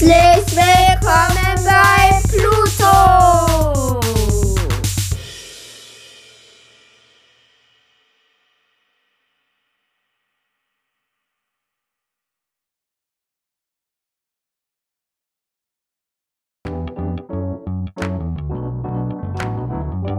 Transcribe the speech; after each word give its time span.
Herzlich 0.00 0.56
willkommen 0.56 1.64
bei 1.64 2.22
Pluto! 2.28 3.98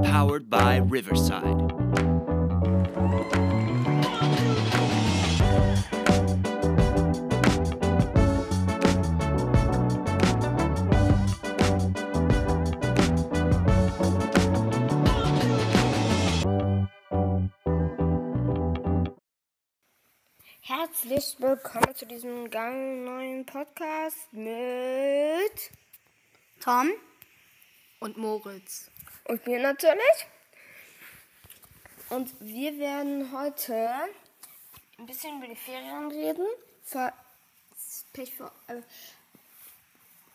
Powered 0.04 0.50
by 0.50 0.80
Riverside. 0.80 1.89
Willkommen 21.40 21.96
zu 21.96 22.06
diesem 22.06 22.50
ganz 22.50 23.06
neuen 23.06 23.46
Podcast 23.46 24.28
mit 24.34 25.72
Tom 26.60 26.92
und 28.02 28.18
Moritz. 28.18 28.92
und 29.24 29.48
mir 29.48 29.62
natürlich. 29.62 30.28
Und 32.10 32.30
wir 32.42 32.78
werden 32.78 33.32
heute 33.32 33.90
ein 34.98 35.06
bisschen 35.06 35.38
über 35.38 35.48
die 35.48 35.56
Ferien 35.56 36.12
reden. 36.12 36.46
Äh, 36.94 37.12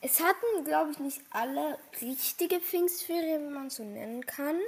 es 0.01 0.21
hatten, 0.21 0.65
glaube 0.65 0.93
ich, 0.93 0.99
nicht 1.01 1.21
alle 1.29 1.79
richtige 2.01 2.61
Pfingstferien, 2.61 3.45
wenn 3.45 3.53
man 3.53 3.67
es 3.67 3.77
so 3.77 3.85
nennen 3.85 4.25
kann. 4.25 4.59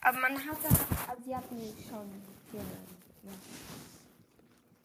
Aber 0.00 0.18
man 0.18 0.38
hatte, 0.38 0.68
also 1.08 1.22
sie 1.26 1.36
hatten 1.36 1.58
schon 1.90 2.22
Ferien. 2.50 2.98
Ja. 3.24 3.32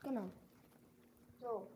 Genau. 0.04 0.30
So. 1.42 1.68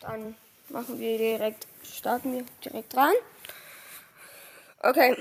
Dann 0.00 0.34
machen 0.68 0.98
wir 0.98 1.18
direkt, 1.18 1.66
starten 1.82 2.32
wir 2.32 2.44
direkt 2.64 2.96
rein. 2.96 3.14
Okay, 4.80 5.16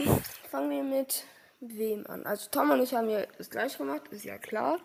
fangen 0.49 0.69
wir 0.69 0.83
mit 0.83 1.25
wem 1.59 2.05
an? 2.07 2.25
Also 2.25 2.49
Tom 2.51 2.69
und 2.69 2.81
ich 2.81 2.93
haben 2.93 3.09
ja 3.09 3.25
das 3.37 3.49
gleiche 3.49 3.77
gemacht, 3.77 4.07
ist 4.11 4.23
ja 4.25 4.37
klar. 4.37 4.79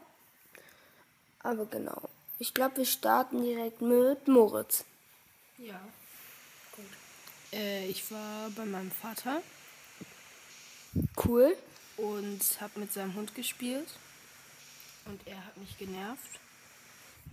Aber 1.41 1.67
genau. 1.67 2.09
Ich 2.39 2.55
glaube, 2.55 2.79
wir 2.79 2.87
starten 2.87 3.43
direkt 3.43 3.81
mit 3.83 4.27
Moritz. 4.27 4.85
Ja. 5.59 5.81
Gut. 6.75 6.87
Äh, 7.53 7.87
ich 7.87 8.11
war 8.11 8.51
bei 8.51 8.65
meinem 8.65 8.91
Vater 8.91 9.43
Cool. 11.25 11.57
und 11.97 12.41
habe 12.61 12.81
mit 12.81 12.93
seinem 12.93 13.15
Hund 13.15 13.35
gespielt. 13.35 13.89
Und 15.05 15.21
er 15.27 15.45
hat 15.45 15.57
mich 15.57 15.77
genervt, 15.79 16.41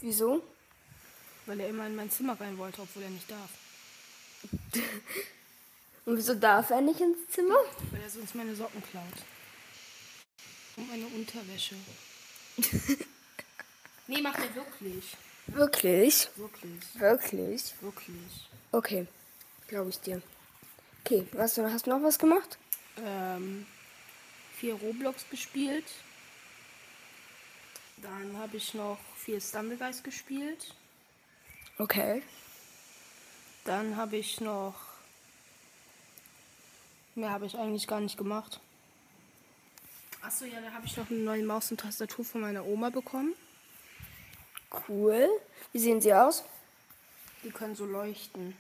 Wieso? 0.02 0.44
weil 1.50 1.60
er 1.62 1.70
immer 1.70 1.88
in 1.88 1.96
mein 1.96 2.12
Zimmer 2.12 2.40
rein 2.40 2.58
wollte, 2.60 2.82
obwohl 2.84 3.04
er 3.04 3.10
nicht 3.10 3.30
darf. 3.30 3.50
Und 6.06 6.16
wieso 6.16 6.36
darf 6.36 6.70
er 6.70 6.82
nicht 6.82 7.02
ins 7.02 7.18
Zimmer? 7.30 7.58
Weil 7.92 8.02
er 8.02 8.10
sonst 8.10 8.36
meine 8.36 8.56
Socken 8.56 8.84
klaut. 8.92 9.04
Und 10.78 10.90
meine 10.90 11.08
Unterwäsche. 11.08 11.76
nee, 14.08 14.22
macht 14.22 14.40
er 14.40 14.56
wirklich. 14.56 15.18
Wirklich? 15.48 16.30
Wirklich. 16.36 17.00
Wirklich? 17.00 17.74
Wirklich. 17.82 18.50
Okay, 18.72 19.08
glaube 19.68 19.90
ich 19.90 20.00
dir. 20.00 20.22
Okay, 21.04 21.26
was, 21.32 21.58
hast 21.58 21.88
du 21.88 21.90
noch 21.90 22.04
was 22.04 22.20
gemacht? 22.20 22.60
ähm, 23.04 23.66
vier 24.56 24.76
Roblox 24.76 25.26
gespielt. 25.30 25.86
Dann 28.02 28.38
habe 28.38 28.58
ich 28.58 28.74
noch 28.74 28.98
vier 29.16 29.42
Stumbleguys 29.42 30.04
gespielt. 30.04 30.74
Okay. 31.78 32.24
Dann 33.66 33.96
habe 33.96 34.18
ich 34.18 34.40
noch. 34.42 34.76
Mehr 37.16 37.32
habe 37.32 37.46
ich 37.46 37.58
eigentlich 37.58 37.88
gar 37.88 38.00
nicht 38.00 38.18
gemacht. 38.18 38.60
Achso, 40.22 40.46
ja, 40.46 40.62
da 40.62 40.72
habe 40.72 40.86
ich 40.86 40.96
noch 40.98 41.10
eine 41.10 41.20
neue 41.20 41.44
Maus 41.44 41.72
und 41.72 41.80
Tastatur 41.80 42.26
von 42.26 42.42
meiner 42.42 42.66
Oma 42.66 42.90
bekommen. 42.90 43.36
Cool. 44.88 45.30
Wie 45.72 45.80
sehen 45.80 46.02
sie 46.02 46.14
aus? 46.14 46.44
Die 47.44 47.52
können 47.52 47.76
so 47.76 47.86
leuchten. 47.86 48.56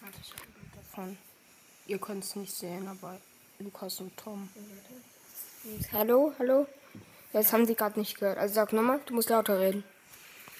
Warte, 0.00 0.18
ich 0.22 0.32
habe 0.32 0.42
ein 0.42 0.52
Bild 0.52 0.76
davon. 0.76 1.18
Ihr 1.86 1.98
könnt 1.98 2.24
es 2.24 2.36
nicht 2.36 2.52
sehen, 2.52 2.86
aber 2.88 3.20
Lukas 3.58 4.00
und 4.00 4.16
Tom. 4.16 4.48
Hallo, 5.92 6.34
hallo? 6.38 6.66
Das 7.36 7.52
haben 7.52 7.66
sie 7.66 7.74
gerade 7.74 8.00
nicht 8.00 8.18
gehört. 8.18 8.38
Also 8.38 8.54
sag 8.54 8.72
nochmal, 8.72 8.98
du 9.04 9.12
musst 9.12 9.28
lauter 9.28 9.60
reden. 9.60 9.84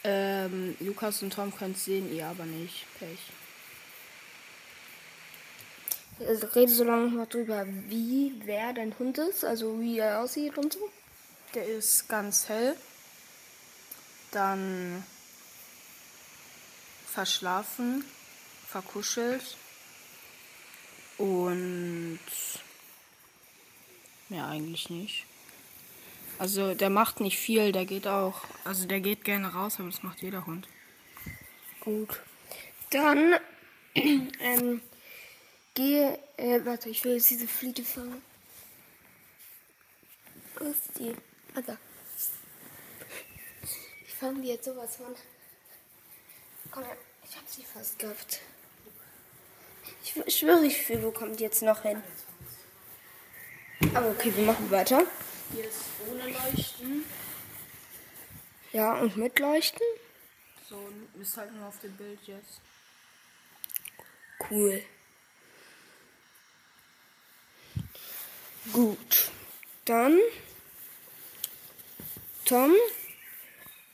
Ähm, 0.05 0.77
Lukas 0.81 1.23
und 1.23 1.33
Tom 1.33 1.51
können 1.57 1.73
es 1.73 1.87
sehen, 1.87 2.15
ihr 2.15 2.27
aber 2.27 2.45
nicht. 2.45 2.85
Pech. 2.99 3.19
Also 6.29 6.47
rede 6.49 6.71
so 6.71 6.85
lange 6.85 7.07
mal 7.07 7.25
drüber, 7.25 7.65
wie, 7.89 8.35
wer 8.45 8.75
dein 8.75 8.95
Hund 8.99 9.17
ist, 9.17 9.43
also 9.43 9.81
wie 9.81 10.01
er 10.01 10.21
aussieht 10.21 10.59
und 10.59 10.75
so. 10.75 10.91
Der 11.55 11.65
ist 11.67 12.11
ganz 12.11 12.47
hell. 12.51 12.77
Dann 14.33 15.03
verschlafen, 17.07 18.05
verkuschelt. 18.69 19.57
Und 21.17 22.21
mehr 24.29 24.47
eigentlich 24.47 24.91
nicht. 24.91 25.25
Also 26.39 26.75
der 26.75 26.91
macht 26.91 27.21
nicht 27.21 27.39
viel, 27.39 27.73
der 27.73 27.87
geht 27.87 28.07
auch. 28.07 28.43
Also 28.65 28.87
der 28.87 29.01
geht 29.01 29.25
gerne 29.25 29.53
raus, 29.55 29.77
aber 29.79 29.89
das 29.89 30.03
macht 30.03 30.21
jeder 30.23 30.45
Hund. 30.47 30.69
Gut. 31.81 32.21
Dann, 32.91 33.37
ähm, 33.95 34.83
gehe, 35.75 36.19
äh, 36.37 36.61
warte, 36.65 36.89
ich 36.91 37.05
will 37.05 37.15
jetzt 37.15 37.31
diese 37.31 37.49
Fliege 37.49 37.83
fangen. 37.85 38.21
Wo 40.59 40.67
ist 40.67 40.99
die? 40.99 41.15
Ah, 41.55 41.63
da. 41.67 41.77
Ich 44.07 44.15
fange 44.15 44.41
die 44.43 44.49
jetzt 44.49 44.65
sowas 44.65 44.97
von. 44.97 45.15
Komm 46.71 46.85
ich 47.29 47.37
hab 47.37 47.49
sie 47.49 47.63
fast 47.65 47.99
gehabt. 47.99 48.41
Ich 50.03 50.13
schw- 50.13 50.31
schwöre, 50.31 50.65
ich 50.67 50.77
fühle, 50.77 51.03
wo 51.03 51.11
kommt 51.11 51.39
die 51.39 51.45
jetzt 51.45 51.63
noch 51.63 51.83
hin? 51.83 52.03
Aber 53.95 54.11
okay, 54.11 54.33
wir 54.35 54.45
machen 54.45 54.71
weiter. 54.71 55.05
Hier 55.53 55.65
ist 55.65 55.85
ohne 56.09 56.29
Leuchten. 56.29 57.05
Ja, 58.73 58.95
und 58.95 59.17
mit 59.17 59.39
Leuchten? 59.39 59.87
So, 60.69 60.89
ist 61.21 61.37
halt 61.37 61.55
nur 61.55 61.67
auf 61.69 61.79
dem 61.81 61.93
Bild 61.97 62.19
jetzt. 62.27 62.61
Cool. 64.51 64.83
Gut. 68.73 69.31
Dann, 69.85 70.19
Tom, 72.45 72.73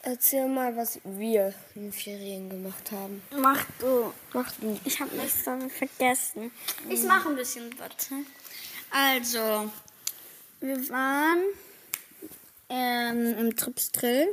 erzähl 0.00 0.48
mal, 0.48 0.74
was 0.76 0.98
wir 1.04 1.54
in 1.74 1.82
den 1.82 1.92
Ferien 1.92 2.48
gemacht 2.48 2.90
haben. 2.90 3.22
Mach 3.36 3.64
du. 3.78 4.12
Mach 4.32 4.50
du. 4.52 4.80
Ich 4.84 4.98
habe 5.00 5.14
nichts 5.14 5.44
damit 5.44 5.70
vergessen. 5.70 6.50
Ich 6.88 7.02
mache 7.02 7.28
ein 7.28 7.36
bisschen 7.36 7.78
was. 7.78 8.08
Also, 8.90 9.70
wir 10.62 10.88
waren 10.88 11.42
ähm, 12.68 13.38
im 13.38 13.56
Tripstrill. 13.56 14.28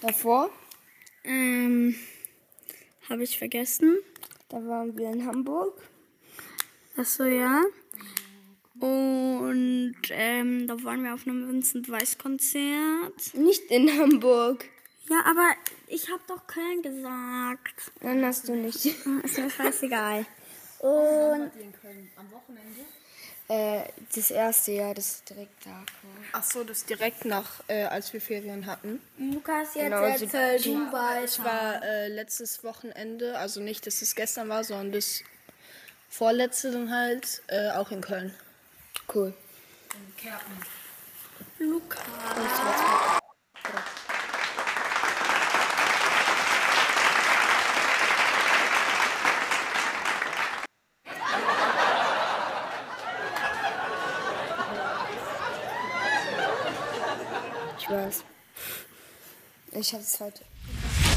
Davor, 0.00 0.50
Ähm, 1.24 1.94
habe 3.08 3.22
ich 3.24 3.38
vergessen. 3.38 3.98
da 4.48 4.56
waren 4.58 4.96
wir 4.96 5.10
in 5.10 5.26
Hamburg. 5.26 5.80
Achso, 6.96 7.24
ja. 7.24 7.62
Und 8.80 9.96
ähm, 10.10 10.66
da 10.68 10.82
waren 10.84 11.02
wir 11.02 11.14
auf 11.14 11.26
einem 11.26 11.48
Vincent 11.48 11.88
Weiss 11.90 12.16
Konzert. 12.16 13.34
Nicht 13.34 13.62
in 13.70 13.90
Hamburg. 13.98 14.66
Ja, 15.10 15.22
aber 15.24 15.48
ich 15.88 16.08
habe 16.10 16.22
doch 16.28 16.46
Köln 16.46 16.82
gesagt. 16.82 17.90
Dann 18.00 18.24
hast 18.24 18.46
du 18.48 18.54
nicht. 18.54 18.84
Ist 18.84 19.38
mir 19.38 19.50
scheißegal. 19.50 20.26
Und 20.78 21.50
Äh, 23.50 23.84
das 24.14 24.30
erste 24.30 24.72
Jahr, 24.72 24.92
das 24.94 25.24
direkt 25.24 25.64
da 25.64 25.70
war. 25.70 25.84
Ach 26.32 26.42
so, 26.42 26.64
das 26.64 26.84
direkt 26.84 27.24
nach, 27.24 27.48
äh, 27.68 27.84
als 27.84 28.12
wir 28.12 28.20
Ferien 28.20 28.66
hatten. 28.66 29.00
Lukas, 29.16 29.74
jetzt 29.74 29.84
Genau, 29.84 29.96
also 30.02 30.24
erzähl 30.26 30.58
die- 30.60 30.74
du 30.74 30.92
weiter. 30.92 31.44
War 31.44 31.82
äh, 31.82 32.08
letztes 32.08 32.62
Wochenende, 32.62 33.38
also 33.38 33.60
nicht, 33.60 33.86
dass 33.86 34.02
es 34.02 34.14
gestern 34.14 34.50
war, 34.50 34.64
sondern 34.64 34.92
das 34.92 35.22
vorletzte 36.10 36.72
dann 36.72 36.90
halt, 36.94 37.42
äh, 37.46 37.70
auch 37.70 37.90
in 37.90 38.02
Köln. 38.02 38.34
Cool. 39.14 39.32
Lukas. 41.58 42.00
Ich 57.88 57.94
weiß. 57.94 58.24
Ich 59.72 59.94
hab's 59.94 60.20
heute. 60.20 60.44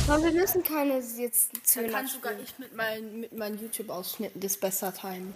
Aber 0.07 0.23
wir 0.23 0.31
müssen 0.31 0.63
keine 0.63 0.99
jetzt 0.99 1.51
zu 1.67 1.81
Dann 1.81 1.91
kann 1.91 2.07
sogar 2.07 2.31
nicht 2.33 2.57
mit, 2.59 2.73
mein, 2.73 3.19
mit 3.19 3.33
meinen 3.33 3.59
YouTube-Ausschnitten 3.59 4.39
das 4.39 4.55
besser 4.55 4.93
timen. 4.93 5.33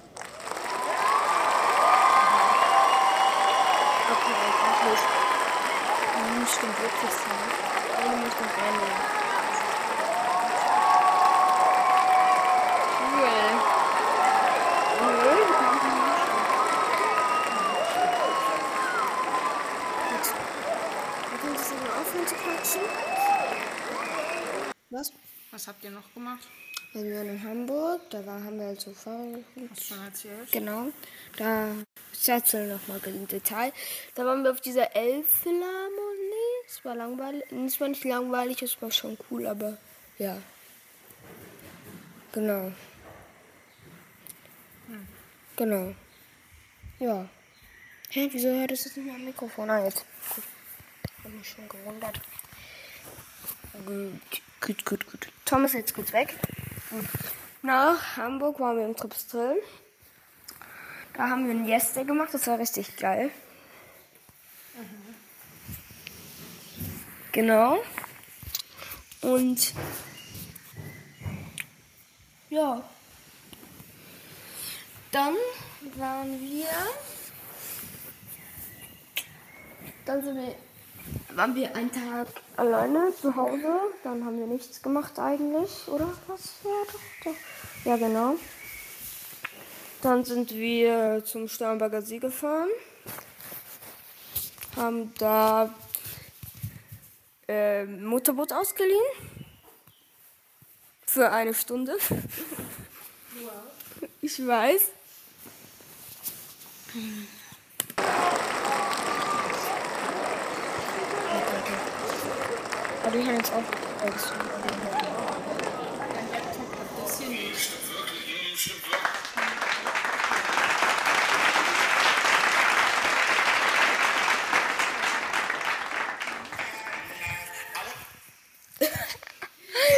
Okay, 4.11 4.31
ich 4.47 4.89
muss. 4.89 4.99
Stimmt 6.53 6.79
wirklich 6.79 7.11
so. 7.11 7.31
Eine 7.97 8.15
muss 8.17 8.33
noch 8.33 8.57
einnehmen. 8.57 9.14
Aufhören 22.05 22.27
zu 22.27 22.35
quatschen. 22.35 22.81
Was? 24.89 25.13
Was 25.51 25.67
habt 25.67 25.83
ihr 25.83 25.91
noch 25.91 26.13
gemacht? 26.13 26.47
Wir 26.93 27.15
waren 27.15 27.29
in 27.29 27.43
Hamburg, 27.43 28.01
da 28.09 28.25
war, 28.25 28.41
haben 28.41 28.57
wir 28.57 28.67
halt 28.67 28.79
so 28.79 28.93
Fahrrad 28.93 29.43
Hast 29.69 29.81
du 29.81 29.95
schon 29.95 30.05
erzählt? 30.05 30.51
Genau. 30.51 30.87
Da 31.37 31.71
ich 32.13 32.29
erzähle 32.29 32.73
nochmal 32.73 33.01
im 33.05 33.27
Detail. 33.27 33.73
Da 34.15 34.25
waren 34.25 34.43
wir 34.43 34.51
auf 34.51 34.61
dieser 34.61 34.95
Elbphilharmonie. 34.95 35.65
Es 36.67 36.85
war 36.85 36.95
langweilig. 36.95 37.43
Es 37.51 37.81
war 37.81 37.89
nicht 37.89 38.05
langweilig, 38.05 38.61
es 38.61 38.81
war 38.81 38.91
schon 38.91 39.17
cool, 39.29 39.45
aber 39.45 39.77
ja. 40.17 40.37
Genau. 42.31 42.71
Genau. 45.57 45.95
Ja. 46.99 47.27
Hä, 48.09 48.29
wieso 48.31 48.49
hört 48.49 48.71
es 48.71 48.85
jetzt 48.85 48.97
nicht 48.97 49.05
mehr 49.05 49.15
am 49.15 49.25
Mikrofon? 49.25 49.69
Ah, 49.69 49.83
jetzt. 49.83 50.05
Gut. 50.33 50.43
Hab 51.25 51.33
mich 51.33 51.49
schon 51.49 51.67
gewundert. 51.67 52.21
Gut, 53.83 54.41
gut, 54.61 54.85
gut, 54.85 55.11
gut. 55.11 55.27
Tom 55.43 55.65
ist 55.65 55.73
jetzt 55.73 55.95
kurz 55.95 56.13
weg. 56.13 56.35
Nach 57.63 58.17
Hamburg 58.17 58.59
waren 58.59 58.77
wir 58.77 58.85
im 58.85 58.95
Tripsdrill. 58.95 59.59
Da 61.13 61.29
haben 61.29 61.47
wir 61.47 61.55
ein 61.55 61.65
Yes 61.67 61.93
Day 61.93 62.05
gemacht, 62.05 62.29
das 62.31 62.45
war 62.45 62.59
richtig 62.59 62.95
geil. 62.97 63.31
Genau. 67.31 67.83
Und 69.21 69.73
ja. 72.49 72.87
Dann 75.11 75.35
waren 75.95 76.39
wir. 76.39 76.67
Dann 80.05 80.23
sind 80.23 80.35
wir, 80.35 80.55
waren 81.35 81.55
wir 81.55 81.75
einen 81.75 81.91
Tag 81.91 82.27
alleine 82.55 83.13
zu 83.19 83.35
Hause. 83.35 83.79
Dann 84.03 84.25
haben 84.25 84.39
wir 84.39 84.47
nichts 84.47 84.81
gemacht 84.81 85.19
eigentlich, 85.19 85.87
oder? 85.87 86.13
Was? 86.27 86.55
Ja, 86.63 86.69
doch, 86.91 86.99
doch. 87.23 87.85
Ja, 87.85 87.97
genau. 87.97 88.35
Dann 90.01 90.23
sind 90.23 90.51
wir 90.51 91.23
zum 91.25 91.47
Starnberger 91.47 92.01
See 92.01 92.19
gefahren. 92.19 92.69
Haben 94.75 95.13
da 95.17 95.73
äh, 97.47 97.85
Motorboot 97.85 98.51
ausgeliehen. 98.53 99.05
Für 101.05 101.31
eine 101.31 101.53
Stunde. 101.53 101.97
Ich 104.21 104.45
weiß. 104.45 104.89
Die 113.15 113.21
haben 113.25 113.37
jetzt 113.37 113.53
auch. 113.53 113.63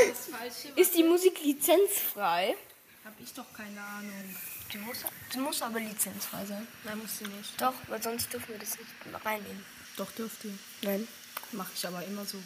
Das 0.07 0.27
Falsche 0.27 0.67
Ist 0.75 0.95
die 0.95 1.03
Musik 1.03 1.43
lizenzfrei? 1.43 2.55
habe 3.03 3.15
ich 3.23 3.33
doch 3.33 3.51
keine 3.53 3.81
Ahnung. 3.81 4.35
Die 4.71 4.77
muss, 4.77 4.97
die 5.33 5.39
muss 5.39 5.61
aber 5.63 5.79
lizenzfrei 5.79 6.45
sein. 6.45 6.67
Nein, 6.83 6.99
muss 6.99 7.17
sie 7.17 7.23
nicht. 7.25 7.59
Doch, 7.59 7.73
weil 7.87 8.03
sonst 8.03 8.31
dürfen 8.31 8.49
wir 8.49 8.59
das 8.59 8.77
nicht 8.77 9.25
reinnehmen. 9.25 9.65
Doch, 9.95 10.11
dürft 10.11 10.43
ihr. 10.45 10.53
Nein, 10.83 11.07
Mache 11.53 11.71
ich 11.73 11.87
aber 11.87 12.03
immer 12.03 12.25
so. 12.25 12.37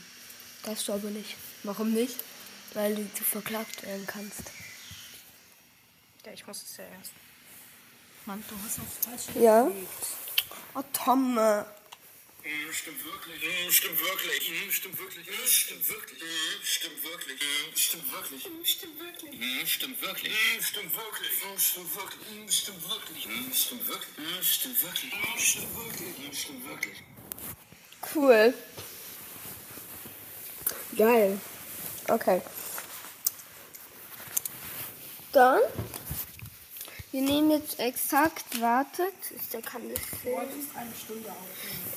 Darfst 0.64 0.88
du 0.88 0.94
aber 0.94 1.10
nicht. 1.10 1.36
Warum 1.64 1.94
nicht? 1.94 2.16
Weil 2.74 2.96
du 2.96 3.14
zu 3.14 3.24
verklagt 3.24 3.84
werden 3.84 4.06
kannst. 4.08 4.44
Ja, 6.26 6.32
ich 6.34 6.46
muss 6.48 6.62
es 6.64 6.78
ja 6.78 6.86
erst. 6.86 7.12
Mann, 8.26 8.44
du 8.48 8.56
hast 8.66 8.80
aufs 8.80 9.06
Falsche 9.26 9.40
Ja. 9.44 9.64
gelegt. 9.64 9.90
Oh, 10.76 10.84
Tom. 10.94 11.38
äh, 11.38 11.64
Mm, 12.44 12.74
Stimmt 12.74 13.06
wirklich. 13.06 13.44
Mm, 13.44 13.70
Stimmt 13.72 14.00
wirklich. 14.00 14.50
Mm, 14.50 14.72
Stimmt 14.72 14.98
wirklich. 14.98 15.28
Mm, 15.28 15.46
Stimmt 15.46 15.88
wirklich. 15.90 16.22
Mm, 16.24 16.66
Stimmt 16.66 17.04
wirklich. 17.04 17.40
Mm, 17.40 17.76
Stimmt 17.76 18.12
wirklich. 18.12 18.42
Mm, 18.42 19.66
Stimmt 19.76 20.02
wirklich. 20.02 20.32
Mm, 20.32 20.62
Stimmt 20.64 20.96
wirklich. 20.96 21.32
Mm, 21.32 21.62
Stimmt 21.62 21.96
wirklich. 21.96 22.28
Mm, 22.28 22.50
Stimmt 22.50 22.88
wirklich. 22.88 23.28
Mm, 23.28 23.52
Stimmt 23.52 23.88
wirklich. 23.88 24.18
Mm, 24.18 24.42
Stimmt 24.42 24.42
wirklich. 24.42 24.42
Mm, 24.42 24.42
Stimmt 24.42 24.84
wirklich. 24.84 25.14
Mm, 25.14 25.40
Stimmt 25.40 25.76
wirklich. 25.78 26.18
Mm, 26.18 26.34
Stimmt 26.34 26.68
wirklich. 26.68 26.98
Cool. 28.16 28.54
Geil. 30.98 31.40
Okay. 32.08 32.42
Dann. 35.32 35.60
Wir 37.12 37.22
nehmen 37.22 37.52
jetzt 37.52 37.78
exakt, 37.80 38.62
wartet, 38.62 39.14
ist 39.36 39.54
der 39.54 39.62
kann 39.62 39.82
das 39.90 40.02
sehen. 40.24 40.38
eine 40.76 40.96
Stunde 40.96 41.30
aufnehmen. 41.30 41.94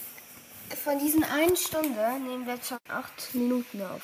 Von 0.83 0.99
diesen 0.99 1.23
einen 1.25 1.57
Stunde 1.57 2.19
nehmen 2.19 2.47
wir 2.47 2.55
jetzt 2.55 2.69
schon 2.69 2.79
acht 2.89 3.35
Minuten 3.35 3.83
auf. 3.83 4.03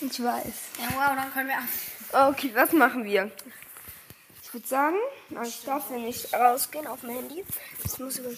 Ich 0.00 0.22
weiß. 0.22 0.44
Ja, 0.78 0.88
wow, 0.94 1.16
dann 1.16 1.32
können 1.32 1.48
wir. 1.48 2.28
Okay, 2.28 2.52
was 2.54 2.72
machen 2.72 3.04
wir? 3.04 3.30
Ich 4.42 4.52
würde 4.52 4.66
sagen, 4.66 4.96
na, 5.28 5.42
ich 5.42 5.62
darf 5.64 5.90
ja 5.90 5.96
nicht 5.96 6.32
rausgehen 6.34 6.86
auf 6.86 7.00
dem 7.00 7.10
Handy. 7.10 7.44
Das 7.82 7.98
muss 7.98 8.18
über. 8.18 8.30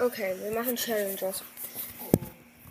Okay, 0.00 0.36
wir 0.42 0.52
machen 0.52 0.76
Challenges. 0.76 1.42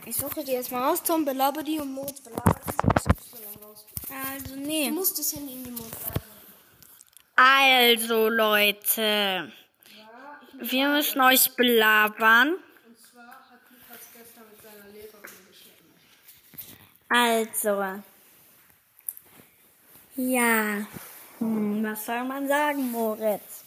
Ich 0.07 0.15
suche 0.15 0.41
die 0.41 0.53
erstmal 0.53 0.89
aus, 0.89 1.03
Tom, 1.03 1.25
belaber 1.25 1.63
die 1.63 1.79
und 1.79 1.91
Mond 1.91 2.23
belaber 2.23 2.55
die. 2.55 4.15
Also, 4.15 4.55
nee. 4.55 4.87
Du 4.87 4.95
musst 4.95 5.19
das 5.19 5.35
Handy 5.35 5.53
in 5.55 5.65
die 5.65 5.71
Mond 5.71 5.93
Also, 7.35 8.29
Leute. 8.29 9.51
Wir 10.53 10.87
müssen 10.87 11.19
euch 11.19 11.53
belabern. 11.57 12.55
Also. 17.09 18.01
Ja. 20.15 20.87
Hm, 21.39 21.83
was 21.83 22.05
soll 22.05 22.23
man 22.23 22.47
sagen, 22.47 22.91
Moritz? 22.91 23.65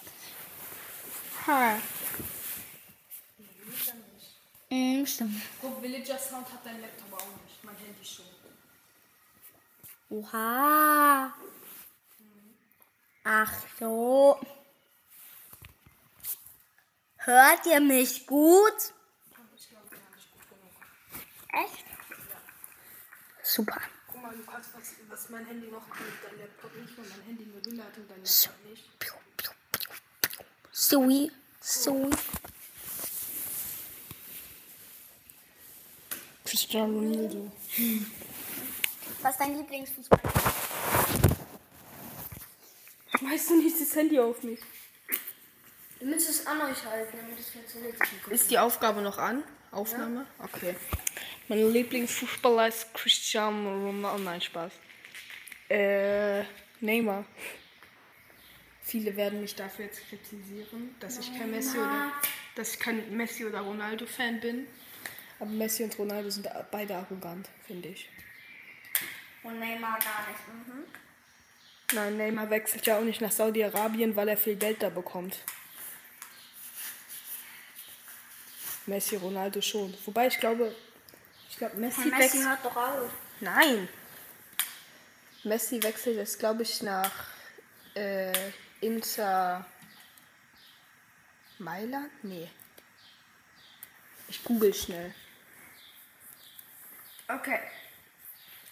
Ha. 1.47 1.76
Hm, 4.70 5.04
stimmt. 5.04 5.42
Guck, 5.60 5.82
Villager 5.82 6.18
Sound 6.18 6.46
hat 6.52 6.64
dein 6.64 6.80
Laptop 6.80 7.12
auch 7.14 7.26
nicht. 7.42 7.64
Mein 7.64 7.76
Handy 7.76 8.04
schon. 8.04 8.24
Oha. 10.10 11.34
Ach 13.24 13.52
so. 13.78 14.40
Hört 17.16 17.66
ihr 17.66 17.80
mich 17.80 18.26
gut? 18.26 18.94
Echt? 21.52 21.84
Super. 23.42 23.80
Guck 24.06 24.22
mal, 24.22 24.36
Lukas, 24.36 24.66
was, 24.72 24.94
was 25.08 25.28
mein 25.30 25.46
Handy 25.46 25.66
noch 25.66 25.88
kann, 25.90 26.06
dein 26.22 26.38
Laptop 26.38 26.76
nicht, 26.76 26.96
weil 26.96 27.06
mein 27.08 27.22
Handy 27.22 27.42
eine 27.42 27.62
Hülle 27.64 27.84
hat 27.84 27.96
und 27.96 28.08
dein 28.08 28.22
Laptop 28.22 28.64
nicht. 28.70 28.90
Sui. 30.70 31.32
Sui. 31.60 32.10
Cristiano 36.70 37.00
Ronaldo. 37.00 37.50
Was 39.22 39.32
ist 39.32 39.40
dein 39.40 39.56
Lieblingsfußball? 39.56 40.20
Schmeißt 43.18 43.50
du 43.50 43.56
nicht 43.56 43.80
das 43.80 43.96
Handy 43.96 44.20
auf 44.20 44.40
mich? 44.44 44.60
Du 45.98 46.06
müsst 46.06 46.30
es 46.30 46.46
an 46.46 46.60
euch 46.60 46.84
halten, 46.84 47.18
damit 47.20 47.40
es 47.40 47.50
funktioniert. 47.50 47.96
Ist 48.30 48.52
die 48.52 48.58
Aufgabe 48.60 49.02
noch 49.02 49.18
an? 49.18 49.42
Aufnahme? 49.72 50.26
Okay. 50.38 50.76
Mein 51.48 51.72
Lieblingsfußballer 51.72 52.68
ist 52.68 52.94
Cristiano 52.94 53.88
Ronaldo. 53.88 54.22
Nein, 54.22 54.40
Spaß. 54.40 54.72
Äh, 55.68 56.44
Neymar. 56.80 57.24
Viele 58.82 59.16
werden 59.16 59.40
mich 59.40 59.56
dafür 59.56 59.86
jetzt 59.86 60.08
kritisieren, 60.08 60.94
dass 61.00 61.18
ich 61.18 61.36
kein 61.36 61.50
Messi 61.50 61.78
oder 61.78 62.12
dass 62.54 62.74
ich 62.74 62.78
kein 62.78 63.16
Messi 63.16 63.44
oder 63.44 63.60
Ronaldo 63.62 64.06
Fan 64.06 64.38
bin. 64.38 64.68
Aber 65.40 65.50
Messi 65.50 65.82
und 65.82 65.99
Ronaldo 65.99 66.28
sind 66.30 66.49
beide 66.70 66.94
arrogant, 66.94 67.49
finde 67.66 67.88
ich. 67.88 68.09
Und 69.42 69.59
Neymar 69.59 69.99
gar 69.99 70.28
nicht. 70.28 70.68
Mhm. 70.68 70.85
Nein, 71.92 72.16
Neymar 72.18 72.50
wechselt 72.50 72.87
ja 72.87 72.99
auch 72.99 73.02
nicht 73.02 73.20
nach 73.20 73.32
Saudi-Arabien, 73.32 74.14
weil 74.14 74.28
er 74.28 74.37
viel 74.37 74.56
Geld 74.56 74.82
da 74.82 74.90
bekommt. 74.90 75.38
Messi, 78.87 79.16
Ronaldo 79.16 79.61
schon. 79.61 79.94
Wobei 80.04 80.26
ich 80.26 80.38
glaube, 80.38 80.75
ich 81.49 81.56
glaube 81.56 81.76
Messi, 81.76 82.02
Herr 82.02 82.18
Messi 82.18 82.23
wechselt. 82.23 82.49
hört 82.49 82.64
doch 82.64 82.76
auf. 82.76 83.11
Nein. 83.40 83.88
Messi 85.42 85.82
wechselt 85.82 86.16
jetzt, 86.16 86.38
glaube 86.38 86.62
ich, 86.62 86.82
nach 86.82 87.12
äh, 87.94 88.32
Inter 88.80 89.64
Mailand? 91.59 92.11
Nee. 92.23 92.50
Ich 94.28 94.44
google 94.44 94.75
schnell. 94.75 95.14
Okay. 97.37 97.60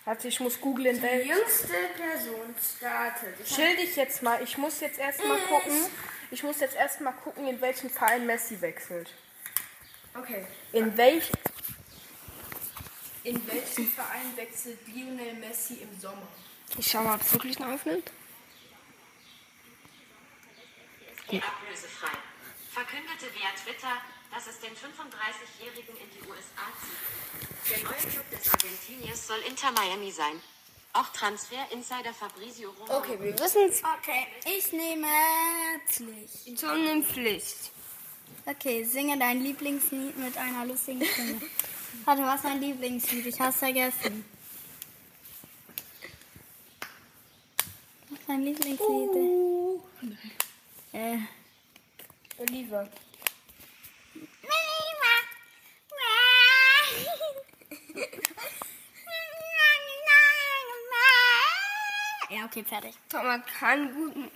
Warte, 0.05 0.29
ich 0.29 0.41
muss 0.41 0.61
googeln. 0.61 1.01
Die 1.01 1.29
jüngste 1.29 1.75
Person 1.97 2.55
startet. 2.77 3.35
Ich 3.45 3.55
Chill 3.55 3.77
dich 3.77 3.95
jetzt 3.97 4.23
mal. 4.23 4.43
Ich 4.43 4.57
muss 4.57 4.81
jetzt 4.81 4.99
erstmal 4.99 5.39
gucken. 5.39 5.87
Ich 6.31 6.43
muss 6.43 6.61
jetzt 6.61 6.77
erstmal 6.77 7.13
gucken, 7.13 7.47
in 7.47 7.61
welchen 7.61 7.91
Verein 7.91 8.27
Messi 8.27 8.61
wechselt. 8.61 9.11
okay. 10.15 10.47
In 10.73 10.97
welch 10.97 11.31
in 13.25 13.47
welchen 13.47 13.87
Verein 13.89 14.37
wechselt 14.37 14.79
Lionel 14.87 15.35
Messi 15.35 15.75
im 15.83 16.01
Sommer? 16.01 16.29
Ich 16.79 16.91
schau 16.91 17.03
mal, 17.03 17.17
ob 17.17 17.21
es 17.21 17.33
wirklich 17.33 17.59
noch 17.59 17.69
aufnimmt. 17.69 18.11
ablösefrei. 21.27 22.17
Verkündete 22.73 23.27
via 23.35 23.51
Twitter, 23.63 24.01
dass 24.31 24.47
es 24.47 24.61
den 24.61 24.73
35-Jährigen 24.73 25.97
in 25.97 26.11
die 26.11 26.29
USA 26.29 26.67
zieht. 26.81 27.71
Der 27.71 27.85
neue 27.85 28.13
Club 28.13 28.31
des 28.31 28.53
Argentiniers 28.53 29.27
soll 29.27 29.39
Inter 29.49 29.73
Miami 29.73 30.11
sein. 30.11 30.41
Auch 30.93 31.09
Transfer-Insider 31.13 32.15
Fabrizio 32.15 32.71
Romano 32.71 32.99
Okay, 32.99 33.19
wir 33.21 33.39
wissen 33.39 33.69
es. 33.69 33.83
Okay, 33.85 34.27
ich 34.45 34.73
nehme 34.73 35.07
Pflicht. 35.87 36.61
Tom 36.61 36.83
nimmt 36.83 37.07
Pflicht. 37.07 37.71
Okay, 38.47 38.85
singe 38.85 39.19
dein 39.19 39.43
Lieblingslied 39.43 40.17
mit 40.17 40.37
einer 40.37 40.65
lustigen 40.65 41.05
Stimme. 41.05 41.41
Warte, 42.05 42.23
was 42.23 42.37
ist 42.37 42.45
dein 42.45 42.61
Lieblingslied? 42.61 43.27
Ich 43.27 43.41
hab's 43.41 43.59
vergessen. 43.59 44.25
Was 48.09 48.19
ist 48.19 48.29
dein 48.29 48.43
Lieblingslied? 48.43 49.11
Äh. 50.93 51.19
Oliver. 52.39 52.89
Ja, 62.31 62.45
okay, 62.45 62.63
fertig. 62.63 62.95
Hat 63.15 63.47
keinen 63.47 63.95
guten 63.95 64.31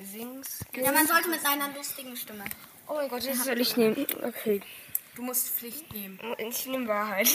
Sings. 0.00 0.64
Ja, 0.74 0.92
man 0.92 1.06
sollte 1.06 1.28
mit 1.28 1.44
einer 1.44 1.68
lustigen 1.74 2.16
Stimme. 2.16 2.44
Oh 2.86 2.94
mein 2.94 3.08
Gott, 3.08 3.26
das 3.26 3.44
soll 3.44 3.60
ich 3.60 3.76
nehmen. 3.76 4.06
Okay. 4.22 4.60
Du 5.16 5.22
musst 5.22 5.48
Pflicht 5.48 5.92
nehmen. 5.92 6.18
Ich 6.38 6.66
nehme 6.66 6.86
Wahrheit. 6.86 7.28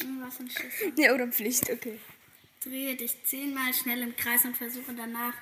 Hm, 0.00 0.22
Was 0.24 0.38
ein 0.40 0.48
Schiss. 0.48 0.72
Ja, 0.96 1.12
oder 1.12 1.26
Pflicht, 1.26 1.68
okay. 1.70 1.98
Drehe 2.62 2.94
dich 2.94 3.24
zehnmal 3.24 3.74
schnell 3.74 4.00
im 4.02 4.16
Kreis 4.16 4.44
und 4.44 4.56
versuche 4.56 4.94
danach 4.94 5.34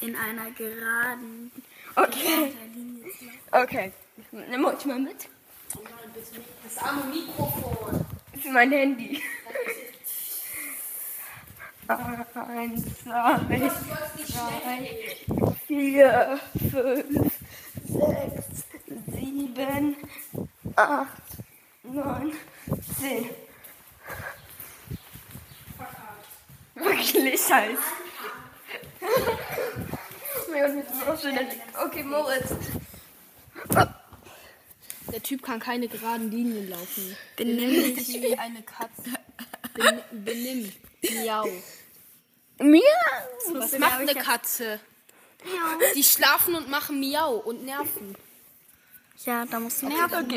in 0.00 0.16
einer 0.16 0.50
geraden 0.52 1.52
Okay. 1.94 2.54
Linie 2.74 3.02
zu 3.12 3.24
laufen. 3.26 3.40
Okay. 3.52 3.92
Nimm 4.32 4.64
euch 4.64 4.84
mal 4.86 4.98
mit. 4.98 5.28
Das 6.64 6.78
arme 6.78 7.04
Mikrofon. 7.04 8.04
Das 8.32 8.44
ist 8.44 8.52
mein 8.52 8.70
Handy. 8.72 9.22
Eins, 11.88 12.84
zwei, 13.02 13.38
drei, 14.28 14.90
vier, 15.66 16.40
fünf, 16.70 17.32
sechs, 17.84 18.64
sieben, 19.08 19.96
acht, 20.76 21.22
neun, 21.82 22.32
zehn. 22.98 23.30
Wirklich 26.74 27.40
scheiße. 27.40 27.78
Oh 30.46 30.50
mein 30.52 30.74
Der 35.12 35.22
Typ 35.22 35.42
kann 35.42 35.60
keine 35.60 35.88
geraden 35.88 36.30
Linien 36.30 36.68
laufen. 36.68 37.16
Benimm 37.36 37.94
dich 37.94 38.08
wie 38.08 38.36
eine 38.36 38.62
Katze. 38.62 39.10
Ben, 39.74 40.00
benimm. 40.24 40.72
Miau. 41.02 41.48
Mir? 42.58 42.82
Was 43.52 43.78
macht 43.78 44.00
eine 44.00 44.14
Katze? 44.14 44.80
Die 45.94 46.04
schlafen 46.04 46.54
und 46.54 46.68
machen 46.68 47.00
Miau 47.00 47.36
und 47.36 47.64
nerven. 47.64 48.14
Ja, 49.24 49.44
da 49.46 49.60
musst 49.60 49.82
du 49.82 49.88
nerven. 49.88 50.30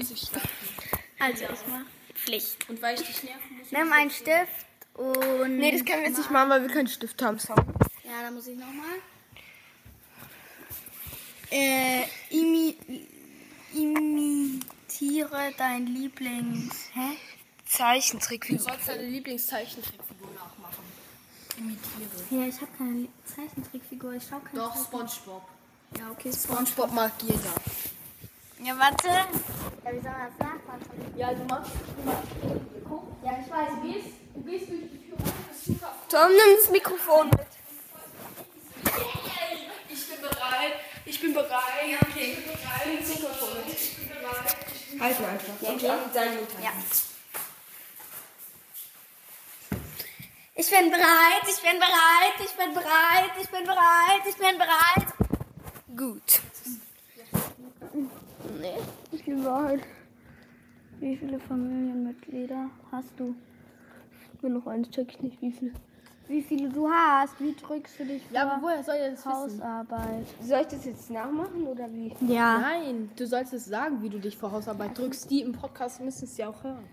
Also, 1.19 1.43
ich 1.43 1.67
mach 1.67 1.85
Pflicht. 2.15 2.69
Und 2.69 2.81
weil 2.81 2.95
ich 2.95 3.05
dich 3.05 3.23
nerven 3.23 3.57
muss. 3.57 3.71
Nimm 3.71 3.91
einen 3.91 4.11
Stift 4.11 4.65
und. 4.93 5.57
Nee, 5.57 5.71
das 5.71 5.85
können 5.85 6.01
wir 6.01 6.09
jetzt 6.09 6.17
nicht 6.17 6.31
machen, 6.31 6.49
weil 6.49 6.61
wir 6.61 6.69
keinen 6.69 6.87
Stift 6.87 7.21
haben. 7.21 7.39
Sorry. 7.39 7.61
Ja, 8.03 8.21
da 8.21 8.31
muss 8.31 8.47
ich 8.47 8.57
nochmal. 8.57 8.99
Äh, 11.51 12.03
imi, 12.31 12.75
imitiere 13.73 15.51
dein 15.57 15.87
Lieblings. 15.87 16.89
Hä? 16.93 17.17
Zeichentrickfigur. 17.65 18.57
Du 18.59 18.63
sollst 18.71 18.87
deine 18.87 19.03
Lieblingszeichentrickfigur 19.03 20.29
nachmachen. 20.35 20.83
Imitiere. 21.57 22.09
Ja, 22.41 22.47
ich 22.47 22.61
habe 22.61 22.71
keine 22.77 22.91
Lie- 22.91 23.09
Zeichentrickfigur. 23.25 24.13
Ich 24.13 24.23
schau 24.29 24.39
keine 24.39 24.59
Doch, 24.63 24.75
Spongebob. 24.75 25.43
Ja, 25.97 26.11
okay. 26.11 26.31
Spongebob 26.33 26.91
mag 26.93 27.11
jeder. 27.21 27.53
Ja, 28.63 28.77
warte. 28.79 29.07
Ja, 29.07 29.91
wie 29.91 30.01
soll 30.01 30.11
man 30.11 30.27
das 30.29 30.39
nachmachen? 30.39 31.13
Ja, 31.17 31.33
du 31.33 31.43
machst. 31.45 31.71
Guck. 32.87 33.03
Ja, 33.23 33.31
ich 33.43 33.51
weiß, 33.51 33.69
du 33.75 33.81
gehst, 33.91 34.07
du 34.35 34.41
gehst 34.43 34.69
durch 34.69 34.81
die 34.91 34.97
Tür 35.09 35.17
rein. 35.19 35.79
Tom, 36.09 36.29
nimm 36.29 36.55
das 36.57 36.69
Mikrofon 36.71 37.29
mit. 37.29 37.47
Ich 39.89 40.07
bin 40.07 40.21
bereit. 40.21 40.73
Ich 41.13 41.22
bin 41.22 41.32
bereit. 41.32 41.51
Ja, 41.88 41.98
okay. 42.01 42.32
Ich 42.32 42.36
bin 42.36 42.46
bereit. 42.46 43.00
Ich 43.00 43.96
bin 43.96 44.08
bereit. 44.10 44.58
Halt 45.00 45.20
mal 45.20 45.29
einfach. 45.29 45.62
Ja, 45.62 45.70
okay. 45.70 45.86
Ja. 46.63 46.72
Ich 50.55 50.70
bin 50.70 50.89
bereit, 50.89 51.43
ich 51.48 51.62
bin 51.62 51.79
bereit, 51.79 52.38
ich 52.39 52.53
bin 52.53 52.74
bereit, 52.74 53.32
ich 53.39 53.50
bin 53.50 53.63
bereit, 53.63 54.22
ich 54.27 54.36
bin 54.36 54.58
bereit. 54.58 55.13
Gut. 55.96 56.41
Nee, 58.60 58.77
ich 59.12 59.24
bin 59.24 59.46
Wahrheit. 59.46 59.82
Wie 61.00 61.17
viele 61.17 61.39
Familienmitglieder 61.39 62.72
hast 62.91 63.12
du? 63.17 63.36
Nur 64.41 64.51
noch 64.51 64.67
eins, 64.67 64.89
check 64.89 65.10
ich 65.12 65.22
nicht, 65.22 65.41
wie 65.41 65.51
viel. 65.51 65.74
Wie 66.27 66.41
viele 66.41 66.69
du 66.69 66.89
hast? 66.89 67.39
Wie 67.39 67.53
drückst 67.53 67.99
du 67.99 68.05
dich 68.05 68.23
vor? 68.23 68.31
Ja, 68.35 68.43
aber 68.43 68.61
woher 68.61 68.83
soll 68.83 68.95
er 68.95 69.11
das 69.11 69.19
wissen? 69.19 69.61
Hausarbeit. 69.61 70.25
Soll 70.41 70.61
ich 70.61 70.67
das 70.67 70.85
jetzt 70.85 71.09
nachmachen 71.09 71.67
oder 71.67 71.91
wie? 71.91 72.15
Ja. 72.21 72.59
Nein, 72.59 73.11
du 73.15 73.27
sollst 73.27 73.53
es 73.53 73.65
sagen, 73.65 74.01
wie 74.01 74.09
du 74.09 74.19
dich 74.19 74.37
vor 74.37 74.51
Hausarbeit 74.51 74.97
drückst. 74.97 75.29
Die 75.29 75.41
im 75.41 75.51
Podcast 75.51 75.99
müssen 75.99 76.25
es 76.25 76.37
ja 76.37 76.47
auch 76.47 76.63
hören. 76.63 76.87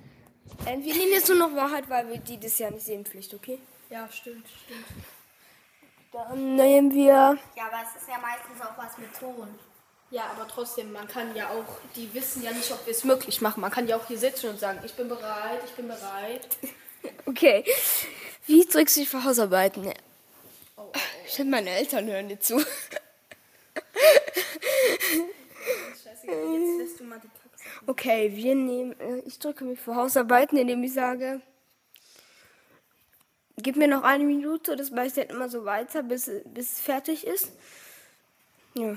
Äh, 0.66 0.78
wir 0.78 0.94
nehmen 0.94 1.12
jetzt 1.12 1.28
nur 1.28 1.38
noch 1.38 1.54
Wahrheit, 1.54 1.88
weil 1.88 2.08
wir 2.08 2.18
die 2.18 2.40
das 2.40 2.58
ja 2.58 2.70
nicht 2.70 2.84
sehen, 2.84 3.04
Pflicht, 3.04 3.32
okay? 3.32 3.60
Ja, 3.88 4.08
stimmt, 4.10 4.46
stimmt. 4.64 4.87
Dann 6.12 6.56
nehmen 6.56 6.92
wir. 6.92 7.38
Ja, 7.56 7.66
aber 7.66 7.82
es 7.84 8.02
ist 8.02 8.08
ja 8.08 8.16
meistens 8.18 8.60
auch 8.60 8.76
was 8.76 8.99
mit 8.99 9.16
Ton. 9.16 9.49
Ja, 10.10 10.22
aber 10.37 10.49
trotzdem, 10.49 10.92
man 10.92 11.06
kann 11.06 11.37
ja 11.37 11.50
auch, 11.50 11.78
die 11.94 12.12
wissen 12.12 12.42
ja 12.42 12.50
nicht, 12.50 12.70
ob 12.72 12.84
wir 12.84 12.90
es 12.90 13.04
möglich 13.04 13.40
machen. 13.40 13.60
Man 13.60 13.70
kann 13.70 13.87
ja 13.87 13.96
auch 13.96 14.06
hier 14.06 14.18
sitzen 14.18 14.50
und 14.50 14.58
sagen, 14.58 14.80
ich 14.84 14.94
bin 14.94 15.08
bereit, 15.08 15.60
ich 15.64 15.72
bin 15.72 15.88
bereit. 15.88 16.49
Okay. 17.25 17.64
Wie 18.47 18.64
drückst 18.64 18.97
du 18.97 19.00
dich 19.00 19.09
für 19.09 19.25
Hausarbeiten? 19.25 19.92
Stimmt, 21.26 21.50
meine 21.50 21.70
Eltern 21.70 22.06
hören 22.09 22.28
dir 22.28 22.40
zu. 22.40 22.59
Scheißegal, 26.02 26.54
jetzt 26.54 26.78
lässt 26.78 27.00
du 27.00 27.04
mal 27.04 27.20
die 27.20 27.28
Kacke. 27.28 27.85
Okay, 27.87 28.32
wir 28.35 28.54
nehmen. 28.54 28.99
äh, 29.00 29.18
Ich 29.26 29.38
drücke 29.38 29.64
mich 29.64 29.78
für 29.80 29.94
Hausarbeiten, 29.94 30.59
indem 30.59 30.82
ich 30.82 30.92
sage. 30.92 31.40
Gib 33.56 33.76
mir 33.76 33.88
noch 33.88 34.02
eine 34.04 34.25
Minute, 34.25 34.75
das 34.75 34.90
mache 34.90 35.06
ich 35.06 35.12
dann 35.12 35.26
immer 35.28 35.49
so 35.50 35.64
weiter, 35.66 36.02
bis, 36.02 36.30
bis 36.47 36.73
es 36.73 36.80
fertig 36.80 37.26
ist. 37.26 37.52
Ja. 38.75 38.97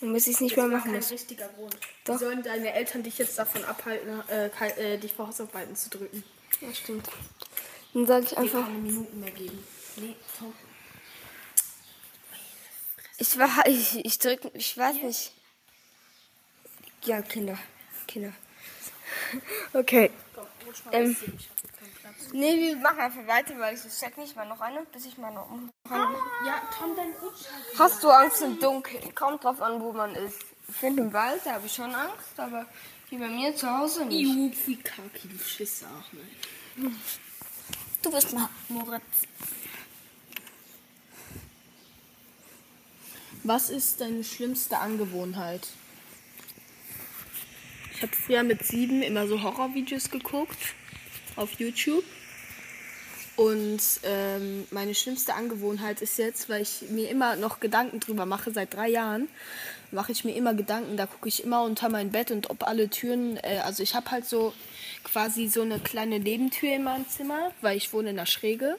Und 0.00 0.12
bis 0.12 0.26
ich 0.26 0.34
es 0.34 0.40
nicht 0.40 0.56
mehr 0.56 0.66
machen 0.66 0.90
Kein 0.90 0.96
muss. 0.96 1.10
richtiger 1.12 1.48
Grund. 1.48 1.76
Doch. 2.04 2.14
Wie 2.14 2.18
sollen 2.18 2.42
deine 2.42 2.72
Eltern 2.74 3.02
dich 3.04 3.18
jetzt 3.18 3.38
davon 3.38 3.64
abhalten, 3.64 4.20
äh, 4.28 4.50
äh, 4.94 4.98
dich 4.98 5.12
vor 5.12 5.28
Hausarbeiten 5.28 5.76
zu 5.76 5.88
drücken? 5.90 6.24
Ja, 6.60 6.74
stimmt. 6.74 7.08
Dann 7.96 8.06
sage 8.06 8.26
ich 8.26 8.36
einfach. 8.36 8.66
keine 8.66 8.78
Minuten 8.78 9.20
mehr 9.20 9.30
geben. 9.30 9.58
Nee, 9.96 10.14
Tom. 10.38 10.52
Ich 13.16 13.38
war. 13.38 13.66
Ich, 13.66 14.04
ich 14.04 14.18
drücke. 14.18 14.50
Ich 14.52 14.76
weiß 14.76 14.96
nicht. 14.96 15.32
Ja, 17.04 17.22
Kinder. 17.22 17.58
Kinder. 18.06 18.32
Okay. 19.72 20.10
Ähm, 20.92 21.16
nee, 22.32 22.56
wir 22.58 22.76
machen 22.76 22.98
einfach 22.98 23.26
weiter, 23.26 23.58
weil 23.58 23.74
ich 23.74 23.80
check 23.98 24.16
nicht 24.18 24.36
mal 24.36 24.46
noch 24.46 24.60
eine, 24.60 24.82
bis 24.92 25.06
ich 25.06 25.16
mal 25.16 25.32
noch 25.32 25.48
noch 25.50 25.90
eine. 25.90 26.16
Ja, 26.44 26.62
Tom, 26.76 26.94
dein 26.94 27.12
Rutsch. 27.12 27.46
Hast 27.78 28.04
du 28.04 28.10
Angst 28.10 28.42
im 28.42 28.60
Dunkeln? 28.60 29.14
Kommt 29.14 29.42
drauf 29.42 29.60
an, 29.62 29.80
wo 29.80 29.92
man 29.92 30.14
ist. 30.14 30.44
Ich 30.68 30.76
finde 30.76 31.02
im 31.02 31.12
Wald, 31.12 31.40
da 31.44 31.52
habe 31.52 31.66
ich 31.66 31.74
schon 31.74 31.94
Angst, 31.94 32.38
aber 32.38 32.66
hier 33.08 33.20
bei 33.20 33.28
mir 33.28 33.56
zu 33.56 33.70
Hause 33.70 34.04
nicht. 34.04 34.28
Juhu, 34.28 34.52
wie 34.66 34.76
kaki, 34.76 35.28
du 35.28 35.38
Schisser 35.38 35.86
auch, 35.86 36.12
ne? 36.12 36.90
Du 38.06 38.12
bist 38.12 38.32
mal 38.32 38.48
Moritz. 38.68 39.02
Was 43.42 43.68
ist 43.68 44.00
deine 44.00 44.22
schlimmste 44.22 44.78
Angewohnheit? 44.78 45.66
Ich 47.92 48.02
habe 48.02 48.12
früher 48.14 48.44
mit 48.44 48.64
sieben 48.64 49.02
immer 49.02 49.26
so 49.26 49.42
Horrorvideos 49.42 50.08
geguckt 50.12 50.56
auf 51.34 51.50
YouTube. 51.54 52.04
Und 53.34 53.82
ähm, 54.04 54.68
meine 54.70 54.94
schlimmste 54.94 55.34
Angewohnheit 55.34 56.00
ist 56.00 56.16
jetzt, 56.16 56.48
weil 56.48 56.62
ich 56.62 56.82
mir 56.88 57.10
immer 57.10 57.34
noch 57.34 57.58
Gedanken 57.58 57.98
drüber 57.98 58.24
mache, 58.24 58.52
seit 58.52 58.72
drei 58.72 58.88
Jahren, 58.88 59.28
mache 59.90 60.12
ich 60.12 60.24
mir 60.24 60.36
immer 60.36 60.54
Gedanken, 60.54 60.96
da 60.96 61.06
gucke 61.06 61.28
ich 61.28 61.42
immer 61.42 61.64
unter 61.64 61.88
mein 61.88 62.12
Bett 62.12 62.30
und 62.30 62.50
ob 62.50 62.68
alle 62.68 62.88
Türen, 62.88 63.36
äh, 63.38 63.62
also 63.64 63.82
ich 63.82 63.96
habe 63.96 64.12
halt 64.12 64.26
so 64.26 64.54
quasi 65.06 65.48
so 65.48 65.62
eine 65.62 65.78
kleine 65.78 66.18
Nebentür 66.18 66.74
in 66.74 66.82
meinem 66.82 67.08
Zimmer, 67.08 67.52
weil 67.60 67.76
ich 67.76 67.92
wohne 67.92 68.10
in 68.10 68.16
der 68.16 68.26
Schräge. 68.26 68.76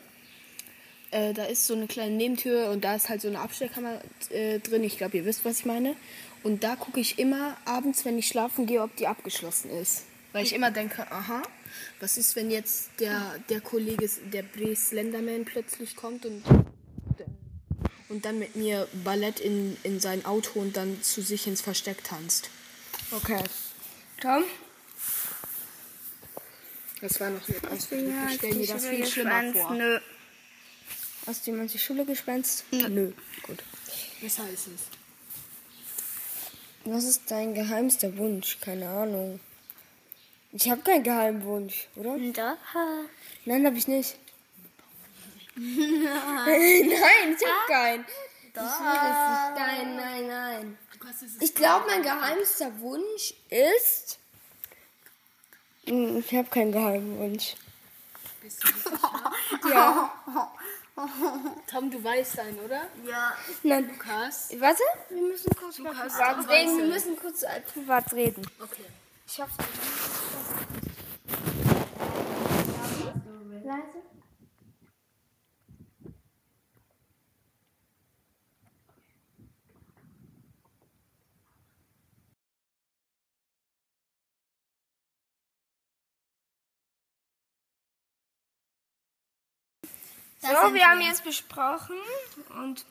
Äh, 1.12 1.34
da 1.34 1.46
ist 1.46 1.66
so 1.66 1.74
eine 1.74 1.88
kleine 1.88 2.16
Nebentür 2.16 2.70
und 2.70 2.84
da 2.84 2.96
ist 2.96 3.08
halt 3.08 3.22
so 3.22 3.30
eine 3.30 3.40
Abstellkammer 3.40 4.02
äh, 4.30 4.60
drin. 4.60 4.84
Ich 4.84 4.98
glaube, 4.98 5.18
ihr 5.18 5.26
wisst, 5.26 5.46
was 5.46 5.60
ich 5.60 5.66
meine. 5.66 5.96
Und 6.44 6.64
da 6.64 6.76
gucke 6.76 7.00
ich 7.00 7.18
immer 7.18 7.56
abends, 7.66 8.04
wenn 8.06 8.18
ich 8.20 8.28
schlafen 8.28 8.66
gehe, 8.66 8.82
ob 8.82 8.96
die 8.98 9.08
abgeschlossen 9.08 9.72
ist. 9.72 10.04
Weil 10.34 10.44
ich 10.44 10.54
immer 10.54 10.70
denke, 10.70 11.10
aha, 11.12 11.42
was 12.00 12.18
ist, 12.18 12.36
wenn 12.36 12.52
jetzt 12.52 12.90
der, 13.00 13.40
der 13.50 13.62
Kollege, 13.62 14.10
der 14.34 14.44
Bre 14.44 14.76
Slenderman 14.76 15.46
plötzlich 15.46 15.96
kommt 15.96 16.26
und, 16.26 16.44
und 18.10 18.26
dann 18.26 18.38
mit 18.38 18.56
mir 18.56 18.88
Ballett 19.04 19.40
in, 19.40 19.78
in 19.84 20.00
sein 20.02 20.26
Auto 20.26 20.60
und 20.60 20.76
dann 20.76 21.02
zu 21.02 21.22
sich 21.22 21.48
ins 21.48 21.62
Versteck 21.62 22.04
tanzt. 22.04 22.50
Okay. 23.12 23.44
Tom? 24.22 24.44
Das 27.02 27.20
war 27.20 27.30
noch 27.30 27.48
nicht 27.48 27.68
ausführlich. 27.68 28.14
Ich 28.30 28.36
stelle 28.36 28.56
mir 28.56 28.68
das 28.68 28.86
viel 28.86 29.06
schlimmer 29.06 29.54
vor. 29.54 29.72
Nö. 29.74 30.00
Hast 31.28 31.46
du 31.46 31.52
jemand 31.52 31.74
die 31.74 31.80
Schule 31.80 32.06
gespenst? 32.06 32.66
Nö. 32.72 33.12
Gut. 33.44 33.64
Was 34.22 34.40
heißt 34.40 34.68
es? 34.68 34.82
Was 36.86 37.04
ist 37.04 37.30
dein 37.30 37.54
geheimster 37.54 38.18
Wunsch? 38.18 38.58
Keine 38.62 38.88
Ahnung. 38.90 39.40
Ich 40.54 40.70
habe 40.70 40.82
keinen 40.82 41.04
geheimen 41.04 41.44
Wunsch, 41.44 41.88
oder? 41.96 42.18
Da. 42.34 42.58
Nein, 43.46 43.66
habe 43.66 43.78
ich 43.78 43.88
nicht. 43.88 44.18
nein, 45.56 45.76
ich 46.86 47.46
habe 47.46 47.68
keinen. 47.68 48.06
Ich 48.06 48.50
will 48.50 48.52
das 48.54 48.80
nicht. 48.80 49.60
Nein, 49.60 49.96
nein, 49.96 50.28
nein. 50.28 50.78
Ich 51.42 51.54
glaube, 51.54 51.86
mein 51.88 52.02
geheimster 52.02 52.80
Wunsch 52.80 53.34
ist. 53.50 54.18
Hm, 55.88 56.18
Ich 56.18 56.36
habe 56.36 56.50
keinen 56.50 56.72
geheimen 56.72 57.18
Wunsch. 57.20 57.56
ja. 59.70 60.12
Tom, 61.70 61.92
du 61.92 62.04
weißt 62.04 62.34
sein, 62.34 62.58
oder? 62.66 62.88
Ja. 63.06 63.36
Nein. 63.64 63.88
Lukas? 63.88 64.50
Warte, 64.60 64.82
wir 65.10 65.22
müssen 65.22 65.56
kurz 65.56 65.78
mal 65.78 65.94
Lukas, 65.94 66.14
privat 66.14 66.38
du 66.38 66.50
reden. 66.50 66.68
weißt 66.70 66.78
Wir 66.78 66.86
müssen 66.88 67.20
kurz 67.20 67.44
äh, 67.44 67.62
privat 67.62 68.14
reden. 68.14 68.42
Okay. 68.60 68.86
Ich 69.28 69.40
hab's. 69.40 69.54
Leise. 73.64 74.02
So, 90.40 90.74
wir 90.74 90.86
haben 90.86 91.02
jetzt 91.02 91.24
besprochen 91.24 91.96
und 92.62 92.86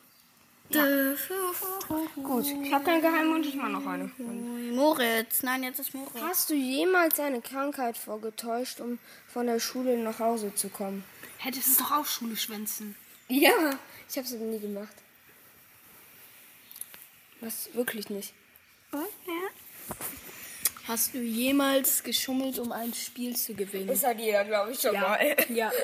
gut. 2.21 2.45
Ich 2.45 2.73
habe 2.73 2.83
keinen 2.83 3.01
Geheimwunsch, 3.01 3.47
ich 3.47 3.55
mache 3.55 3.69
noch 3.69 3.85
eine. 3.85 4.11
Moritz. 4.17 5.43
Nein, 5.43 5.63
jetzt 5.63 5.79
ist 5.79 5.93
Moritz. 5.93 6.21
Hast 6.21 6.49
du 6.49 6.55
jemals 6.55 7.19
eine 7.19 7.41
Krankheit 7.41 7.97
vorgetäuscht, 7.97 8.81
um 8.81 8.99
von 9.27 9.47
der 9.47 9.59
Schule 9.59 9.97
nach 9.97 10.19
Hause 10.19 10.53
zu 10.55 10.69
kommen? 10.69 11.05
Hättest 11.37 11.67
es 11.67 11.77
doch 11.77 11.91
auch 11.91 12.05
Schule 12.05 12.35
schwänzen. 12.35 12.95
Ja, 13.29 13.77
ich 14.09 14.17
habe 14.17 14.27
es 14.27 14.33
aber 14.33 14.43
nie 14.43 14.59
gemacht. 14.59 14.93
Was 17.39 17.73
wirklich 17.73 18.09
nicht. 18.09 18.33
Hast 20.87 21.13
du 21.13 21.19
jemals 21.19 22.01
geschummelt, 22.01 22.59
um 22.59 22.71
ein 22.71 22.93
Spiel 22.93 23.35
zu 23.35 23.53
gewinnen? 23.53 23.87
Das 23.87 24.05
hat 24.05 24.19
jeder, 24.19 24.45
glaube 24.45 24.71
ich, 24.71 24.79
schon 24.79 24.93
ja. 24.93 25.17
ja. 25.49 25.71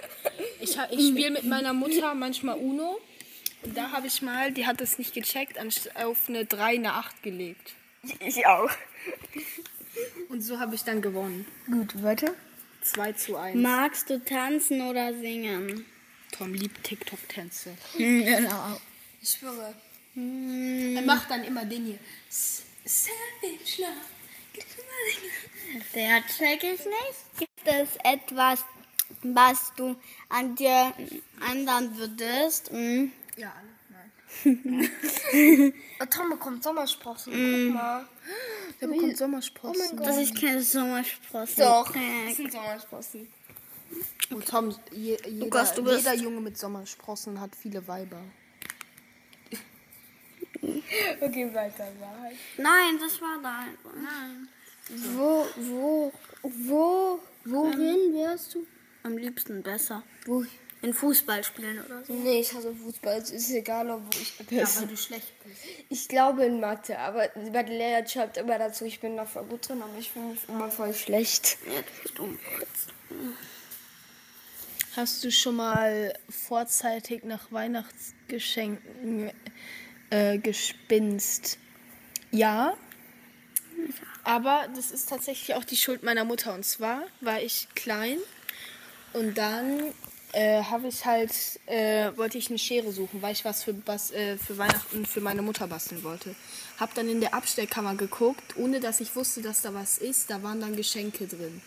Ich, 0.60 0.78
ich 0.92 1.08
spiele 1.10 1.32
mit 1.32 1.44
meiner 1.44 1.74
Mutter 1.74 2.16
manchmal 2.16 2.58
Uno. 2.58 3.00
Und 3.64 3.78
da 3.78 3.92
habe 3.92 4.08
ich 4.08 4.22
mal, 4.22 4.54
die 4.54 4.66
hat 4.66 4.80
es 4.80 4.98
nicht 4.98 5.14
gecheckt, 5.14 5.58
auf 5.96 6.30
eine 6.30 6.46
3, 6.46 6.76
eine 6.76 6.94
8 6.94 7.22
gelegt. 7.22 7.74
Ich 8.20 8.46
auch. 8.46 8.70
Und 10.30 10.42
so 10.42 10.60
habe 10.60 10.76
ich 10.76 10.84
dann 10.84 11.02
gewonnen. 11.02 11.46
Gut, 11.66 12.02
weiter. 12.02 12.34
2 12.82 13.14
zu 13.14 13.36
1. 13.36 13.58
Magst 13.58 14.10
du 14.10 14.24
tanzen 14.24 14.82
oder 14.82 15.14
singen? 15.14 15.86
Tom 16.32 16.54
liebt 16.54 16.84
TikTok-Tänze. 16.84 17.76
Genau. 17.98 18.80
Ich 19.22 19.32
schwöre. 19.32 19.74
Er 20.16 21.02
macht 21.02 21.30
dann 21.30 21.44
immer 21.44 21.66
den 21.66 21.86
hier. 21.86 22.00
Savage 22.30 23.82
Love. 23.82 24.23
Der 25.96 26.22
check 26.28 26.64
ich 26.64 26.86
nicht. 26.86 27.38
Gibt 27.40 27.66
es 27.66 27.90
etwas, 28.04 28.64
was 29.24 29.74
du 29.76 29.96
an 30.30 30.56
dir 30.56 30.94
ändern 31.52 31.98
würdest? 31.98 32.70
Hm? 32.72 33.12
Ja, 33.38 33.54
nein. 33.90 34.12
Oh, 36.02 36.06
Tom 36.10 36.30
bekommt 36.32 36.64
Sommersprossen. 36.64 37.32
Guck 37.34 37.74
mal. 37.76 38.08
Der 38.82 38.88
bekommt 38.88 39.18
Sommersprossen. 39.18 39.82
Oh 39.82 39.86
mein 39.88 39.98
Gott. 39.98 40.08
Das 40.08 40.18
ist 40.18 40.36
keine 40.40 40.62
Sommersprosse. 40.62 41.62
Doch. 41.62 41.92
Das 42.28 42.36
sind 42.38 42.52
Sommersprossen. 42.52 43.28
Oh, 44.34 44.40
Tom, 44.40 44.76
je, 44.92 45.18
jeder, 45.26 45.30
Lukas, 45.46 45.74
du 45.76 45.84
bist- 45.84 45.98
jeder 46.00 46.14
Junge 46.16 46.42
mit 46.42 46.58
Sommersprossen 46.58 47.40
hat 47.40 47.56
viele 47.56 47.88
Weiber. 47.88 48.22
Okay, 51.22 51.54
weiter. 51.54 51.88
Nein, 52.58 52.98
das 53.00 53.20
war 53.22 53.40
da. 53.42 53.66
Nein. 53.96 54.48
Wo, 54.90 55.46
wo, 55.56 56.14
wo, 56.44 57.20
worin 57.46 58.14
wärst 58.14 58.56
du? 58.56 58.66
Am 59.04 59.18
liebsten 59.18 59.62
besser. 59.64 60.04
Wo? 60.26 60.44
In 60.82 60.94
Fußball 60.94 61.42
spielen 61.46 61.80
oder 61.86 62.04
so. 62.04 62.12
Nee, 62.12 62.42
ich 62.42 62.54
hasse 62.54 62.76
Fußball. 62.76 63.18
Es 63.18 63.32
ist 63.32 63.50
egal, 63.52 63.90
ob 63.90 64.02
wo 64.06 64.20
ich 64.20 64.38
Ja, 64.52 64.66
bin. 64.66 64.76
weil 64.82 64.88
du 64.88 64.98
schlecht 64.98 65.32
bist. 65.46 65.62
Ich 65.88 66.10
glaube 66.10 66.44
in 66.46 66.60
Mathe, 66.60 67.00
aber 67.00 67.30
bei 67.54 67.64
der 67.64 67.78
Lehrer 67.78 68.06
schreibt 68.06 68.36
immer 68.36 68.60
dazu, 68.60 68.84
ich 68.84 69.00
bin 69.00 69.16
da 69.16 69.26
voll 69.26 69.46
gut 69.46 69.70
drin, 69.70 69.82
aber 69.82 69.98
ich 69.98 70.12
bin 70.12 70.32
mich 70.32 70.40
immer 70.50 70.70
voll 70.70 70.94
schlecht. 70.94 71.58
Ja, 71.66 71.82
du 71.82 72.02
bist 72.04 72.18
dumm. 72.18 72.38
Hast 74.98 75.24
du 75.24 75.32
schon 75.32 75.56
mal 75.56 76.14
vorzeitig 76.30 77.24
nach 77.24 77.50
Weihnachtsgeschenken 77.52 79.32
äh, 80.10 80.38
gespinst? 80.38 81.58
Ja. 82.32 82.76
Aber 84.24 84.68
das 84.76 84.92
ist 84.92 85.10
tatsächlich 85.10 85.56
auch 85.56 85.64
die 85.64 85.76
Schuld 85.76 86.04
meiner 86.04 86.24
Mutter. 86.24 86.54
Und 86.54 86.66
zwar 86.66 87.04
war 87.22 87.42
ich 87.42 87.68
klein 87.76 88.18
und 89.12 89.38
dann 89.38 89.94
äh, 90.32 90.64
habe 90.64 90.88
ich 90.88 91.06
halt, 91.06 91.32
äh, 91.68 92.12
wollte 92.16 92.38
ich 92.38 92.50
eine 92.50 92.58
Schere 92.58 92.92
suchen, 92.92 93.22
weil 93.22 93.34
ich 93.34 93.46
was 93.46 93.64
für, 93.64 93.76
was, 93.86 94.12
äh, 94.12 94.38
für 94.38 94.58
Weihnachten 94.58 95.06
für 95.06 95.22
meine 95.22 95.42
Mutter 95.42 95.68
basteln 95.68 96.04
wollte. 96.04 96.36
Hab 96.80 96.94
dann 96.96 97.08
in 97.08 97.22
der 97.22 97.34
Abstellkammer 97.34 97.96
geguckt, 97.96 98.58
ohne 98.58 98.80
dass 98.80 99.00
ich 99.00 99.16
wusste, 99.16 99.42
dass 99.42 99.62
da 99.62 99.74
was 99.74 99.98
ist. 99.98 100.30
Da 100.30 100.42
waren 100.42 100.60
dann 100.60 100.76
Geschenke 100.76 101.28
drin. 101.28 101.62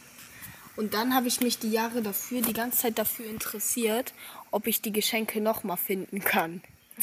Und 0.75 0.95
dann 0.95 1.14
habe 1.14 1.29
ich 1.29 1.40
mich 1.40 1.59
die 1.59 1.71
Jahre 1.71 2.03
dafür, 2.03 2.42
die 2.42 2.53
ganze 2.53 2.79
Zeit 2.79 2.99
dafür 2.99 3.27
interessiert, 3.27 4.12
ob 4.51 4.66
ich 4.66 4.83
die 4.83 4.92
Geschenke 4.92 5.40
nochmal 5.40 5.79
finden 5.79 6.21
kann. 6.21 6.62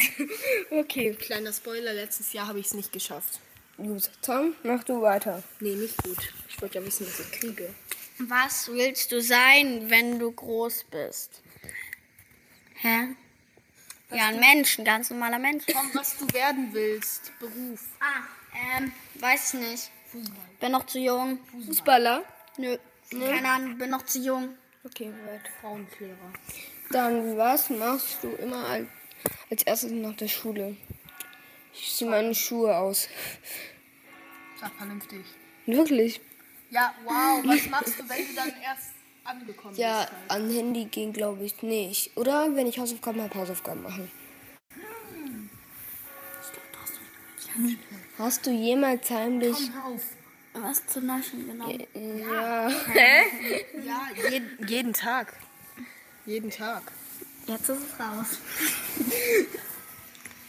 Okay, 0.71 1.13
Kleiner 1.13 1.53
Spoiler, 1.53 1.93
letztes 1.93 2.33
Jahr 2.33 2.47
habe 2.47 2.59
ich 2.59 2.65
es 2.67 2.73
nicht 2.73 2.91
geschafft. 2.91 3.39
Gut. 3.77 4.09
Tom, 4.21 4.55
mach 4.63 4.83
du 4.83 5.01
weiter. 5.01 5.43
Nee, 5.59 5.75
nicht 5.75 6.01
gut. 6.03 6.33
Ich 6.49 6.61
wollte 6.61 6.79
ja 6.79 6.85
wissen, 6.85 7.07
was 7.07 7.19
ich 7.19 7.31
kriege. 7.31 7.73
Was 8.19 8.67
willst 8.67 9.11
du 9.11 9.21
sein, 9.21 9.89
wenn 9.89 10.19
du 10.19 10.31
groß 10.31 10.85
bist? 10.91 11.41
Hä? 12.75 13.15
Ja, 14.11 14.27
ein 14.27 14.39
Mensch, 14.39 14.77
ein 14.77 14.85
ganz 14.85 15.09
normaler 15.09 15.39
Mensch. 15.39 15.63
Komm, 15.73 15.89
was 15.93 16.17
du 16.17 16.31
werden 16.33 16.69
willst, 16.71 17.31
Beruf. 17.39 17.81
Ah, 17.99 18.77
ähm, 18.77 18.91
weiß 19.15 19.53
ich 19.55 19.59
nicht. 19.59 19.91
Bin 20.59 20.71
noch 20.71 20.85
zu 20.85 20.99
jung. 20.99 21.39
Fußballer? 21.65 22.23
Nö. 22.57 22.77
Keine 23.09 23.49
Ahnung, 23.49 23.77
bin 23.77 23.89
noch 23.89 24.05
zu 24.05 24.19
jung. 24.19 24.55
Okay, 24.83 25.11
werd 25.25 25.47
Frauenkehrer. 25.59 26.33
Dann, 26.91 27.37
was 27.37 27.69
machst 27.69 28.17
du 28.21 28.29
immer 28.35 28.65
als, 28.67 28.87
als 29.49 29.63
erstes 29.63 29.91
nach 29.91 30.15
der 30.15 30.27
Schule? 30.27 30.77
Ich 31.73 31.95
ziehe 31.95 32.09
meine 32.09 32.33
Schuhe 32.35 32.75
aus. 32.75 33.07
Sag 34.59 34.71
vernünftig. 34.75 35.25
Wirklich? 35.65 36.21
Ja, 36.69 36.93
wow. 37.03 37.43
Was 37.45 37.69
machst 37.69 37.99
du, 37.99 38.07
wenn 38.09 38.27
du 38.27 38.33
dann 38.35 38.53
erst 38.61 38.91
angekommen 39.23 39.75
Ja, 39.75 40.01
bist? 40.01 40.11
halt? 40.11 40.31
an 40.31 40.49
Handy 40.51 40.85
gehen 40.85 41.13
glaube 41.13 41.43
ich 41.43 41.61
nicht. 41.61 42.15
Oder 42.17 42.55
wenn 42.55 42.67
ich 42.67 42.77
Hausaufgaben 42.79 43.21
habe, 43.21 43.33
Hausaufgaben 43.35 43.81
machen. 43.83 44.11
Hast 48.17 48.45
du 48.45 48.51
jemals 48.51 49.09
heimlich... 49.09 49.55
Hör 49.73 49.85
auf. 49.85 50.01
Was 50.55 50.85
zu 50.85 51.01
naschen, 51.01 51.47
genau. 51.47 51.67
Ja. 51.69 52.69
Ja, 52.69 54.07
jeden, 54.29 54.67
jeden 54.67 54.93
Tag. 54.93 55.33
Jeden 56.25 56.51
Tag. 56.51 56.83
Jetzt 57.47 57.69
ist 57.69 57.79
es 57.79 57.99
raus. 57.99 58.37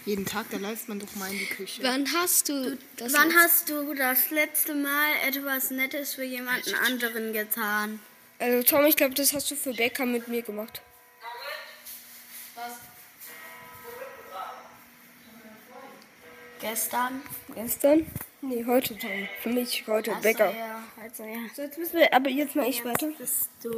Jeden 0.05 0.27
Tag, 0.27 0.47
da 0.51 0.59
läuft 0.59 0.89
man 0.89 0.99
doch 0.99 1.15
mal 1.15 1.31
in 1.33 1.39
die 1.39 1.47
Küche. 1.47 1.83
Wann 1.83 2.07
hast 2.13 2.49
du 2.51 2.77
das 2.97 3.13
Wann 3.15 3.29
letzte- 3.29 3.41
hast 3.43 3.69
du 3.71 3.95
das 3.95 4.31
letzte 4.31 4.75
Mal 4.75 5.13
etwas 5.27 5.71
Nettes 5.71 6.15
für 6.15 6.25
jemanden 6.25 6.75
anderen 6.75 7.33
getan? 7.33 8.01
Also 8.39 8.63
Tom, 8.77 8.85
ich 8.85 8.97
glaube, 8.97 9.15
das 9.15 9.33
hast 9.33 9.51
du 9.51 9.57
für 9.57 9.73
Becker 9.73 10.05
mit 10.05 10.29
mir 10.29 10.43
gemacht. 10.43 10.83
Gestern? 16.61 17.23
Gestern? 17.55 18.07
Nee, 18.41 18.65
heute 18.67 18.97
Tom. 18.99 19.29
Für 19.43 19.49
mich 19.51 19.85
heute 19.87 20.15
Becker. 20.23 20.47
Also, 20.47 20.59
ja. 20.59 20.83
Also, 21.03 21.23
ja. 21.25 21.39
So, 21.55 21.63
jetzt 21.63 21.79
müssen 21.79 21.99
wir, 21.99 22.13
aber 22.13 22.31
jetzt 22.31 22.55
mal 22.55 22.69
ich 22.69 22.85
weiter. 22.85 23.09
Bist 23.19 23.49
du? 23.63 23.71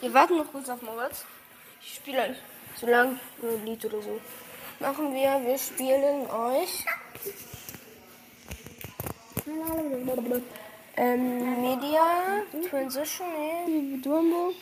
Wir 0.00 0.12
warten 0.12 0.36
noch 0.36 0.50
kurz 0.50 0.68
auf 0.68 0.82
Moritz. 0.82 1.24
Ich 1.82 1.94
spiele 1.94 2.36
so 2.78 2.86
lang 2.86 3.18
ein 3.42 3.64
Lied 3.66 3.84
oder 3.84 4.02
so. 4.02 4.20
Machen 4.78 5.14
wir, 5.14 5.40
wir 5.46 5.58
spielen 5.58 6.30
euch. 6.30 6.84
Ähm, 10.96 11.62
Media, 11.62 12.42
Transition, 12.70 13.26
nee, 13.66 13.96
Duombo. 14.02 14.52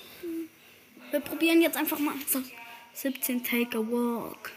Wir 1.10 1.20
probieren 1.20 1.62
jetzt 1.62 1.76
einfach 1.76 1.98
mal. 1.98 2.14
So. 2.28 2.40
17 2.94 3.42
Take 3.42 3.76
a 3.76 3.80
Walk. 3.80 4.52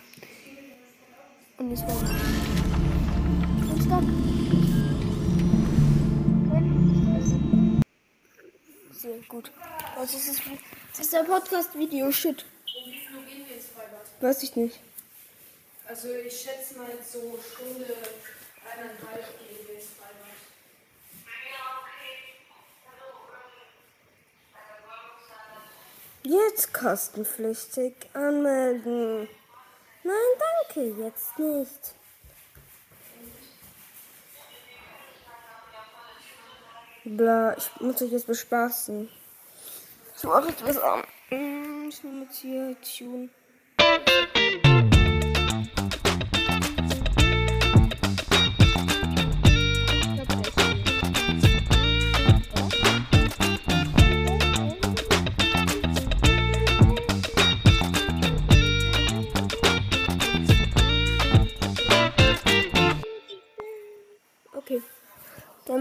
Und 1.58 1.72
das 1.72 1.82
war. 1.82 1.96
Und 3.70 3.84
stopp. 3.84 4.04
Sehr 8.92 9.18
gut. 9.28 9.52
Was 9.98 10.14
ist 10.14 10.30
das? 10.30 10.42
Das 10.92 11.00
ist 11.00 11.14
der 11.14 11.24
Podcast-Video. 11.24 12.12
Shit. 12.12 12.46
Weiß 14.22 14.44
ich 14.44 14.56
nicht. 14.56 14.80
Also 15.88 16.14
ich 16.14 16.42
schätze 16.42 16.78
mal 16.78 16.92
so 17.02 17.40
Stunde, 17.42 17.86
eineinhalb 18.70 19.40
gehen 19.40 19.68
wir 19.68 19.76
ins 19.76 19.86
Freibad. 19.96 20.36
Jetzt 26.24 26.74
kostenpflichtig 26.74 27.94
anmelden. 28.14 29.30
Nein, 30.04 30.16
danke, 30.68 31.02
jetzt 31.02 31.40
nicht. 31.40 31.94
Bla, 37.06 37.56
ich 37.58 37.70
muss 37.80 38.02
euch 38.02 38.12
jetzt 38.12 38.28
bespaßen. 38.28 39.10
Ich 40.18 40.24
mache 40.24 40.50
jetzt 40.50 40.66
was 40.66 40.78
an. 40.80 41.06
Mm, 41.30 41.88
Ich 41.88 42.04
nehme 42.04 42.26
jetzt 42.26 42.38
hier 42.40 42.76
Tune. 42.82 43.30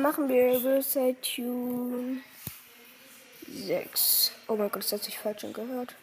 Machen 0.07 0.29
wir 0.29 0.53
Riverside 0.53 1.17
Tune 1.21 2.19
6. 3.49 4.31
Oh 4.47 4.55
mein 4.55 4.71
Gott, 4.71 4.85
das 4.85 4.93
hat 4.93 5.03
sich 5.03 5.19
falsch 5.19 5.43
angehört. 5.43 5.97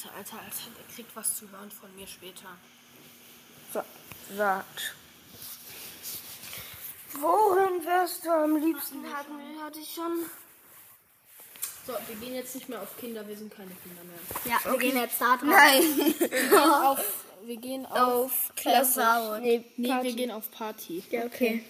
Alter, 0.00 0.16
Alter, 0.16 0.36
Alter, 0.44 0.70
der 0.78 0.94
kriegt 0.94 1.14
was 1.14 1.36
zu 1.36 1.50
hören 1.50 1.70
von 1.70 1.94
mir 1.94 2.06
später. 2.06 2.48
So, 3.72 3.82
wart. 4.36 4.94
Wohin 7.12 7.84
wärst 7.84 8.24
du 8.24 8.30
am 8.30 8.56
liebsten? 8.56 9.04
Hatten 9.12 9.36
wir, 9.36 9.62
hatte 9.64 9.78
ich 9.80 9.92
schon. 9.92 10.24
So, 11.86 11.92
wir 12.06 12.16
gehen 12.16 12.34
jetzt 12.34 12.54
nicht 12.54 12.68
mehr 12.68 12.80
auf 12.80 12.96
Kinder, 12.96 13.26
wir 13.26 13.36
sind 13.36 13.52
keine 13.54 13.72
Kinder 13.82 14.02
mehr. 14.04 14.18
Ja, 14.44 14.70
wir 14.70 14.78
gehen 14.78 14.96
jetzt 14.96 15.20
da 15.20 15.36
drauf. 15.36 15.42
Nein. 15.44 16.14
Auf, 16.82 17.24
wir 17.42 17.56
gehen 17.56 17.86
auf. 17.86 17.98
Auf 17.98 18.52
Klasse. 18.56 19.38
Nee, 19.42 19.64
Nee, 19.76 20.02
wir 20.02 20.12
gehen 20.14 20.30
auf 20.30 20.50
Party. 20.50 21.02
Ja, 21.10 21.24
okay. 21.24 21.64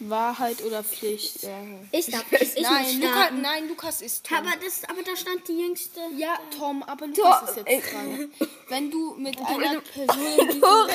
Wahrheit 0.00 0.62
oder 0.62 0.82
Pflicht? 0.82 1.46
Ich 1.92 2.06
darf 2.06 2.24
ich 2.32 2.60
nein, 2.60 2.82
muss 2.82 2.94
Luca, 2.94 3.12
starten. 3.12 3.40
nein, 3.42 3.68
Lukas 3.68 4.02
ist 4.02 4.26
Tom. 4.26 4.38
Aber, 4.38 4.50
das, 4.62 4.82
aber 4.88 5.02
da 5.02 5.16
stand 5.16 5.46
die 5.48 5.58
jüngste. 5.60 6.00
ja, 6.16 6.38
Tom, 6.56 6.82
aber 6.82 7.06
Lukas 7.06 7.50
ist 7.50 7.66
jetzt 7.68 7.92
dran. 7.92 8.32
Wenn 8.68 8.90
du 8.90 9.14
mit 9.16 9.38
einer 9.38 9.80
Person 9.80 10.38
in 10.38 10.46
diesem 10.48 10.64
Raum 10.64 10.88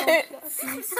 siehst, 0.47 0.93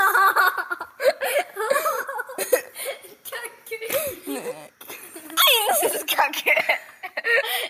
Das 5.68 5.94
ist 5.94 6.08
kacke. 6.08 6.54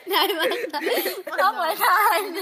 Nein, 0.05 0.29
warte. 0.35 1.29
Nochmal 1.29 1.75
nein. 1.75 2.35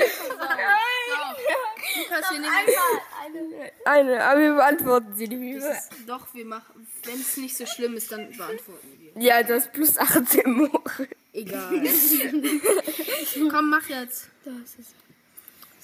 Lukas, 1.95 2.31
wir 2.31 2.39
nehmen 2.39 3.71
Eine, 3.85 4.23
aber 4.23 4.39
wir 4.39 4.53
beantworten 4.55 5.13
sie 5.15 5.27
nicht. 5.27 5.65
Doch, 6.05 6.33
wir 6.33 6.45
machen. 6.45 6.87
Wenn 7.03 7.15
es 7.15 7.37
nicht 7.37 7.55
so 7.57 7.65
schlimm 7.65 7.95
ist, 7.95 8.11
dann 8.11 8.31
beantworten 8.35 8.97
wir. 8.99 9.21
Ja, 9.21 9.43
das 9.43 9.65
ist 9.65 9.73
plus 9.73 9.97
18 9.97 10.71
Wochen. 10.71 11.07
Egal. 11.33 11.83
Komm, 13.51 13.69
mach 13.69 13.87
jetzt. 13.89 14.29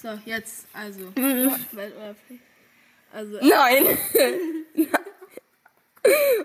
So, 0.01 0.19
jetzt, 0.25 0.65
also. 0.73 1.13
Oder 1.15 2.15
Pflicht? 2.25 2.43
Also, 3.13 3.37
Nein. 3.41 3.97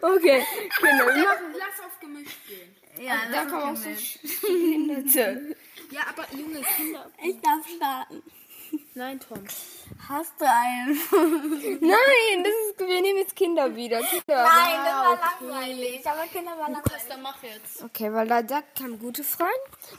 okay, 0.02 0.44
machen. 0.80 1.54
lass 1.56 1.80
auf 1.84 1.98
gemischt 1.98 2.46
gehen. 2.46 2.76
Ja, 3.00 3.14
Da 3.30 3.44
das 3.44 3.52
kommen 3.52 3.76
auch 3.76 3.76
so 3.76 4.46
Behinderte. 4.46 5.56
Ja, 5.90 6.00
aber 6.10 6.26
junge 6.36 6.60
Kinder. 6.60 7.10
ich 7.24 7.40
darf 7.40 7.66
starten. 7.66 8.22
Nein, 8.94 9.18
Tom. 9.18 9.42
Hast 10.06 10.34
du 10.38 10.44
einen? 10.44 10.98
Nein, 11.80 12.44
das 12.44 12.52
ist, 12.52 12.78
wir 12.78 13.00
nehmen 13.00 13.18
jetzt 13.20 13.34
Kinder 13.34 13.74
wieder. 13.74 14.00
Kinder. 14.02 14.22
Nein, 14.44 14.80
das 14.84 14.92
war 14.94 15.18
langweilig. 15.40 16.06
Aber 16.06 16.26
Kinder 16.26 16.50
waren 16.58 16.72
langweilig. 16.72 17.04
Dann 17.08 17.22
mach 17.22 17.42
jetzt. 17.42 17.82
Okay, 17.82 18.12
weil 18.12 18.28
da 18.28 18.46
sagt 18.46 18.78
kein 18.78 18.98
gute 18.98 19.24
Freund. 19.24 19.48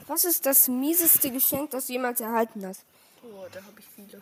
Was 0.05 0.25
ist 0.25 0.45
das 0.45 0.67
mieseste 0.67 1.31
Geschenk, 1.31 1.71
das 1.71 1.87
du 1.87 1.93
jemals 1.93 2.21
erhalten 2.21 2.63
hast? 2.67 2.85
Oh, 3.23 3.47
da 3.51 3.59
habe 3.63 3.79
ich 3.79 3.85
viele. 3.95 4.21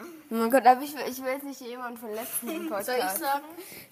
Oh 0.00 0.34
mein 0.34 0.50
Gott, 0.50 0.64
aber 0.64 0.82
ich, 0.82 0.94
will- 0.94 1.04
ich 1.10 1.18
will 1.22 1.32
jetzt 1.32 1.44
nicht 1.44 1.60
jemanden 1.60 1.98
verletzen 1.98 2.48
im 2.48 2.68
Podcast. 2.70 2.86
Soll 2.86 2.96
ich 2.96 3.18
sagen? 3.20 3.44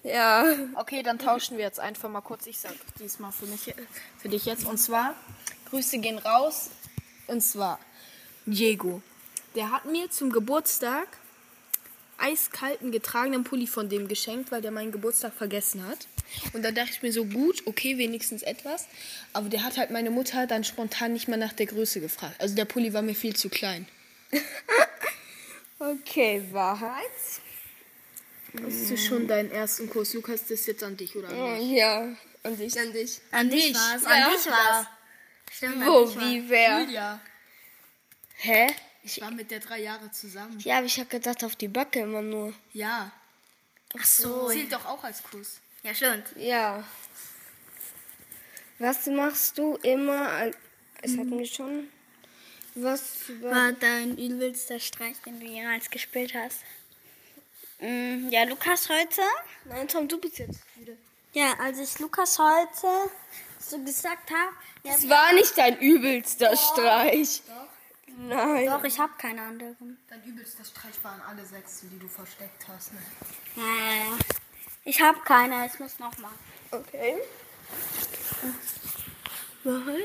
Ja. 0.03 0.45
Okay, 0.75 1.03
dann 1.03 1.19
tauschen 1.19 1.57
wir 1.57 1.63
jetzt 1.65 1.79
einfach 1.79 2.09
mal 2.09 2.21
kurz. 2.21 2.47
Ich 2.47 2.59
sag 2.59 2.73
diesmal 2.99 3.31
für 3.31 3.45
mich, 3.45 3.73
für 4.17 4.29
dich 4.29 4.45
jetzt. 4.45 4.65
Und 4.65 4.77
zwar, 4.79 5.15
Grüße 5.69 5.99
gehen 5.99 6.17
raus. 6.17 6.71
Und 7.27 7.41
zwar, 7.41 7.79
Diego. 8.47 9.01
Der 9.55 9.71
hat 9.71 9.85
mir 9.85 10.09
zum 10.09 10.31
Geburtstag 10.31 11.07
eiskalten 12.17 12.91
getragenen 12.91 13.43
Pulli 13.43 13.67
von 13.67 13.89
dem 13.89 14.07
geschenkt, 14.07 14.51
weil 14.51 14.61
der 14.61 14.71
meinen 14.71 14.91
Geburtstag 14.91 15.33
vergessen 15.33 15.85
hat. 15.87 16.07
Und 16.53 16.63
da 16.63 16.71
dachte 16.71 16.91
ich 16.91 17.01
mir 17.03 17.11
so, 17.11 17.25
gut, 17.25 17.63
okay, 17.67 17.97
wenigstens 17.97 18.41
etwas. 18.43 18.87
Aber 19.33 19.49
der 19.49 19.63
hat 19.63 19.77
halt 19.77 19.91
meine 19.91 20.09
Mutter 20.11 20.47
dann 20.47 20.63
spontan 20.63 21.13
nicht 21.13 21.27
mal 21.27 21.37
nach 21.37 21.53
der 21.53 21.65
Größe 21.67 21.99
gefragt. 21.99 22.35
Also 22.39 22.55
der 22.55 22.65
Pulli 22.65 22.93
war 22.93 23.01
mir 23.01 23.15
viel 23.15 23.35
zu 23.35 23.49
klein. 23.49 23.87
Okay, 25.81 26.43
Wahrheit. 26.51 27.09
Hast 28.63 28.89
du 28.91 28.97
schon 28.97 29.27
deinen 29.27 29.49
ersten 29.49 29.89
Kurs? 29.89 30.13
Lukas, 30.13 30.41
das 30.41 30.51
ist 30.51 30.67
jetzt 30.67 30.83
an 30.83 30.95
dich, 30.95 31.15
oder? 31.15 31.29
an 31.29 31.57
mich? 31.57 31.71
Ja, 31.71 32.15
und 32.43 32.59
ich 32.59 32.79
an 32.79 32.91
dich. 32.93 33.19
An 33.31 33.49
dich 33.49 33.73
war's. 33.73 34.05
An 34.05 34.19
Ja. 34.19 34.29
dich 34.29 34.45
war's. 34.45 34.85
Stimmt, 35.51 35.77
an 35.77 35.87
Wo, 35.87 36.05
dich 36.05 36.15
war's. 36.15 36.25
wie, 36.25 36.49
wer? 36.49 36.81
Julia. 36.81 37.21
Hä? 38.35 38.67
Ich 39.03 39.19
war 39.21 39.31
mit 39.31 39.49
der 39.49 39.59
drei 39.59 39.79
Jahre 39.81 40.11
zusammen. 40.11 40.59
Ja, 40.59 40.77
aber 40.77 40.85
ich 40.85 40.99
hab 40.99 41.09
gedacht 41.09 41.43
auf 41.43 41.55
die 41.55 41.67
Backe 41.67 42.01
immer 42.01 42.21
nur. 42.21 42.53
Ja. 42.73 43.11
Ach 43.97 44.05
so. 44.05 44.49
Zählt 44.49 44.71
doch 44.71 44.85
auch 44.85 45.03
als 45.03 45.23
Kuss. 45.23 45.59
Ja, 45.81 45.95
stimmt. 45.95 46.25
Ja. 46.35 46.83
Was 48.77 49.07
machst 49.07 49.57
du 49.57 49.77
immer? 49.77 50.51
Es 51.01 51.17
hatten 51.17 51.37
wir 51.39 51.45
schon. 51.45 51.89
Was 52.75 53.01
war 53.41 53.51
War 53.51 53.71
dein 53.73 54.17
übelster 54.17 54.79
Streich, 54.79 55.17
den 55.25 55.39
du 55.39 55.45
jemals 55.45 55.89
gespielt 55.89 56.33
hast? 56.33 56.59
Mm, 57.79 58.29
Ja, 58.29 58.43
Lukas 58.43 58.87
heute. 58.89 59.21
Nein, 59.65 59.87
Tom, 59.87 60.07
du 60.07 60.17
bist 60.19 60.37
jetzt 60.39 60.59
wieder. 60.77 60.93
Ja, 61.33 61.53
als 61.59 61.79
ich 61.79 61.99
Lukas 61.99 62.37
heute 62.39 63.09
so 63.59 63.77
gesagt 63.79 64.29
habe, 64.31 64.53
ja, 64.83 64.93
Es 64.93 65.07
war 65.09 65.33
nicht 65.33 65.57
dein 65.57 65.79
übelster 65.79 66.55
Streich. 66.55 67.41
Nein. 68.17 68.65
doch, 68.65 68.83
ich 68.83 68.99
habe 68.99 69.13
keine 69.17 69.41
anderen. 69.41 69.97
Dein 70.09 70.23
übelster 70.23 70.65
Streich 70.65 71.01
waren 71.03 71.21
alle 71.21 71.45
sechs, 71.45 71.81
die 71.81 71.97
du 71.99 72.07
versteckt 72.07 72.67
hast. 72.67 72.93
Ne? 72.93 72.99
Ja, 73.55 73.63
ja, 73.63 73.93
ja. 74.11 74.17
Ich 74.83 75.01
habe 75.01 75.19
keine, 75.21 75.65
ich 75.67 75.79
muss 75.79 75.97
noch 75.99 76.17
mal. 76.17 76.31
Okay. 76.71 77.17
Mal. 79.63 79.99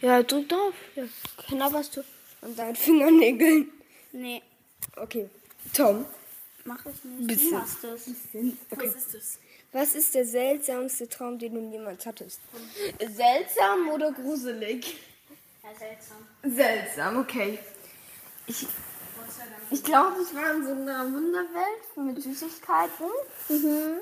Ja, 0.00 0.22
drück 0.22 0.48
drauf. 0.48 0.74
Ja, 0.94 1.04
knabberst 1.48 1.96
du 1.96 2.04
an 2.42 2.56
deinen 2.56 2.76
Fingernägeln. 2.76 3.70
Nee, 4.12 4.42
Okay. 4.96 5.28
Tom, 5.74 6.06
mach 6.64 6.84
ich 6.86 7.04
nicht. 7.04 7.26
Bisschen. 7.26 7.50
Du 7.50 7.56
machst 7.56 7.84
es. 7.84 8.58
okay. 8.70 8.92
Was 9.72 9.94
ist 9.94 10.14
der 10.14 10.24
seltsamste 10.24 11.08
Traum, 11.08 11.38
den 11.38 11.54
du 11.54 11.60
jemals 11.70 12.06
hattest? 12.06 12.40
Seltsam 12.98 13.88
oder 13.90 14.12
gruselig? 14.12 14.96
Ja, 15.62 15.70
seltsam. 15.78 16.26
Seltsam, 16.56 17.18
okay. 17.18 17.58
Ich, 18.46 18.66
ich 19.70 19.82
glaube, 19.82 20.16
ich 20.22 20.34
war 20.34 20.54
in 20.54 20.64
so 20.64 20.72
einer 20.72 21.04
Wunderwelt 21.12 21.96
mit 21.96 22.22
Süßigkeiten. 22.22 23.06
Mhm. 23.48 23.96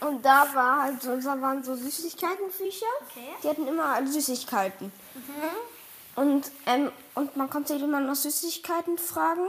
Und 0.00 0.24
da 0.24 0.46
war 0.54 0.82
halt 0.84 1.02
so, 1.02 1.16
da 1.16 1.40
waren 1.40 1.62
so 1.62 1.76
Süßigkeitenviecher. 1.76 2.86
Okay. 3.02 3.28
Die 3.42 3.48
hatten 3.48 3.66
immer 3.66 3.84
alle 3.86 4.08
Süßigkeiten. 4.08 4.90
Und, 6.16 6.50
ähm, 6.66 6.90
und 7.14 7.36
man 7.36 7.50
konnte 7.50 7.74
immer 7.74 8.00
nach 8.00 8.16
Süßigkeiten 8.16 8.98
fragen. 8.98 9.46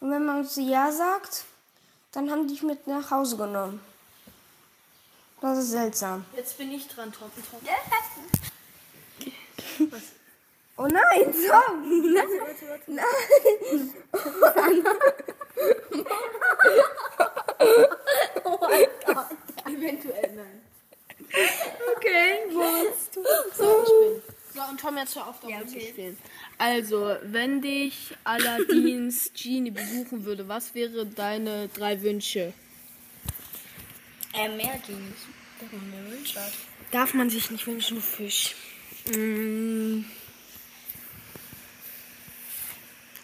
Und 0.00 0.10
wenn 0.10 0.24
man 0.24 0.44
sie 0.44 0.68
ja 0.68 0.90
sagt, 0.92 1.44
dann 2.12 2.30
haben 2.30 2.46
die 2.48 2.54
dich 2.54 2.62
mit 2.62 2.86
nach 2.86 3.10
Hause 3.10 3.36
genommen. 3.36 3.80
Das 5.40 5.58
ist 5.58 5.70
seltsam. 5.70 6.24
Jetzt 6.34 6.58
bin 6.58 6.72
ich 6.72 6.88
dran, 6.88 7.12
Tom. 7.12 7.30
Tom. 7.50 7.60
Oh 10.76 10.86
nein, 10.86 11.32
Tom! 11.32 12.12
Nein! 12.86 13.04
Eventuell 19.66 20.30
nein. 20.34 20.60
Okay, 21.96 22.46
was? 22.54 23.10
So, 23.56 23.84
und 24.70 24.80
Tom, 24.80 24.96
jetzt 24.96 25.14
hör 25.14 25.28
auf, 25.28 25.40
damit 25.40 25.70
zu 25.70 25.80
spielen. 25.80 26.16
Also, 26.56 27.16
wenn 27.22 27.60
dich 27.60 28.14
Aladdins 28.24 29.30
Genie 29.34 29.70
besuchen 29.70 30.24
würde, 30.24 30.48
was 30.48 30.74
wäre 30.74 31.06
deine 31.06 31.68
drei 31.68 32.00
Wünsche? 32.02 32.52
Äh, 34.34 34.48
mehr 34.48 34.74
nicht. 34.74 34.88
Darum 35.60 35.90
mir 35.90 36.16
Wunsch 36.16 36.36
hat. 36.36 36.52
Darf 36.90 37.14
man 37.14 37.30
sich 37.30 37.50
nicht 37.50 37.66
wünschen, 37.66 37.94
nur 37.94 38.02
Fisch. 38.02 38.54
Mm. 39.12 40.04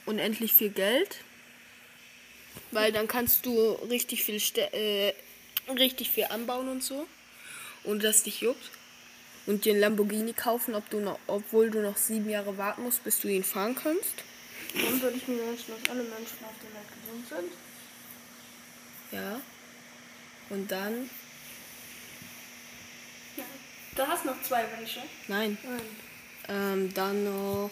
Unendlich 0.06 0.52
viel 0.52 0.70
Geld. 0.70 1.23
Weil 2.74 2.90
dann 2.90 3.06
kannst 3.06 3.46
du 3.46 3.72
richtig 3.88 4.24
viel, 4.24 4.40
Ste 4.40 4.72
äh, 4.72 5.14
richtig 5.68 6.10
viel 6.10 6.24
anbauen 6.24 6.68
und 6.68 6.82
so. 6.82 7.06
Und 7.84 8.02
das 8.02 8.24
dich 8.24 8.40
juckt. 8.40 8.70
Und 9.46 9.64
dir 9.64 9.72
einen 9.72 9.80
Lamborghini 9.80 10.32
kaufen, 10.32 10.74
ob 10.74 10.88
du 10.90 11.00
noch, 11.00 11.18
obwohl 11.26 11.70
du 11.70 11.80
noch 11.80 11.96
sieben 11.96 12.28
Jahre 12.28 12.58
warten 12.58 12.82
musst, 12.82 13.04
bis 13.04 13.20
du 13.20 13.28
ihn 13.28 13.44
fahren 13.44 13.76
kannst. 13.80 14.14
Dann 14.74 15.00
würde 15.00 15.16
ich 15.16 15.28
mir 15.28 15.36
wünschen, 15.36 15.72
dass 15.78 15.90
alle 15.90 16.02
Menschen 16.02 16.44
auf 16.44 16.54
der 16.62 16.74
Welt 16.74 17.28
gesund 17.28 17.28
sind. 17.28 17.52
Ja. 19.12 19.40
Und 20.50 20.70
dann. 20.70 21.10
Du 23.94 24.02
hast 24.06 24.24
noch 24.24 24.42
zwei 24.42 24.64
Wünsche. 24.76 25.00
Nein. 25.28 25.56
Ähm, 26.48 26.92
dann 26.92 27.24
noch. 27.24 27.70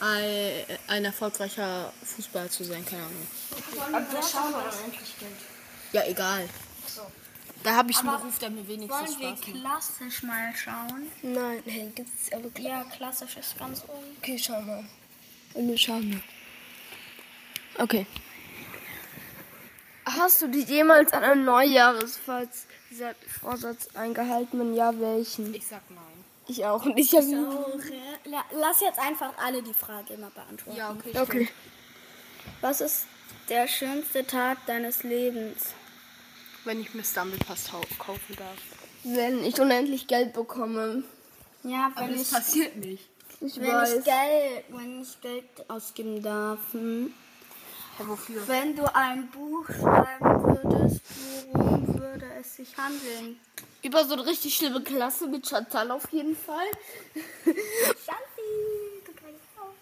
Ein, 0.00 0.64
ein 0.86 1.04
erfolgreicher 1.04 1.92
Fußballer 2.04 2.48
zu 2.50 2.64
sein, 2.64 2.84
keine 2.86 3.02
Ahnung. 3.02 3.26
Aber 3.92 4.12
wir 4.12 4.22
schauen 4.22 4.52
mal 4.52 4.62
unendlich 4.62 5.18
Geld. 5.18 5.32
Ja, 5.92 6.04
egal. 6.06 6.48
Da 7.64 7.74
habe 7.74 7.90
ich 7.90 7.98
einen 7.98 8.10
Beruf, 8.10 8.38
der 8.38 8.50
mir 8.50 8.68
wenigstens 8.68 9.18
Wollen 9.18 9.20
wir 9.20 9.36
Spaß 9.36 9.48
macht. 9.48 9.60
klassisch 9.60 10.22
mal 10.22 10.54
schauen? 10.54 11.10
Nein, 11.22 11.62
hey, 11.66 11.90
gibt's 11.94 12.32
aber 12.32 12.48
klar. 12.50 12.84
Ja, 12.84 12.96
klassisch 12.96 13.36
ist 13.36 13.58
ganz 13.58 13.82
oben. 13.88 14.16
Okay, 14.18 14.38
schau 14.38 14.60
mal. 14.60 14.84
Und 15.54 15.68
wir 15.68 15.78
schauen 15.78 16.10
mal. 16.10 16.22
Okay. 17.78 18.06
Hast 20.04 20.40
du 20.42 20.48
dich 20.48 20.68
jemals 20.68 21.12
an 21.12 21.24
einen 21.24 21.44
Neujahresvorsatz 21.44 22.68
eingehalten? 23.94 24.60
Wenn 24.60 24.74
ja, 24.74 24.98
welchen? 24.98 25.52
Ich 25.52 25.66
sag 25.66 25.82
nein. 25.90 26.17
Ich 26.48 26.64
auch. 26.64 26.84
Und 26.84 26.98
ich 26.98 27.14
habe 27.14 27.26
La- 28.24 28.44
Lass 28.52 28.80
jetzt 28.80 28.98
einfach 28.98 29.32
alle 29.38 29.62
die 29.62 29.74
Frage 29.74 30.14
immer 30.14 30.30
beantworten. 30.30 30.78
Ja, 30.78 30.90
okay. 30.90 31.12
Okay. 31.18 31.48
Was 32.60 32.80
ist 32.80 33.06
der 33.48 33.68
schönste 33.68 34.26
Tag 34.26 34.58
deines 34.66 35.02
Lebens? 35.02 35.74
Wenn 36.64 36.80
ich 36.80 36.92
mir 36.94 37.04
Stumblepass 37.04 37.70
kaufen 37.98 38.36
darf. 38.36 38.56
Wenn 39.04 39.44
ich 39.44 39.60
unendlich 39.60 40.06
Geld 40.06 40.32
bekomme. 40.32 41.04
Ja, 41.62 41.90
Aber 41.94 42.06
wenn 42.06 42.12
das 42.14 42.22
ich, 42.22 42.30
passiert 42.32 42.76
nicht. 42.76 43.08
Ich 43.40 43.60
wenn 43.60 43.68
weiß. 43.72 43.94
ich 43.98 44.04
Geld, 44.04 44.64
wenn 44.70 45.02
ich 45.02 45.20
Geld 45.20 45.44
ausgeben 45.70 46.22
darf. 46.22 46.58
Hm? 46.72 47.12
Wofür? 47.98 48.46
Wenn 48.46 48.76
du 48.76 48.84
ein 48.94 49.28
Buch 49.30 49.66
schreiben 49.66 50.42
würdest, 50.44 51.00
worum 51.52 51.98
würde 52.00 52.26
es 52.40 52.56
sich 52.56 52.76
handeln? 52.76 53.38
Über 53.82 54.04
so 54.04 54.14
eine 54.14 54.26
richtig 54.26 54.54
schlimme 54.56 54.82
Klasse 54.82 55.26
mit 55.26 55.46
Chantal 55.48 55.90
auf 55.90 56.10
jeden 56.12 56.36
Fall. 56.36 56.66
Shanti, 57.44 59.02
du 59.04 59.12
kannst 59.12 59.40
auch. 59.58 59.74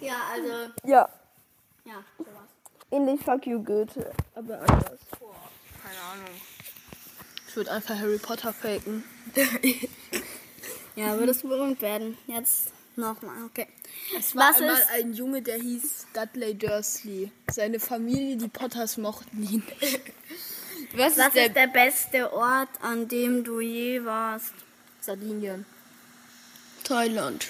ja, 0.00 0.16
also, 0.32 0.72
Ja. 0.84 1.08
ja, 1.84 2.04
sowas. 2.18 2.30
Ähnlich 2.90 3.20
Fuck 3.22 3.46
You 3.46 3.62
Goethe, 3.62 4.12
aber 4.34 4.58
anders. 4.60 5.00
Keine 5.82 6.00
Ahnung. 6.12 6.40
Ich 7.48 7.56
würde 7.56 7.70
einfach 7.72 7.96
Harry 7.98 8.18
Potter 8.18 8.52
faken. 8.52 9.04
Ja, 10.98 11.18
würdest 11.18 11.42
du 11.44 11.48
berühmt 11.48 11.82
werden. 11.82 12.16
Jetzt 12.26 12.72
nochmal, 12.96 13.44
okay. 13.44 13.66
Es 14.18 14.34
war 14.34 14.50
Was 14.50 14.60
einmal 14.60 14.76
ist- 14.80 14.90
ein 14.92 15.12
Junge, 15.14 15.42
der 15.42 15.56
hieß 15.56 16.06
Dudley 16.12 16.54
Dursley. 16.54 17.30
Seine 17.50 17.78
Familie, 17.80 18.36
die 18.36 18.48
Potters, 18.48 18.96
mochten 18.96 19.42
ihn. 19.42 19.62
Was, 20.94 21.16
Was 21.18 21.26
ist 21.28 21.34
der, 21.36 21.46
ist 21.46 21.56
der 21.56 21.66
beste 21.68 22.32
Ort, 22.32 22.68
an 22.82 23.08
dem 23.08 23.44
du 23.44 23.60
je 23.60 24.04
warst? 24.04 24.52
Sardinien. 25.00 25.64
Thailand? 26.84 27.46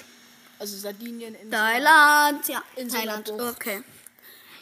Also 0.59 0.77
Sardinien 0.79 1.35
in 1.35 1.51
Thailand, 1.51 2.49
ja. 2.49 2.63
In 2.77 2.89
Thailand, 2.89 3.31
okay. 3.31 3.83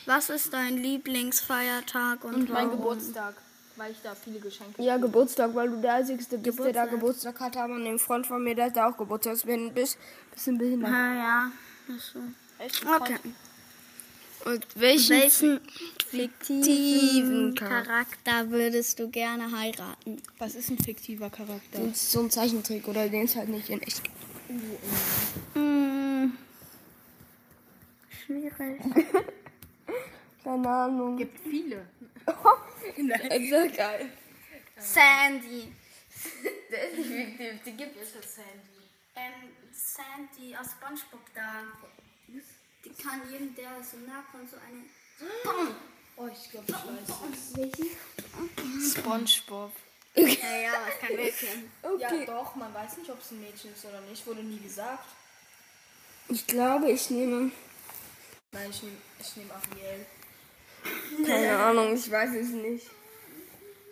Was 0.06 0.28
ist 0.28 0.52
dein 0.52 0.76
Lieblingsfeiertag 0.78 2.24
und, 2.24 2.34
Und 2.34 2.48
mein 2.50 2.66
warum? 2.66 2.78
Geburtstag, 2.78 3.34
weil 3.76 3.92
ich 3.92 3.98
da 4.02 4.14
viele 4.14 4.40
Geschenke. 4.40 4.82
Ja, 4.82 4.96
Geburtstag, 4.96 5.54
weil 5.54 5.70
du 5.70 5.76
der 5.80 5.94
Einzige 5.94 6.18
bist, 6.18 6.32
der 6.32 6.38
da 6.40 6.50
Geburtstag. 6.50 6.90
Geburtstag 6.90 7.40
hat, 7.40 7.56
aber 7.56 7.78
dem 7.78 7.98
Freund 7.98 8.26
von 8.26 8.42
mir, 8.42 8.54
der 8.54 8.66
hat 8.66 8.78
auch 8.78 8.96
Geburtstag. 8.96 9.34
Ich 9.36 9.96
ein 10.34 10.58
bisschen, 10.58 10.58
behindert. 10.58 10.90
Ah, 10.90 11.14
ja. 11.14 11.52
Ach 11.90 12.00
so. 12.00 12.18
Echt? 12.58 12.84
Okay. 12.84 13.18
Und 14.44 14.66
welchen? 14.74 15.20
Welchen 15.20 15.60
fiktiven 16.10 17.54
Charakter? 17.54 18.50
Würdest 18.50 18.98
du 18.98 19.08
gerne 19.08 19.56
heiraten? 19.56 20.20
Was 20.38 20.54
ist 20.54 20.70
ein 20.70 20.78
fiktiver 20.78 21.30
Charakter? 21.30 21.78
Das 21.78 22.02
ist 22.02 22.12
so 22.12 22.20
ein 22.20 22.30
Zeichentrick 22.30 22.86
oder 22.88 23.08
den 23.08 23.24
es 23.24 23.36
halt 23.36 23.48
nicht 23.48 23.70
in 23.70 23.80
echt 23.82 24.02
gibt. 24.04 24.16
Hm. 25.54 26.32
Schwierig. 28.26 28.80
Keine 30.44 30.68
Ahnung. 30.68 31.16
gibt 31.16 31.38
viele. 31.40 31.86
Das 32.96 33.20
ist 33.22 33.76
geil. 33.76 34.10
Sandy. 34.76 35.72
Der 36.70 36.90
ist 36.90 36.98
nicht 36.98 37.08
fiktiv, 37.08 37.60
die 37.64 37.72
gibt 37.72 37.96
es. 37.96 38.12
Ähm, 39.16 39.32
Sandy 39.74 40.56
aus 40.56 40.72
Spongebob 40.72 41.20
da. 41.34 41.64
Die 42.84 43.02
kann 43.02 43.20
jedem, 43.30 43.54
der 43.54 43.82
so 43.82 43.96
nah 44.06 44.22
kommt, 44.30 44.48
so 44.50 44.56
eine. 44.56 44.84
Oh, 46.16 46.28
ich 46.28 46.50
glaube, 46.50 46.66
ich 46.68 46.74
weiß 46.74 47.52
es. 48.78 48.92
Spongebob. 48.92 49.72
Ja, 50.14 50.22
ja, 50.24 50.72
was 50.86 51.00
kein 51.00 51.16
Mädchen. 51.16 51.72
Ja, 51.98 52.24
doch, 52.24 52.54
man 52.54 52.72
weiß 52.72 52.98
nicht, 52.98 53.10
ob 53.10 53.20
es 53.20 53.32
ein 53.32 53.40
Mädchen 53.40 53.72
ist 53.72 53.84
oder 53.84 54.00
nicht. 54.02 54.24
Wurde 54.26 54.44
nie 54.44 54.60
gesagt. 54.60 55.08
Ich 56.28 56.46
glaube, 56.46 56.90
ich 56.90 57.10
nehme. 57.10 57.50
Nein, 58.52 58.70
ich 58.70 58.82
nehme 58.82 58.96
ich 59.18 59.36
nehm 59.36 59.50
Ariel. 59.50 60.06
Keine 61.26 61.58
Ahnung, 61.58 61.94
ich 61.94 62.10
weiß 62.10 62.34
es 62.34 62.50
nicht. 62.50 62.86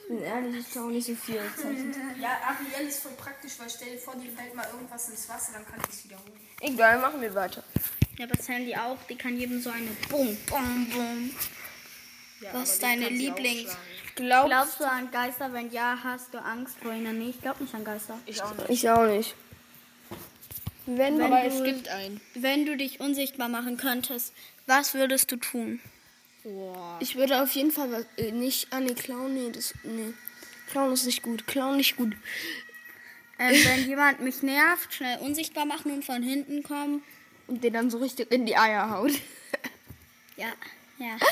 Ich 0.02 0.08
bin 0.08 0.22
ehrlich, 0.22 0.66
ich 0.66 0.72
schaue 0.72 0.90
nicht 0.92 1.06
so 1.06 1.14
viel. 1.14 1.36
Ja, 2.20 2.38
Ariel 2.46 2.88
ist 2.88 3.00
voll 3.02 3.12
praktisch, 3.12 3.52
weil 3.58 3.70
stell 3.70 3.92
dir 3.92 3.98
vor, 3.98 4.14
dir 4.16 4.30
fällt 4.30 4.54
mal 4.54 4.66
irgendwas 4.72 5.08
ins 5.08 5.28
Wasser, 5.28 5.52
dann 5.54 5.64
kann 5.64 5.80
ich 5.88 5.94
es 5.94 6.04
wiederholen. 6.04 6.32
Egal, 6.60 6.98
machen 7.00 7.20
wir 7.20 7.34
weiter. 7.34 7.62
Ja, 8.18 8.26
aber 8.26 8.40
Sandy 8.42 8.74
auch, 8.76 8.98
die 9.08 9.16
kann 9.16 9.36
jedem 9.38 9.60
so 9.62 9.70
eine 9.70 9.88
Bum, 10.10 10.36
Bum, 10.46 10.86
Bum. 10.90 11.30
Ja, 12.40 12.50
Was 12.54 12.70
ist 12.72 12.78
die 12.82 12.86
deine 12.86 13.08
Lieblings- 13.08 13.68
aufschlagen. 13.68 13.92
Glaub 14.16 14.46
Glaubst 14.46 14.80
du 14.80 14.84
an 14.84 15.10
Geister? 15.10 15.52
Wenn 15.54 15.70
ja, 15.70 15.96
hast 16.04 16.34
du 16.34 16.38
Angst 16.42 16.76
vor 16.82 16.92
ihnen 16.92 17.18
nicht? 17.18 17.36
Ich 17.36 17.40
glaube 17.40 17.62
nicht 17.62 17.74
an 17.74 17.84
Geister. 17.84 18.18
Ich 18.26 18.42
auch 18.42 18.54
nicht. 18.54 18.68
ich 18.70 18.90
auch 18.90 19.06
nicht. 19.06 19.34
Wenn, 20.84 21.16
Wenn 21.18 21.32
Aber 21.32 21.40
du- 21.42 21.46
es 21.56 21.62
gibt 21.64 21.88
einen. 21.88 22.20
Wenn 22.34 22.66
du 22.66 22.76
dich 22.76 23.00
unsichtbar 23.00 23.48
machen 23.48 23.76
könntest, 23.78 24.34
was 24.66 24.92
würdest 24.94 25.30
du 25.30 25.36
tun? 25.36 25.80
Boah. 26.44 26.98
ich 27.00 27.16
würde 27.16 27.42
auf 27.42 27.52
jeden 27.52 27.70
Fall 27.70 27.92
was, 27.92 28.06
äh, 28.16 28.32
nicht. 28.32 28.68
Ah, 28.70 28.80
nee, 28.80 28.94
Clown, 28.94 29.34
nee, 29.34 29.50
das. 29.52 29.74
Nee. 29.84 30.12
Clown 30.70 30.92
ist 30.92 31.06
nicht 31.06 31.22
gut. 31.22 31.46
Clown 31.46 31.76
nicht 31.76 31.96
gut. 31.96 32.14
Ähm, 33.38 33.54
wenn 33.64 33.86
jemand 33.86 34.20
mich 34.20 34.42
nervt, 34.42 34.92
schnell 34.94 35.18
unsichtbar 35.18 35.66
machen 35.66 35.92
und 35.92 36.04
von 36.04 36.22
hinten 36.22 36.62
kommen. 36.62 37.02
Und 37.46 37.62
den 37.62 37.72
dann 37.72 37.90
so 37.90 37.98
richtig 37.98 38.32
in 38.32 38.46
die 38.46 38.56
Eier 38.56 38.90
haut. 38.90 39.12
Ja, 40.36 40.48
ja. 40.98 41.18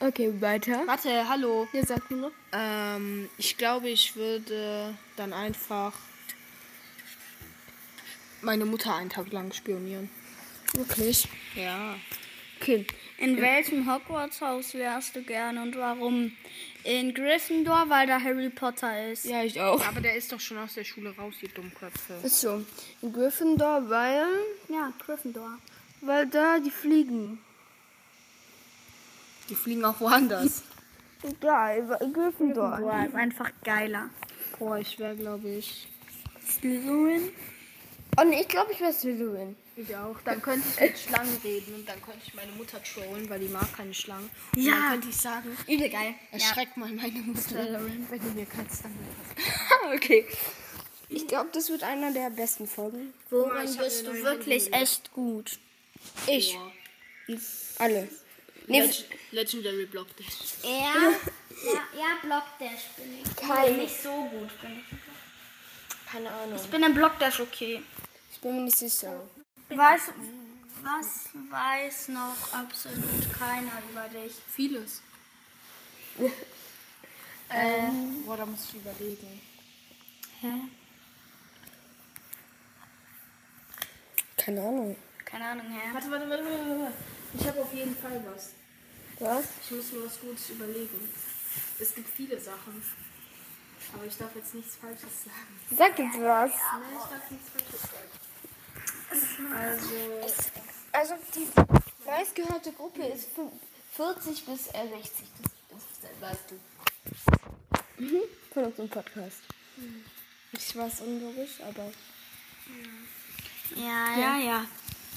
Okay, 0.00 0.32
weiter. 0.40 0.82
Warte, 0.86 1.28
hallo. 1.28 1.68
Ihr 1.72 1.86
sagt 1.86 2.10
nur 2.10 2.20
noch. 2.20 2.30
Ähm, 2.52 3.30
ich 3.38 3.56
glaube, 3.56 3.88
ich 3.88 4.16
würde 4.16 4.94
dann 5.16 5.32
einfach 5.32 5.92
meine 8.42 8.66
Mutter 8.66 8.94
einen 8.94 9.10
Tag 9.10 9.32
lang 9.32 9.52
spionieren. 9.52 10.10
Wirklich? 10.74 11.28
Ja. 11.54 11.96
Okay. 12.60 12.86
In 13.24 13.40
welchem 13.40 13.90
Hogwarts-Haus 13.90 14.74
wärst 14.74 15.16
du 15.16 15.22
gern 15.22 15.56
und 15.56 15.76
warum? 15.76 16.32
In 16.84 17.14
Gryffindor, 17.14 17.86
weil 17.88 18.06
da 18.06 18.20
Harry 18.20 18.50
Potter 18.50 19.10
ist. 19.10 19.24
Ja, 19.24 19.42
ich 19.42 19.58
auch. 19.58 19.82
Aber 19.86 20.02
der 20.02 20.14
ist 20.14 20.30
doch 20.30 20.40
schon 20.40 20.58
aus 20.58 20.74
der 20.74 20.84
Schule 20.84 21.16
raus, 21.16 21.32
die 21.40 21.48
Dummköpfe. 21.48 22.14
Ist 22.22 22.42
so. 22.42 22.62
In 23.00 23.12
Gryffindor, 23.14 23.88
weil. 23.88 24.26
Ja, 24.68 24.92
Gryffindor. 24.98 25.58
Weil 26.02 26.26
da 26.26 26.58
die 26.58 26.70
fliegen. 26.70 27.38
Die 29.48 29.54
fliegen 29.54 29.84
auch 29.86 29.98
woanders. 30.00 30.62
Egal, 31.22 31.88
weil 31.88 32.12
Gryffindor. 32.12 32.76
Boah, 32.78 33.06
ist 33.06 33.14
einfach 33.14 33.50
geiler. 33.64 34.10
Boah, 34.58 34.76
ich 34.78 34.98
wäre, 34.98 35.16
glaube 35.16 35.48
ich. 35.48 35.88
Slytherin? 36.46 37.30
Oh 38.18 38.24
nee, 38.24 38.42
ich 38.42 38.48
glaube, 38.48 38.72
ich 38.72 38.80
wäre 38.80 38.92
Slytherin. 38.92 39.56
Ich 39.76 39.96
auch. 39.96 40.16
Dann 40.24 40.40
könnte 40.40 40.66
ich 40.68 40.80
mit 40.80 40.98
Schlangen 40.98 41.36
reden 41.42 41.74
und 41.74 41.88
dann 41.88 42.00
könnte 42.02 42.20
ich 42.26 42.34
meine 42.34 42.52
Mutter 42.52 42.80
trollen, 42.82 43.28
weil 43.28 43.40
die 43.40 43.48
mag 43.48 43.72
keine 43.76 43.92
Schlangen. 43.92 44.30
Und 44.54 44.62
Ja. 44.62 44.72
dann 44.72 44.90
könnte 44.92 45.08
ich 45.08 45.16
sagen, 45.16 45.56
Übel 45.66 45.88
geil. 45.90 46.14
erschreck 46.30 46.76
mal 46.76 46.90
meine 46.92 47.18
Mutter, 47.20 47.80
wenn 48.10 48.20
du 48.20 48.26
mir 48.34 48.46
kannst, 48.46 48.84
dann 48.84 48.96
okay. 49.94 50.26
Ich 51.08 51.26
glaube, 51.26 51.50
das 51.52 51.68
wird 51.70 51.82
einer 51.82 52.12
der 52.12 52.30
besten 52.30 52.66
Folgen. 52.66 53.12
Worin 53.30 53.76
bist 53.76 54.06
du 54.06 54.12
wirklich 54.22 54.72
echt 54.72 55.12
gut? 55.12 55.58
Ich. 56.26 56.56
Alle. 57.78 58.08
Nee, 58.66 58.80
Leg 58.80 59.04
Legendary 59.32 59.86
Block 59.86 60.06
Dash. 60.16 60.26
Ja, 60.62 61.70
ja, 61.72 61.80
ja, 61.98 62.06
Blockdash 62.22 62.82
bin 62.96 63.18
ich. 63.22 63.36
Kein- 63.36 63.76
Nicht 63.76 64.02
so 64.02 64.10
gut 64.10 64.60
bin 64.60 64.80
ich. 64.80 66.10
keine 66.10 66.30
Ahnung. 66.30 66.56
Ich 66.62 66.70
bin 66.70 66.82
im 66.82 66.94
Blockdash 66.94 67.40
okay. 67.40 67.82
Ich 68.32 68.40
bin 68.40 68.56
mir 68.56 68.62
nicht 68.62 68.76
sicher. 68.78 69.20
Weiß, 69.76 70.12
was 70.82 71.30
weiß 71.50 72.08
noch 72.08 72.52
absolut 72.52 73.32
keiner 73.36 73.72
über 73.90 74.08
dich? 74.08 74.34
Vieles. 74.48 75.02
ähm, 77.50 78.22
boah, 78.24 78.36
da 78.36 78.46
muss 78.46 78.68
ich 78.68 78.76
überlegen. 78.76 79.40
Hä? 80.40 80.52
Keine 84.36 84.60
Ahnung. 84.60 84.96
Keine 85.24 85.44
Ahnung, 85.46 85.66
hä? 85.70 85.80
Warte, 85.92 86.10
warte, 86.10 86.30
warte, 86.30 86.44
warte. 86.44 86.80
warte. 86.80 86.94
Ich 87.36 87.46
habe 87.48 87.62
auf 87.62 87.74
jeden 87.74 87.96
Fall 87.96 88.22
was. 88.32 88.52
Was? 89.18 89.44
Ich 89.64 89.70
muss 89.72 89.92
mir 89.92 90.04
was 90.04 90.20
Gutes 90.20 90.50
überlegen. 90.50 91.08
Es 91.80 91.94
gibt 91.94 92.08
viele 92.08 92.38
Sachen. 92.38 92.82
Aber 93.92 94.04
ich 94.06 94.16
darf 94.16 94.34
jetzt 94.36 94.54
nichts 94.54 94.76
Falsches 94.76 95.24
sagen. 95.24 95.60
Sag 95.70 95.98
jetzt 95.98 96.20
was. 96.20 96.50
Nein, 96.50 96.82
ich 96.92 97.10
darf 97.10 97.30
nichts 97.30 97.48
Falsches 97.50 97.82
sagen. 97.82 98.23
Also, 99.56 99.86
Also 100.92 101.14
die 101.34 101.46
meistgehörte 102.06 102.72
Gruppe 102.72 103.02
ist 103.06 103.28
fün- 103.36 103.50
40 103.96 104.44
bis 104.46 104.66
äh, 104.68 104.88
60. 104.88 105.24
Das, 105.42 105.50
das, 105.70 105.80
das 106.02 106.20
weißt 106.30 106.44
du. 106.50 108.02
Mhm. 108.02 108.22
Von 108.52 108.64
unserem 108.64 108.88
Podcast. 108.88 109.40
Ich 110.52 110.76
weiß 110.76 111.00
unlogisch, 111.02 111.60
aber. 111.68 111.90
Ja, 113.76 114.16
ja, 114.18 114.38
ja. 114.38 114.66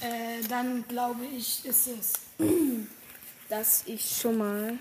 äh, 0.00 0.42
dann 0.48 0.86
glaube 0.88 1.24
ich, 1.26 1.64
ist 1.64 1.86
es, 1.88 2.12
dass 3.48 3.82
ich 3.86 4.16
schon 4.20 4.38
mal 4.38 4.78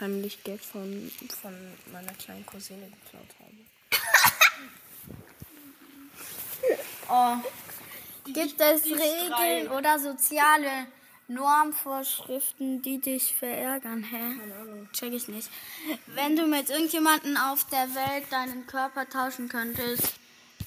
heimlich 0.00 0.42
Geld 0.44 0.64
von, 0.64 1.10
von 1.40 1.54
meiner 1.92 2.12
kleinen 2.14 2.46
Cousine 2.46 2.86
geklaut 2.90 3.28
habe. 3.40 3.52
Oh. 7.08 7.36
Gibt 8.24 8.60
es 8.60 8.84
Regeln 8.84 9.68
oder 9.70 9.98
soziale 9.98 10.86
Normvorschriften, 11.28 12.82
die 12.82 13.00
dich 13.00 13.34
verärgern, 13.34 14.02
hä? 14.04 14.38
Keine 14.38 14.54
Ahnung. 14.56 14.88
Check 14.92 15.12
ich 15.12 15.28
nicht. 15.28 15.50
Wenn 16.06 16.36
du 16.36 16.46
mit 16.46 16.70
irgendjemandem 16.70 17.36
auf 17.36 17.64
der 17.66 17.94
Welt 17.94 18.30
deinen 18.30 18.66
Körper 18.66 19.08
tauschen 19.08 19.48
könntest, 19.48 20.14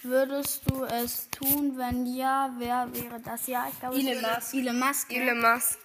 würdest 0.03 0.61
du 0.69 0.83
es 0.83 1.29
tun? 1.29 1.77
Wenn 1.77 2.05
ja, 2.05 2.53
wer 2.57 2.89
wäre 2.93 3.19
das? 3.19 3.47
Ja, 3.47 3.67
ich 3.71 3.79
glaube, 3.79 3.97
es 3.97 4.03
Elon 4.03 4.21
Musk. 4.21 4.53
Elon 4.53 4.79
Musk. 4.79 5.11
Elon 5.11 5.41
Musk. 5.41 5.79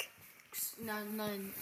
Nein, 0.79 1.17
nein. 1.17 1.55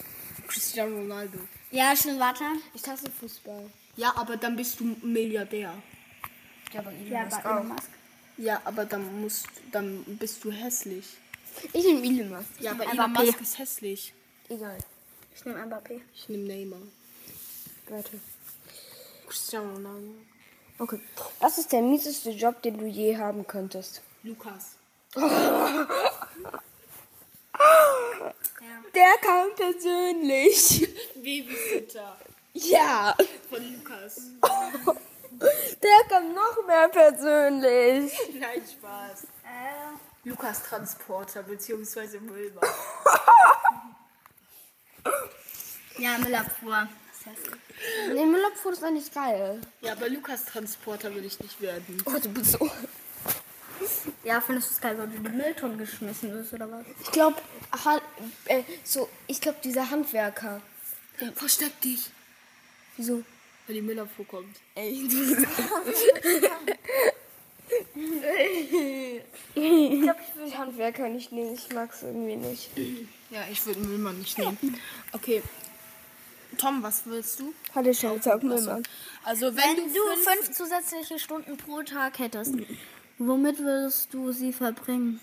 Cristiano 0.47 0.97
Ronaldo. 0.97 1.39
Ja, 1.71 1.95
schon, 1.95 2.19
warte. 2.19 2.45
Ich 2.73 2.87
hasse 2.89 3.11
Fußball. 3.11 3.71
Ja, 3.97 4.15
aber 4.17 4.37
dann 4.37 4.57
bist 4.57 4.81
du 4.81 4.85
Milliardär. 5.03 5.75
Ja, 6.73 6.81
aber 6.81 6.93
Elon 6.93 7.07
Ja, 7.13 7.25
Musk 7.25 7.39
aber 7.45 7.51
auch. 7.51 7.57
Elon 7.57 7.69
Musk. 7.69 7.91
Ja, 8.39 8.61
aber 8.65 8.85
dann 8.85 9.21
musst 9.21 9.47
dann 9.73 10.05
bist 10.05 10.43
du 10.45 10.51
hässlich. 10.51 11.05
Ich 11.73 11.85
nehme 11.85 12.03
Elon 12.07 12.29
Musk. 12.31 12.49
Ja, 12.61 12.71
aber 12.73 12.85
Elon 12.91 13.13
Musk 13.13 13.41
ist 13.41 13.59
hässlich. 13.59 14.13
Egal. 14.49 14.79
Ich 15.35 15.45
nehme 15.45 15.63
Mbappé. 15.65 16.01
Ich 16.15 16.29
nehme 16.29 16.45
Neymar. 16.45 16.79
Weiter. 17.89 18.11
Cristiano 19.27 19.73
Ronaldo. 19.75 20.15
Okay. 20.79 21.01
Was 21.41 21.59
ist 21.59 21.73
der 21.73 21.83
mieseste 21.83 22.31
Job, 22.31 22.63
den 22.63 22.79
du 22.79 22.87
je 22.87 23.17
haben 23.17 23.47
könntest? 23.47 24.03
Lukas. 24.23 24.77
Der 28.95 29.15
kam 29.21 29.49
persönlich. 29.57 30.89
Babysitter 31.17 32.17
Ja. 32.55 33.17
von 33.51 33.75
Lukas. 33.75 34.21
Der 35.83 36.09
kam 36.09 36.35
noch 36.35 36.67
mehr 36.67 36.89
persönlich. 36.89 38.13
Nein, 38.41 38.63
Spaß. 38.63 39.27
Lukas 40.25 40.63
Transporter 40.65 41.43
bzw. 41.43 42.19
Müllmann. 42.21 42.69
Ja, 45.99 46.17
Müllabfuhr. 46.19 46.89
Nee, 48.15 48.25
Müllabfuhr 48.25 48.73
ist 48.73 48.85
eigentlich 48.85 49.13
geil. 49.13 49.61
Ja, 49.81 49.93
aber 49.93 50.09
Lukas 50.09 50.45
Transporter 50.45 51.13
will 51.13 51.25
ich 51.25 51.41
nicht 51.41 51.61
werden. 51.61 52.01
Oh, 52.05 52.17
du 52.23 52.29
bist 52.29 52.53
so. 52.53 52.71
Ja, 54.23 54.41
findest 54.41 54.71
du 54.71 54.75
es 54.75 54.81
geil, 54.81 54.97
weil 54.97 55.09
du 55.09 55.17
in 55.17 55.25
die 55.25 55.31
Mülltonne 55.31 55.77
geschmissen 55.77 56.33
wirst, 56.33 56.53
oder 56.53 56.71
was? 56.71 56.85
Ich 57.03 57.11
glaube, 57.11 57.37
äh, 58.47 58.63
so, 58.85 59.09
ich 59.27 59.41
glaube, 59.41 59.59
dieser 59.65 59.91
Handwerker. 59.91 60.61
Versteck 61.35 61.81
dich. 61.81 62.11
Wieso? 62.97 63.25
Weil 63.69 63.75
die 63.75 63.83
Müllabfuhr 63.83 64.27
kommt. 64.27 64.57
Ey, 64.75 65.07
du. 65.07 65.23
ich 69.55 70.03
glaube, 70.03 70.21
ich 70.27 70.37
will 70.37 70.57
Handwerker 70.57 71.09
nicht 71.11 71.33
nehmen. 71.33 71.53
Ich 71.53 71.71
mag 71.75 71.93
es 71.93 72.03
irgendwie 72.03 72.37
nicht. 72.37 72.71
Ja, 73.29 73.43
ich 73.53 73.65
würde 73.67 73.81
Müllmann 73.81 74.19
nicht 74.21 74.39
nehmen. 74.39 74.57
Okay. 75.13 75.43
Tom, 76.57 76.83
was 76.83 77.03
willst 77.05 77.41
du? 77.41 77.53
Hatte 77.75 77.91
ich 77.91 77.99
schon 78.01 78.17
gesagt, 78.17 78.43
Müllmann. 78.43 78.85
Also 79.23 79.55
wenn, 79.55 79.77
Wenn 79.77 79.77
du, 79.77 79.93
du 79.93 80.01
fünf, 80.23 80.47
fünf 80.47 80.57
zusätzliche 80.57 81.19
Stunden 81.19 81.59
pro 81.59 81.83
Tag 81.83 82.19
hättest, 82.21 82.55
womit 83.19 83.59
würdest 83.59 84.15
du 84.15 84.33
sie 84.33 84.55
verbringen? 84.55 85.21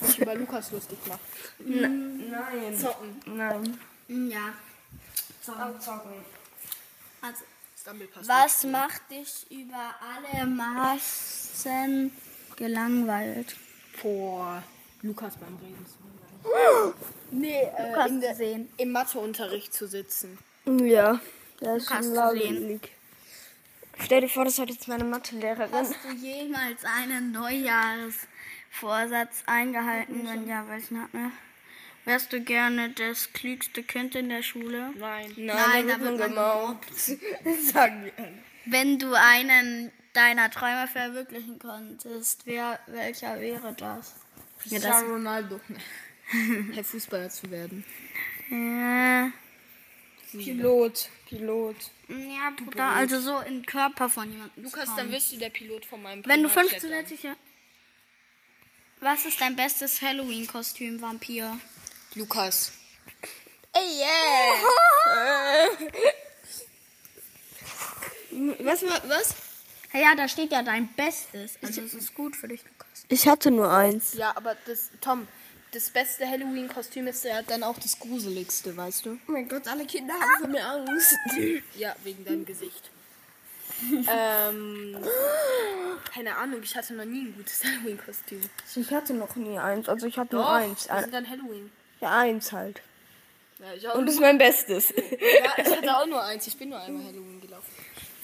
dich 0.00 0.18
über 0.18 0.34
Lukas 0.34 0.72
lustig 0.72 0.98
machst. 1.06 1.22
Nein. 1.60 2.76
Zocken. 2.76 3.20
Nein. 3.26 3.78
Ja. 4.28 4.54
Zocken. 5.42 6.24
Also, 7.20 7.44
Stumblepass. 7.80 8.28
was 8.28 8.64
macht 8.64 9.10
dich 9.10 9.46
über 9.50 9.94
alle 10.00 10.46
Maßen 10.46 12.12
gelangweilt? 12.56 13.56
Boah, 14.02 14.62
Lukas 15.02 15.36
beim 15.36 15.56
Reden. 15.56 15.84
Nee, 17.34 17.66
Lukas 17.78 18.10
in 18.10 18.20
der, 18.20 18.34
sehen. 18.34 18.68
Im 18.76 18.92
Matheunterricht 18.92 19.72
zu 19.72 19.86
sitzen. 19.86 20.36
Ja, 20.66 21.18
das 21.60 21.84
ist 21.84 21.88
Lukas 21.88 21.88
schon 21.88 22.02
zu 22.02 22.10
sehen. 22.10 22.14
langweilig. 22.14 22.90
Stell 24.04 24.20
dir 24.20 24.28
vor, 24.28 24.44
das 24.44 24.58
hat 24.58 24.68
jetzt 24.68 24.86
meine 24.88 25.04
Mathelehrerin. 25.04 25.72
Hast 25.72 25.94
du 26.04 26.10
jemals 26.12 26.84
einen 26.84 27.32
Neujahrsvorsatz 27.32 29.44
eingehalten? 29.46 30.26
Wenn 30.26 30.46
ja, 30.46 30.68
welchen 30.68 31.02
hat 31.02 31.14
ne? 31.14 31.30
Wärst 32.04 32.32
du 32.32 32.40
gerne 32.40 32.90
das 32.90 33.32
klügste 33.32 33.82
Kind 33.82 34.14
in 34.16 34.28
der 34.28 34.42
Schule? 34.42 34.90
Nein. 34.96 35.32
Nein, 35.36 35.86
da 35.88 36.00
wird 36.00 36.18
man 36.18 36.28
gemobbt. 36.30 36.94
Sagen 37.62 38.04
wir. 38.04 38.12
Wenn 38.64 38.98
du 38.98 39.14
einen 39.14 39.92
deiner 40.12 40.50
Träume 40.50 40.88
verwirklichen 40.88 41.58
könntest, 41.58 42.44
wer, 42.44 42.80
welcher 42.86 43.40
wäre 43.40 43.72
das? 43.74 44.16
Ja, 44.64 44.78
das 44.78 44.82
Cristiano 44.82 45.12
Ronaldo. 45.14 45.60
Herr 46.72 46.84
Fußballer 46.84 47.30
zu 47.30 47.50
werden. 47.50 47.84
ja, 48.50 49.30
Pilot. 50.32 51.08
Pilot. 51.28 51.76
ja, 52.08 52.50
Bruder, 52.56 52.88
also 52.88 53.20
so 53.20 53.38
im 53.40 53.64
Körper 53.66 54.08
von 54.08 54.30
jemandem. 54.30 54.64
Lukas, 54.64 54.84
zu 54.84 54.86
dann 54.90 54.96
kommen. 54.96 55.12
wirst 55.12 55.32
du 55.32 55.36
der 55.38 55.50
Pilot 55.50 55.84
von 55.84 56.02
meinem 56.02 56.24
Wenn 56.26 56.42
du 56.42 56.48
fünf 56.48 56.68
Privatklettern. 56.70 57.06
zusätzliche. 57.06 57.36
Was 59.00 59.24
ist 59.26 59.40
dein 59.40 59.56
bestes 59.56 60.00
Halloween-Kostüm, 60.00 61.00
Vampir? 61.02 61.58
Lukas. 62.14 62.72
Was? 68.60 68.82
was? 68.82 69.34
Ja, 69.92 70.14
da 70.16 70.26
steht 70.26 70.52
ja 70.52 70.62
dein 70.62 70.88
Bestes. 70.94 71.58
Also 71.62 71.82
es 71.82 71.92
ist 71.94 72.14
gut 72.14 72.34
für 72.34 72.48
dich, 72.48 72.62
Lukas. 72.64 73.04
Ich 73.08 73.28
hatte 73.28 73.50
nur 73.50 73.70
eins. 73.70 74.14
Ja, 74.14 74.34
aber 74.36 74.56
das, 74.66 74.90
Tom, 75.02 75.28
das 75.72 75.90
beste 75.90 76.26
Halloween-Kostüm 76.26 77.06
ist 77.08 77.24
ja 77.24 77.42
dann 77.42 77.62
auch 77.62 77.78
das 77.78 77.98
gruseligste, 77.98 78.74
weißt 78.76 79.04
du? 79.06 79.18
Oh 79.28 79.32
mein 79.32 79.48
Gott, 79.48 79.68
alle 79.68 79.84
Kinder 79.84 80.14
haben 80.14 80.40
vor 80.40 80.48
mir 80.48 80.66
Angst. 80.66 81.14
Ja, 81.76 81.94
wegen 82.04 82.24
deinem 82.24 82.46
Gesicht. 82.46 82.90
ähm, 84.10 84.96
keine 86.14 86.36
Ahnung, 86.36 86.62
ich 86.62 86.74
hatte 86.76 86.94
noch 86.94 87.04
nie 87.04 87.26
ein 87.26 87.34
gutes 87.36 87.62
Halloween-Kostüm. 87.64 88.40
Ich 88.76 88.90
hatte 88.90 89.12
noch 89.12 89.36
nie 89.36 89.58
eins. 89.58 89.88
Also 89.90 90.06
ich 90.06 90.16
hatte 90.18 90.36
nur 90.36 90.44
Doch, 90.44 90.52
eins. 90.52 90.88
wir 90.88 91.00
sind 91.00 91.12
dann 91.12 91.28
Halloween. 91.28 91.70
Ja, 92.02 92.18
eins 92.18 92.52
halt. 92.52 92.82
Ja, 93.60 93.72
ich, 93.74 93.88
auch 93.88 93.94
Und 93.94 94.06
das 94.06 94.16
ist 94.16 94.20
mein 94.20 94.38
Bestes. 94.38 94.90
ja, 94.90 95.52
ich 95.56 95.76
hatte 95.76 95.96
auch 95.96 96.06
nur 96.06 96.22
eins. 96.22 96.46
Ich 96.48 96.56
bin 96.56 96.70
nur 96.70 96.80
einmal 96.80 97.04
Halloween 97.04 97.40
gelaufen. 97.40 97.72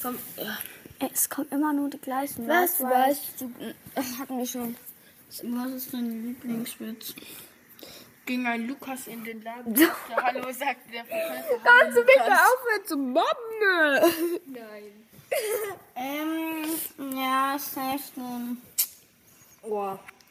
Komm, 0.03 0.18
ja. 0.37 0.59
Es 1.12 1.31
kommen 1.31 1.49
immer 1.53 1.72
nur 1.72 1.89
die 1.89 1.99
gleichen. 1.99 2.49
Was 2.49 2.81
weißt 2.81 3.41
du? 3.41 3.53
Hatten 4.18 4.37
wir 4.39 4.47
schon. 4.47 4.74
Was 5.29 5.70
ist 5.72 5.95
dein 5.95 6.26
Lieblingswitz? 6.26 7.14
Ging 8.26 8.47
ein 8.47 8.66
Lukas 8.66 9.07
in 9.07 9.22
den 9.22 9.43
Laden. 9.43 9.76
sagte, 9.76 10.16
Hallo, 10.16 10.53
sagte 10.53 10.91
der 10.93 11.05
Verkäufer. 11.05 11.61
Kannst 11.62 11.97
du 11.97 12.03
bitte 12.03 12.33
aufhören 12.33 12.87
zu 12.87 12.97
mobben? 12.97 14.43
Nein. 14.47 15.07
Ähm, 15.95 17.16
ja, 17.16 17.57
safe 17.59 18.03
nun. 18.16 18.61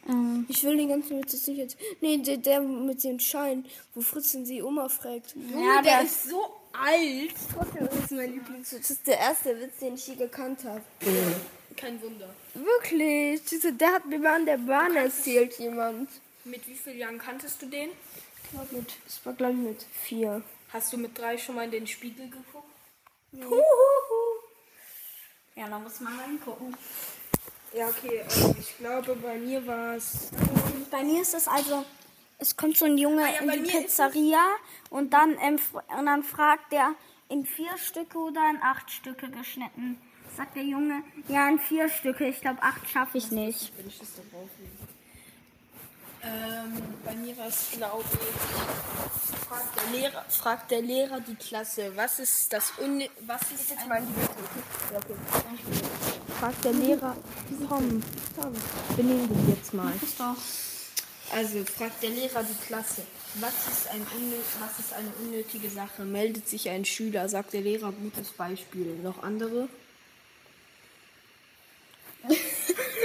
Oh. 0.08 0.42
Ich 0.48 0.64
will 0.64 0.76
den 0.76 0.88
ganzen 0.88 1.18
Witz 1.18 1.32
jetzt 1.32 1.48
nicht 1.48 1.58
jetzt. 1.58 1.76
Nee, 2.00 2.16
der, 2.18 2.38
der 2.38 2.60
mit 2.60 3.04
dem 3.04 3.20
Schein, 3.20 3.66
wo 3.94 4.00
Fritzen 4.00 4.46
sie 4.46 4.62
Oma 4.62 4.88
fragt. 4.88 5.34
Ja, 5.54 5.82
der 5.82 6.02
ist 6.02 6.28
so 6.30 6.42
alt. 6.72 7.34
Trotzdem 7.52 7.86
ist 7.86 8.04
es 8.04 8.10
mein 8.10 8.32
Lieblingswitz. 8.32 8.88
Das 8.88 8.90
ist 8.90 9.06
der 9.06 9.18
erste 9.18 9.60
Witz, 9.60 9.78
den 9.80 9.94
ich 9.94 10.06
je 10.06 10.14
gekannt 10.14 10.64
habe. 10.64 10.82
Kein 11.76 12.00
Wunder. 12.02 12.28
Wirklich? 12.54 13.44
Diese, 13.44 13.72
der 13.72 13.92
hat 13.94 14.06
mir 14.06 14.18
mal 14.18 14.36
an 14.36 14.46
der 14.46 14.58
Bahn 14.58 14.96
erzählt, 14.96 15.58
jemand. 15.58 16.08
Mit 16.44 16.66
wie 16.66 16.74
vielen 16.74 16.98
Jahren 16.98 17.18
kanntest 17.18 17.60
du 17.60 17.66
den? 17.66 17.90
Ich 17.90 18.50
glaub 18.50 18.72
mit, 18.72 18.86
das 19.04 19.24
war 19.24 19.34
gleich 19.34 19.54
mit 19.54 19.84
vier. 19.92 20.42
Hast 20.72 20.92
du 20.92 20.96
mit 20.96 21.16
drei 21.18 21.36
schon 21.36 21.54
mal 21.54 21.66
in 21.66 21.70
den 21.70 21.86
Spiegel 21.86 22.28
geguckt? 22.30 22.64
Ja, 25.54 25.68
da 25.68 25.78
muss 25.78 26.00
man 26.00 26.18
reingucken. 26.18 26.74
Ja, 27.72 27.88
okay. 27.88 28.22
ähm, 28.30 28.54
ich 28.58 28.76
glaube, 28.78 29.14
bei 29.16 29.38
mir 29.38 29.66
war 29.66 29.96
es. 29.96 30.30
Bei 30.90 31.02
mir 31.02 31.22
ist 31.22 31.34
es 31.34 31.46
also, 31.46 31.84
es 32.38 32.56
kommt 32.56 32.76
so 32.76 32.86
ein 32.86 32.96
Junge 32.96 33.24
Ah 33.24 33.44
ja, 33.44 33.52
in 33.52 33.64
die 33.64 33.70
Pizzeria 33.70 34.44
und 34.90 35.12
dann, 35.12 35.36
ähm, 35.42 35.58
und 35.98 36.06
dann 36.06 36.22
fragt 36.22 36.72
der, 36.72 36.94
in 37.28 37.44
vier 37.44 37.76
Stücke 37.76 38.18
oder 38.18 38.40
in 38.50 38.62
acht 38.62 38.90
Stücke 38.90 39.28
geschnitten. 39.30 40.00
Sagt 40.36 40.56
der 40.56 40.64
Junge, 40.64 41.02
ja, 41.28 41.48
in 41.48 41.58
vier 41.58 41.88
Stücke. 41.88 42.26
Ich 42.26 42.40
glaube, 42.40 42.62
acht 42.62 42.88
schaffe 42.88 43.18
ich 43.18 43.30
nicht. 43.30 43.76
Will 43.76 43.86
ich 43.86 43.98
das 43.98 44.14
da 44.14 44.22
drauflegen? 44.30 44.97
Ähm, 46.22 46.82
bei 47.04 47.14
mir 47.14 47.36
war 47.36 47.46
es, 47.46 47.66
glaube 47.72 48.04
ich, 48.04 49.38
fragt 49.46 49.76
der, 49.76 50.00
Lehrer, 50.00 50.24
fragt 50.28 50.70
der 50.70 50.82
Lehrer 50.82 51.20
die 51.20 51.36
Klasse, 51.36 51.92
was 51.94 52.18
ist 52.18 52.52
das 52.52 52.72
Un 52.80 53.04
was 53.20 53.42
ist 53.42 53.70
jetzt 53.70 53.86
mein 53.88 54.06
Fragt 56.40 56.64
der 56.64 56.72
Lehrer. 56.72 57.16
Tom, 57.68 58.02
benimm 58.96 59.28
dich 59.28 59.56
jetzt 59.56 59.74
mal. 59.74 59.92
Ist. 60.02 60.20
Also 61.30 61.64
fragt 61.64 62.02
der 62.02 62.10
Lehrer 62.10 62.42
die 62.42 62.66
Klasse, 62.66 63.02
was 63.34 63.52
ist, 63.68 63.88
ein 63.88 64.06
was 64.60 64.78
ist 64.78 64.92
eine 64.92 65.12
unnötige 65.20 65.70
Sache? 65.70 66.02
Meldet 66.02 66.48
sich 66.48 66.68
ein 66.68 66.84
Schüler, 66.84 67.28
sagt 67.28 67.52
der 67.52 67.60
Lehrer, 67.60 67.92
gutes 67.92 68.30
Beispiel. 68.30 68.96
Noch 69.02 69.22
andere? 69.22 69.68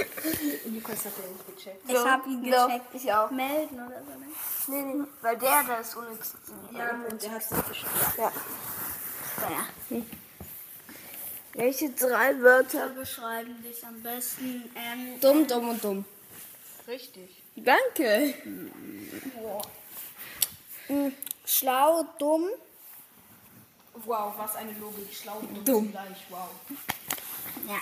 Lukas 0.66 1.04
hat 1.04 1.12
ja 1.18 1.28
nicht 1.30 1.46
gecheckt. 1.56 1.90
Ich 1.90 1.96
habe 1.96 2.28
ihn 2.28 2.42
gecheckt. 2.42 2.94
ich 2.94 3.12
auch. 3.12 3.30
Melden 3.30 3.74
oder 3.86 4.02
so. 4.02 4.10
ne? 4.18 4.26
Nee, 4.84 4.94
nee, 4.94 5.04
weil 5.22 5.36
der 5.38 5.62
da 5.64 5.76
ist 5.76 5.96
unnütz. 5.96 6.34
Ja, 6.72 6.90
und 7.10 7.22
der 7.22 7.30
hat 7.32 7.42
es 7.42 7.50
nicht 7.50 7.68
geschafft. 7.68 8.18
Ja. 8.18 8.32
Ja. 9.50 10.02
Welche 11.54 11.90
drei 11.90 12.40
Wörter? 12.40 12.88
beschreiben 12.88 13.62
dich 13.62 13.84
am 13.86 14.02
besten. 14.02 14.70
Ähm, 14.74 15.20
Dumm, 15.20 15.46
dumm 15.46 15.68
und 15.68 15.84
dumm. 15.84 16.04
Richtig. 16.88 17.42
Danke. 17.56 18.34
Schlau, 21.46 22.04
dumm. 22.18 22.48
Wow, 24.04 24.34
was 24.36 24.56
eine 24.56 24.72
Logik. 24.72 25.12
Schlau 25.14 25.38
und 25.38 25.66
Dumm. 25.68 25.86
zugleich. 25.86 26.26
Wow. 26.30 26.48
ja. 27.68 27.80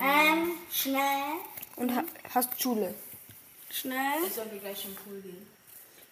Ähm, 0.00 0.52
schnell. 0.70 1.34
Und 1.76 1.94
ha 1.94 2.04
hast 2.32 2.60
Schule. 2.60 2.94
Schnell. 3.70 4.30
Sollen 4.34 4.52
wir 4.52 4.60
gleich 4.60 4.84
im 4.84 4.94
Pool 4.94 5.20
gehen. 5.20 5.46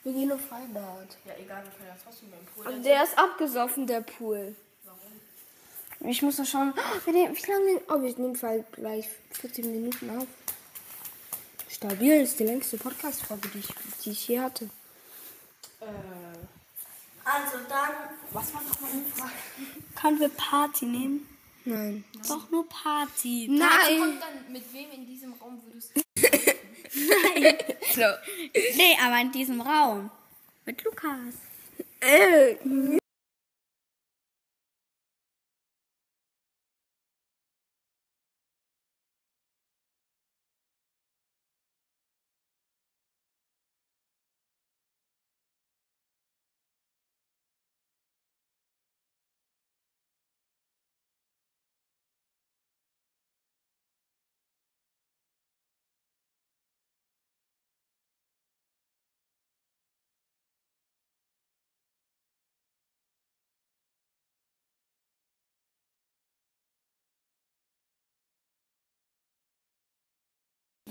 Wir 0.05 0.13
gehen 0.13 0.33
auf 0.33 0.41
Freibad. 0.41 1.17
Ja, 1.25 1.35
egal, 1.39 1.63
wir 1.63 1.71
können 1.73 1.89
ja 1.89 1.97
trotzdem 2.03 2.31
beim 2.31 2.45
Pool. 2.47 2.67
Aber 2.67 2.77
der 2.83 3.05
ist 3.05 3.17
abgesoffen, 3.17 3.87
der 3.87 4.01
Pool. 4.01 4.57
Warum? 4.85 6.11
Ich 6.11 6.23
muss 6.23 6.39
noch 6.39 6.47
schauen. 6.47 6.75
Wir 7.05 7.13
nehmen, 7.13 7.37
wie 7.37 7.51
lange? 7.51 7.81
Oh, 7.89 8.03
wir 8.03 8.13
nehmen 8.19 8.35
Fall 8.35 8.65
gleich 8.73 9.09
14 9.31 9.71
Minuten 9.71 10.11
auf. 10.19 10.27
Stabil 11.69 12.21
ist 12.21 12.39
die 12.41 12.45
längste 12.45 12.79
Podcast-Folge, 12.79 13.49
die 13.51 13.59
ich, 13.61 13.69
die 14.05 14.11
ich 14.11 14.29
je 14.29 14.41
hatte. 14.41 14.65
Äh, 15.81 15.85
Also 17.25 17.59
dann. 17.69 17.91
was 18.33 18.53
war 18.53 18.63
nochmal 18.63 18.91
eine 18.91 19.05
Frage? 19.05 19.33
Können 19.95 20.19
wir 20.21 20.29
Party 20.31 20.87
nehmen? 20.87 21.29
Nein. 21.65 22.05
Doch 22.29 22.51
nur 22.51 22.69
Party. 22.69 23.49
Nein! 23.51 24.01
Und 24.01 24.21
dann, 24.21 24.53
mit 24.53 24.73
wem 24.73 24.91
in 24.93 25.07
diesem 25.07 25.33
Raum 25.35 25.61
würdest 25.65 25.93
du... 25.95 26.03
So. 27.95 28.03
Nee, 28.77 28.97
aber 29.03 29.21
in 29.21 29.33
diesem 29.33 29.61
Raum. 29.61 30.11
Mit 30.67 30.83
Lukas. 30.85 31.35
Äh, 32.01 32.57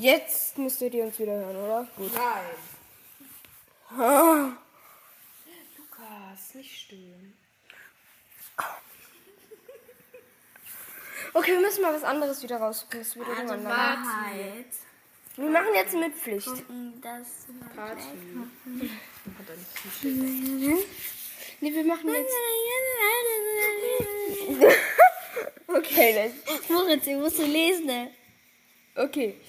Jetzt 0.02 0.58
müsstet 0.58 0.96
ihr 0.96 1.04
uns 1.04 1.20
wieder 1.20 1.34
hören, 1.34 1.56
oder? 1.56 1.88
Gut. 1.96 2.12
Nein. 2.16 4.02
Ah. 4.02 4.58
Lukas, 5.78 6.56
nicht 6.56 6.76
stören. 6.76 7.38
Okay, 11.34 11.52
wir 11.52 11.60
müssen 11.60 11.84
mal 11.84 11.94
was 11.94 12.04
anderes 12.04 12.42
wieder 12.42 12.58
raussuchen. 12.58 13.00
Das 13.00 13.16
wird 13.16 13.28
Also 13.28 13.42
irgendwann. 13.42 13.66
Wahrheit. 13.66 14.66
Wir 15.36 15.50
machen 15.50 15.74
jetzt 15.76 15.94
mit 15.94 16.16
Pflicht. 16.16 16.64
Das 17.02 17.28
Party. 17.76 18.02
Nee, 21.62 21.74
wir 21.74 21.86
machen 21.86 22.10
jetzt. 22.10 22.34
Okay, 25.68 26.34
das, 26.46 26.70
Moritz, 26.70 27.08
ich 27.08 27.16
musst 27.16 27.40
du 27.40 27.46
lesen. 27.46 27.86
Ne? 27.86 28.12
okay. 28.96 29.40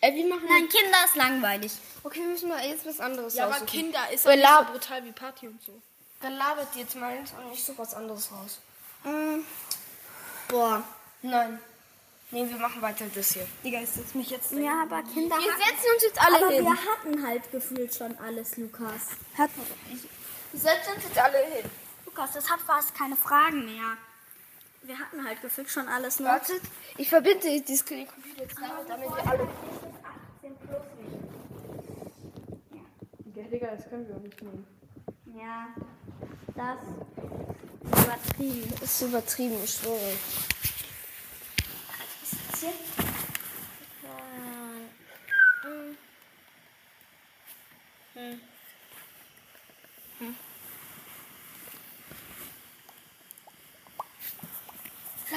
Äh, 0.00 0.14
wir 0.14 0.26
machen 0.28 0.46
Nein, 0.48 0.68
Kinder 0.68 0.98
ist 1.04 1.16
langweilig. 1.16 1.72
Okay, 2.04 2.20
wir 2.20 2.26
müssen 2.28 2.48
mal 2.48 2.64
jetzt 2.66 2.86
was 2.86 3.00
anderes 3.00 3.34
Ja, 3.34 3.44
aber 3.44 3.54
raussuchen. 3.54 3.68
Kinder 3.68 4.10
ist 4.12 4.26
auch 4.26 4.30
nicht 4.30 4.40
so 4.40 4.48
Lab- 4.50 4.72
brutal 4.72 5.04
wie 5.04 5.12
Party 5.12 5.48
und 5.48 5.62
so. 5.62 5.80
Dann 6.20 6.36
labert 6.36 6.68
ihr 6.74 6.82
jetzt 6.82 6.96
mal 6.96 7.16
eins 7.16 7.32
und 7.32 7.52
ich 7.52 7.62
suche 7.64 7.78
was 7.78 7.94
anderes 7.94 8.30
raus. 8.32 8.58
Mm. 9.04 9.40
Boah. 10.48 10.82
Nein. 11.22 11.60
Nee, 12.30 12.46
wir 12.48 12.56
machen 12.58 12.82
weiter 12.82 13.06
das 13.14 13.32
hier. 13.32 13.46
Digga, 13.64 13.80
ist 13.80 13.96
jetzt 13.96 14.14
mich 14.14 14.28
jetzt. 14.30 14.52
Ja, 14.52 14.82
aber 14.82 15.02
Kinder 15.02 15.36
Wir 15.38 15.50
hatten, 15.50 15.60
setzen 15.62 15.86
uns 15.94 16.02
jetzt 16.02 16.20
alle 16.20 16.36
aber 16.38 16.50
hin. 16.50 16.64
wir 16.64 16.76
hatten 16.76 17.26
halt 17.26 17.50
gefühlt 17.50 17.94
schon 17.94 18.18
alles, 18.18 18.56
Lukas. 18.58 19.02
Hatten 19.36 19.62
wir 20.52 20.60
setzen 20.60 20.94
uns 20.94 21.04
jetzt 21.04 21.18
alle 21.18 21.38
hin. 21.38 21.70
Lukas, 22.04 22.32
das 22.32 22.50
hat 22.50 22.60
fast 22.60 22.94
keine 22.94 23.16
Fragen 23.16 23.64
mehr. 23.64 23.96
Wir 24.88 24.98
hatten 24.98 25.22
halt 25.22 25.42
gefühlt 25.42 25.68
schon 25.68 25.86
alles, 25.86 26.18
ne? 26.18 26.28
Wartet, 26.28 26.62
ich 26.96 27.10
verbinde 27.10 27.60
dieses 27.60 27.84
Computer 27.84 28.08
jetzt 28.38 28.56
damit, 28.58 28.88
damit 28.88 29.06
wir 29.06 29.30
alle. 29.30 29.46
Ja, 33.34 33.44
Digga, 33.52 33.66
das 33.76 33.86
können 33.90 34.08
wir 34.08 34.16
auch 34.16 34.20
nicht 34.20 34.40
nehmen. 34.40 34.66
Ja, 35.34 35.68
das 36.56 36.78
ist 37.84 38.02
übertrieben. 38.02 38.74
Das 38.80 38.90
ist 38.90 39.02
übertrieben, 39.02 39.62
ich 39.62 39.74
schwöre. 39.74 40.16
Was 41.98 42.32
ist 42.32 42.32
das 42.50 42.60
hier? 42.60 42.72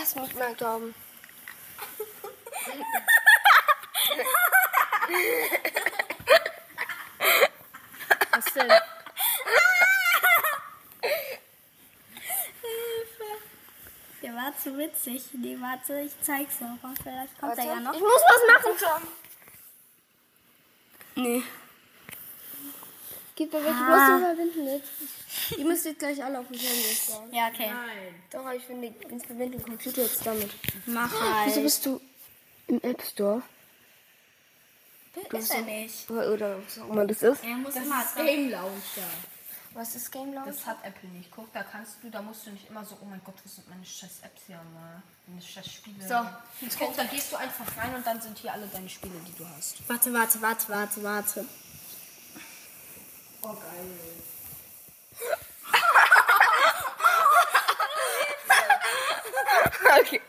Lass 0.02 0.16
mich 0.16 0.34
mal 0.34 0.56
glauben. 0.56 0.96
Was 8.32 8.46
denn? 8.56 8.72
Der 14.24 14.34
war 14.34 14.58
zu 14.58 14.76
witzig. 14.76 15.24
Nee, 15.34 15.56
warte, 15.60 16.00
ich 16.00 16.20
zeig's 16.22 16.60
noch. 16.62 16.80
Vielleicht 17.04 17.40
kommt 17.40 17.60
er 17.60 17.66
ja 17.66 17.80
noch. 17.80 17.94
Ich 17.94 18.02
muss 18.02 18.24
was 18.28 18.42
machen, 18.56 18.72
Tom. 18.80 19.08
Nee. 21.24 21.44
Gib 23.42 23.54
mir 23.54 23.60
ich 23.60 23.66
muss 23.66 24.08
den 24.08 24.20
verbinden 24.20 24.68
jetzt. 24.68 25.58
Ihr 25.58 25.66
müsst 25.66 25.86
jetzt 25.86 26.00
gleich 26.00 26.24
alle 26.24 26.40
auf 26.40 26.48
dem 26.48 26.60
Handy 26.60 26.96
schauen. 26.96 27.34
Ja, 27.34 27.48
okay. 27.48 27.72
Nein. 27.74 28.16
Doch, 28.30 28.42
aber 28.42 28.56
ich 28.56 28.64
finde, 28.64 28.88
ich 28.88 29.26
verbinde 29.26 29.58
den 29.58 29.64
Computer 29.64 30.04
jetzt 30.04 30.24
damit. 30.26 30.52
Mach 30.86 31.12
Wieso 31.12 31.56
halt. 31.56 31.64
bist 31.64 31.86
du 31.88 32.02
im 32.68 32.82
App 32.84 33.02
Store? 33.02 33.42
Ist 35.32 35.54
er 35.54 35.62
nicht. 35.64 36.10
Oder, 36.10 36.32
oder 36.34 36.58
was 36.64 36.80
auch 36.80 36.90
immer 36.90 37.08
das 37.08 37.24
ist. 37.24 37.44
Er 37.44 37.56
muss 37.56 37.74
Das 37.74 37.84
immer 37.84 38.04
ist 38.04 38.16
Game 38.16 38.50
Launcher. 38.52 39.10
Was 39.74 39.96
ist 39.96 40.12
Game 40.12 40.34
Launcher? 40.34 40.52
Das 40.52 40.66
hat 40.68 40.78
Apple 40.84 41.10
nicht. 41.10 41.32
Guck, 41.32 41.52
da 41.52 41.64
kannst 41.64 41.96
du, 42.04 42.10
da 42.12 42.22
musst 42.22 42.46
du 42.46 42.52
nicht 42.52 42.70
immer 42.70 42.86
so, 42.86 42.96
oh 43.02 43.06
mein 43.06 43.22
Gott, 43.24 43.36
was 43.44 43.56
sind 43.56 43.68
meine 43.70 43.84
scheiß 43.86 44.20
Apps 44.24 44.44
hier 44.46 44.58
mal? 44.74 45.02
Meine 45.26 45.42
scheiß 45.42 45.66
Spiele. 45.66 46.08
So, 46.08 46.16
jetzt 46.64 46.78
guck, 46.78 46.96
da 46.96 47.06
gehst 47.06 47.32
du 47.32 47.38
einfach 47.38 47.66
rein 47.78 47.96
und 47.96 48.06
dann 48.06 48.22
sind 48.22 48.38
hier 48.38 48.54
alle 48.54 48.68
deine 48.68 48.88
Spiele, 48.88 49.16
die 49.28 49.36
du 49.36 49.48
hast. 49.58 49.78
Warte, 49.90 50.14
warte, 50.14 50.42
warte, 50.42 50.70
warte, 50.70 51.04
warte. 51.04 51.46
Oh, 53.42 53.54
geil. 53.54 53.88
okay. 60.02 60.22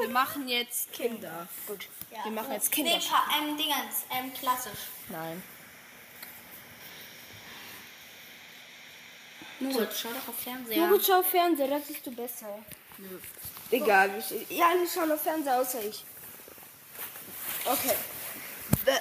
Wir 0.00 0.08
machen 0.08 0.48
jetzt 0.48 0.92
Kinder. 0.92 1.48
Gut. 1.66 1.88
Wir 2.22 2.32
machen 2.32 2.52
jetzt 2.52 2.70
Kinder. 2.70 2.96
Nee, 2.96 3.02
Pa- 3.08 3.26
ähm, 3.38 3.56
Dingens, 3.56 4.04
ähm, 4.10 4.32
klassisch. 4.34 4.78
Nein. 5.08 5.42
Moritz, 9.60 10.00
schau 10.00 10.08
doch 10.10 10.28
auf 10.28 10.38
Fernseher. 10.38 10.76
Ja. 10.76 10.88
gut, 10.88 11.04
schau 11.06 11.22
Fernseher, 11.22 11.68
das 11.68 11.86
siehst 11.86 12.06
du 12.06 12.10
besser. 12.14 12.58
Egal, 13.70 14.10
ich, 14.18 14.50
ja, 14.50 14.68
alle 14.70 14.86
schauen 14.86 15.10
auf 15.10 15.22
Fernseher, 15.22 15.60
außer 15.60 15.82
ich. 15.82 16.04
Okay. 17.64 17.94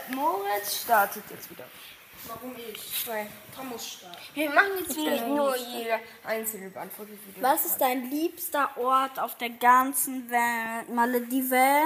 Moritz 0.10 0.82
startet 0.84 1.24
jetzt 1.30 1.50
wieder. 1.50 1.66
Warum 2.28 2.56
ich? 2.58 3.06
Weil 3.08 3.28
Tom 3.56 3.70
muss 3.70 3.86
starten. 3.94 4.18
wir 4.34 4.50
machen 4.52 4.72
jetzt 4.80 4.96
wieder 4.96 5.28
nur 5.28 5.56
jede 5.58 6.00
einzelne 6.24 6.70
beantwortet 6.70 7.18
wieder. 7.28 7.42
Was 7.50 7.66
ist 7.66 7.78
dein 7.80 8.10
liebster 8.10 8.78
Ort 8.78 9.20
auf 9.20 9.38
der 9.38 9.50
ganzen 9.50 10.30
Welt? 10.30 10.90
Malediven? 10.90 11.84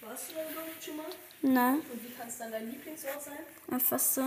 Warst 0.00 0.30
du 0.30 0.34
da 0.34 0.50
überhaupt 0.50 0.84
schon 0.84 0.96
mal? 0.96 1.06
Ne, 1.42 1.78
Und 1.92 2.02
wie 2.04 2.12
kann 2.14 2.26
es 2.28 2.38
dann 2.38 2.50
dein 2.50 2.68
Lieblingsort 2.70 3.22
sein? 3.22 3.38
einfach 3.70 3.98
so. 4.00 4.22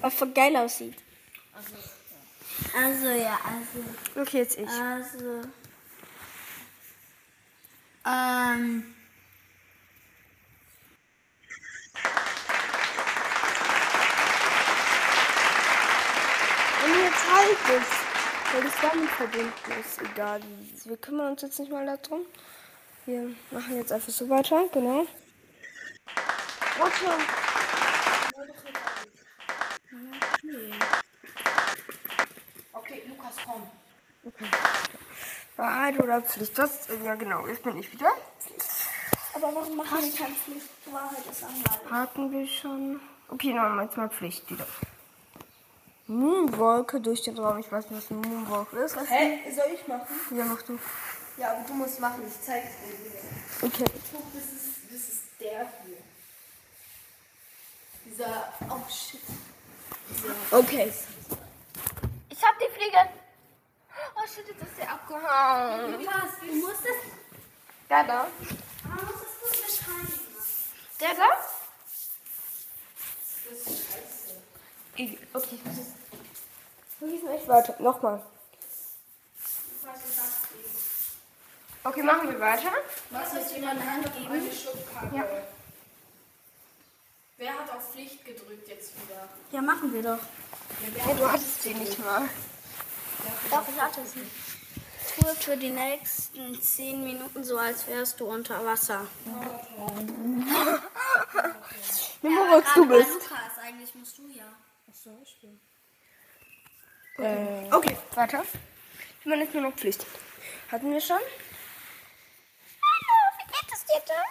Was 0.00 0.14
voll 0.14 0.30
geil 0.32 0.56
aussieht. 0.56 0.96
Also, 1.54 1.74
Also, 2.76 3.08
ja, 3.10 3.38
also. 3.44 4.20
Okay, 4.22 4.38
jetzt 4.38 4.58
ich. 4.58 4.68
Also. 4.68 5.42
Ähm. 8.06 8.94
Und 16.84 17.12
es. 17.70 18.52
Weil 18.52 18.62
das 18.64 18.72
damit 18.82 19.10
verbunden 19.10 19.80
ist. 19.80 20.02
Egal. 20.02 20.40
Wir 20.84 20.96
kümmern 20.96 21.32
uns 21.32 21.42
jetzt 21.42 21.58
nicht 21.60 21.70
mal 21.70 21.86
darum. 21.86 22.26
Wir 23.06 23.30
machen 23.50 23.76
jetzt 23.76 23.92
einfach 23.92 24.12
so 24.12 24.28
weiter, 24.28 24.64
genau. 24.72 25.06
Warte. 26.78 27.06
okay, 32.72 33.02
Lukas, 33.08 33.34
komm. 33.44 33.62
Wahrheit 35.56 35.98
oder 35.98 36.22
Pflicht? 36.22 36.58
Das, 36.58 36.88
ja 37.04 37.14
genau, 37.14 37.46
jetzt 37.46 37.62
bin 37.62 37.78
ich 37.78 37.92
wieder. 37.92 38.12
Aber 39.34 39.54
warum 39.54 39.76
machen 39.76 39.98
wir 40.02 40.12
keine 40.12 40.34
Pflicht? 40.34 40.68
Wahrheit 40.90 41.26
ist 41.30 41.42
langweilig. 41.42 41.90
Hatten 41.90 42.32
wir 42.32 42.46
schon. 42.46 43.00
Okay, 43.28 43.52
dann 43.52 43.56
machen 43.56 43.76
wir 43.76 43.84
jetzt 43.84 43.96
mal 43.96 44.10
Pflicht 44.10 44.50
wieder. 44.50 44.66
Moonwalke 46.10 47.00
durch 47.00 47.22
den 47.22 47.38
Raum. 47.38 47.58
Ich 47.58 47.70
weiß 47.70 47.88
nicht, 47.90 48.02
was 48.02 48.10
ein 48.10 48.20
Moonwalk 48.20 48.72
ist. 48.72 48.96
Was 48.96 49.08
Hä? 49.08 49.38
Soll 49.54 49.72
ich 49.74 49.86
machen? 49.86 50.06
Ja, 50.36 50.44
mach 50.44 50.62
du. 50.62 50.78
Ja, 51.36 51.52
aber 51.52 51.64
du 51.66 51.74
musst 51.74 52.00
machen. 52.00 52.22
Ich 52.26 52.40
zeig's 52.44 52.68
dir. 52.84 53.66
Okay. 53.66 53.84
Guck, 54.12 54.32
das 54.34 54.44
ist, 54.44 54.90
das 54.90 55.08
ist 55.08 55.22
der 55.40 55.60
hier. 55.86 55.96
Dieser, 58.04 58.52
oh 58.68 58.90
shit. 58.90 59.20
Okay. 60.50 60.92
Ich 62.28 62.42
hab 62.42 62.58
die 62.58 62.68
Fliege. 62.74 62.98
Oh 64.16 64.26
shit, 64.26 64.48
jetzt 64.48 64.62
ist 64.62 64.78
der 64.78 64.90
abgehauen. 64.92 65.92
Lukas, 65.92 66.30
du 66.40 66.54
musst 66.56 66.80
es. 66.84 67.88
Der 67.88 68.04
da. 68.04 68.26
Man 68.84 68.96
muss 68.96 69.14
es 69.14 69.40
gut 69.40 69.66
beschreiben. 69.66 70.20
Der 71.00 71.14
da? 71.14 71.28
Ich- 74.96 75.18
Okay, 75.32 75.54
ich 75.54 75.64
muss 75.64 75.78
es. 75.78 75.99
Wir 77.00 77.08
müssen 77.08 77.28
echt 77.28 77.48
weiter. 77.48 77.74
Nochmal. 77.78 78.22
Okay, 81.82 82.02
machen 82.02 82.28
wir 82.30 82.38
weiter. 82.38 82.70
Was 83.08 83.32
jetzt 83.32 83.54
jemand 83.54 83.80
eine 83.80 83.90
Hand 83.90 84.04
geben? 84.14 84.30
Eine 84.30 84.52
Schubkarre. 84.52 85.16
Ja. 85.16 85.24
Wer 87.38 87.58
hat 87.58 87.72
auf 87.74 87.90
Pflicht 87.92 88.22
gedrückt 88.22 88.68
jetzt 88.68 88.92
wieder? 89.02 89.26
Ja, 89.50 89.62
machen 89.62 89.90
wir 89.94 90.02
doch. 90.02 90.18
Ja, 91.06 91.14
du 91.14 91.32
hattest 91.32 91.64
die 91.64 91.72
nicht 91.72 91.98
mal. 91.98 92.28
Doch, 93.50 93.66
ich 93.66 93.80
hatte 93.80 94.02
nicht. 94.02 94.14
Tue 95.18 95.34
für 95.36 95.56
die 95.56 95.70
nächsten 95.70 96.60
10 96.60 97.02
Minuten 97.02 97.42
so, 97.42 97.56
als 97.56 97.86
wärst 97.86 98.20
du 98.20 98.26
unter 98.26 98.62
Wasser. 98.64 99.06
Nimm 102.22 102.34
mal, 102.34 102.62
was 102.62 102.74
du 102.74 102.86
bist. 102.86 103.10
Lukas, 103.10 103.58
eigentlich 103.62 103.94
musst 103.94 104.18
du 104.18 104.28
ja. 104.28 104.44
Achso, 104.88 105.18
ich 105.22 105.40
bin. 105.40 105.58
Äh, 107.20 107.68
okay, 107.70 107.96
weiter. 108.14 108.42
Ich 109.20 109.26
meine 109.26 109.44
jetzt 109.44 109.52
nur 109.52 109.62
noch 109.62 109.74
Pflicht. 109.74 110.06
Hatten 110.72 110.90
wir 110.90 111.00
schon? 111.00 111.18
Hallo, 112.80 113.16
wie 113.38 113.46
geht 113.52 113.72
es 113.74 113.84
dir 113.84 114.02
da? 114.06 114.22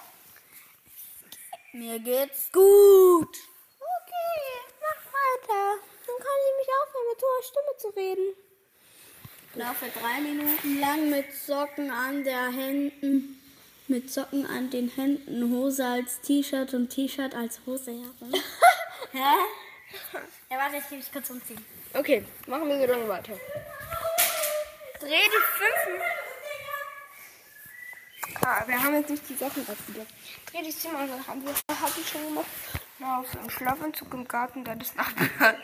Mir 1.74 2.00
geht's 2.00 2.52
gut. 2.52 3.38
Okay, 3.78 4.42
mach 4.82 5.06
weiter. 5.14 5.78
Dann 6.08 6.18
kann 6.18 6.40
ich 6.48 6.56
mich 6.58 6.70
aufhören, 6.82 7.08
mit 7.12 7.22
hoher 7.22 7.44
Stimme 7.44 7.78
zu 7.78 7.88
reden. 7.90 8.36
Ich 9.52 9.56
laufe 9.56 9.86
drei 10.00 10.22
Minuten 10.22 10.80
lang 10.80 11.10
mit 11.12 11.32
Socken 11.36 11.92
an 11.92 12.24
der 12.24 12.48
Händen. 12.48 13.40
Mit 13.88 14.12
Socken 14.12 14.48
an 14.48 14.72
den 14.72 14.90
Händen, 14.90 15.52
Hose 15.52 15.86
als 15.86 16.22
T-Shirt 16.22 16.74
und 16.74 16.90
T-Shirt 16.90 17.36
als 17.36 17.60
Hose 17.68 17.92
herum. 17.92 18.34
Hä? 19.12 19.36
Ja, 20.50 20.58
warte, 20.58 20.78
ich 20.78 20.90
gebe 20.90 21.02
es 21.02 21.12
kurz 21.12 21.30
umziehen. 21.30 21.64
Okay, 21.94 22.24
machen 22.46 22.68
wir 22.68 22.78
so 22.80 22.86
lange 22.86 23.08
weiter. 23.08 23.34
Dreh 25.00 25.08
die 25.08 25.44
fünf. 25.58 26.04
Ah, 28.42 28.64
wir 28.68 28.84
haben 28.84 28.94
jetzt 28.94 29.10
nicht 29.10 29.28
die 29.28 29.36
Sachen 29.36 29.66
dafür. 29.66 30.06
Dreh 30.52 30.62
die 30.62 30.70
Zimmer, 30.70 31.08
das 31.08 31.28
haben 31.28 31.44
wir, 31.44 31.52
habe 31.52 32.00
ich 32.00 32.08
schon 32.08 32.24
gemacht. 32.28 32.46
Auf 33.02 33.32
so 33.32 33.40
einem 33.40 33.50
Schlafanzug 33.50 34.14
im 34.14 34.28
Garten, 34.28 34.64
Nachbarns. 34.64 35.58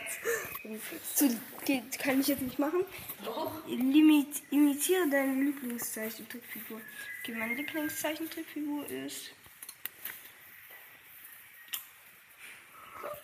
Zu, 1.13 1.39
geht, 1.65 1.99
kann 1.99 2.21
ich 2.21 2.27
jetzt 2.27 2.41
nicht 2.41 2.57
machen. 2.57 2.85
Limit, 3.67 4.41
imitiere 4.51 5.07
deine 5.09 5.33
Lieblingszeichentrickfigur. 5.43 6.81
Okay, 7.21 7.33
meine 7.33 7.53
Lieblingszeichentrickfigur 7.53 8.87
ist. 8.89 9.31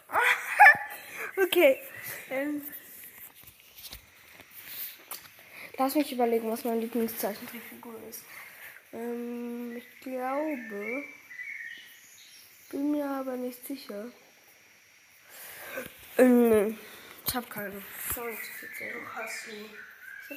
okay. 1.37 1.79
Ähm, 2.29 2.61
lass 5.81 5.95
mich 5.95 6.11
überlegen, 6.11 6.49
was 6.51 6.63
meine 6.63 6.81
Lieblingszeichentrickfigur 6.81 7.95
ist. 8.09 8.23
Ähm, 8.93 9.75
ich 9.75 10.01
glaube. 10.01 11.03
Bin 12.69 12.91
mir 12.91 13.09
aber 13.09 13.35
nicht 13.35 13.65
sicher. 13.65 14.05
Ähm, 16.17 16.49
nee. 16.49 16.75
Ich 17.25 17.35
hab 17.35 17.49
keine. 17.49 17.81
Sorry, 18.13 18.37
Hast 19.15 19.47
du. 19.47 20.35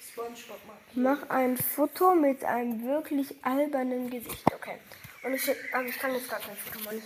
Spongebob 0.00 0.64
mal. 0.66 0.76
Mach 0.94 1.28
ein 1.28 1.56
Foto 1.56 2.14
mit 2.14 2.44
einem 2.44 2.84
wirklich 2.84 3.34
albernen 3.42 4.10
Gesicht. 4.10 4.44
Okay. 4.54 4.78
Und 5.24 5.34
ich, 5.34 5.50
aber 5.72 5.84
ich 5.86 5.98
kann 5.98 6.14
jetzt 6.14 6.30
gar 6.30 6.38
kein 6.38 6.56
Foto 6.56 6.84
machen. 6.84 7.02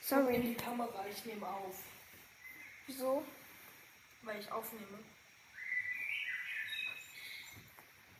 Sorry. 0.00 0.22
Sorry. 0.22 0.34
In 0.36 0.42
die 0.42 0.54
Kamera, 0.54 1.04
ich 1.10 1.24
nehme 1.26 1.46
auf. 1.46 1.76
Wieso? 2.86 3.22
Weil 4.22 4.40
ich 4.40 4.50
aufnehme. 4.50 4.98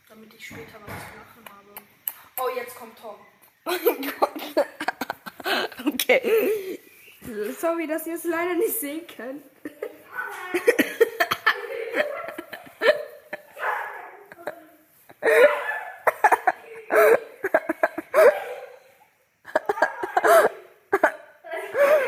Damit 0.09 0.33
ich 0.33 0.45
später 0.45 0.79
was 0.85 0.87
zu 0.87 0.93
lachen 1.17 1.43
habe. 1.49 1.75
Oh, 2.37 2.49
jetzt 2.55 2.75
kommt 2.75 2.97
Tom. 2.97 3.15
Okay. 5.85 6.79
Sorry, 7.59 7.87
dass 7.87 8.05
ihr 8.07 8.15
es 8.15 8.23
leider 8.25 8.55
nicht 8.55 8.79
sehen 8.79 9.05
könnt. 9.07 9.43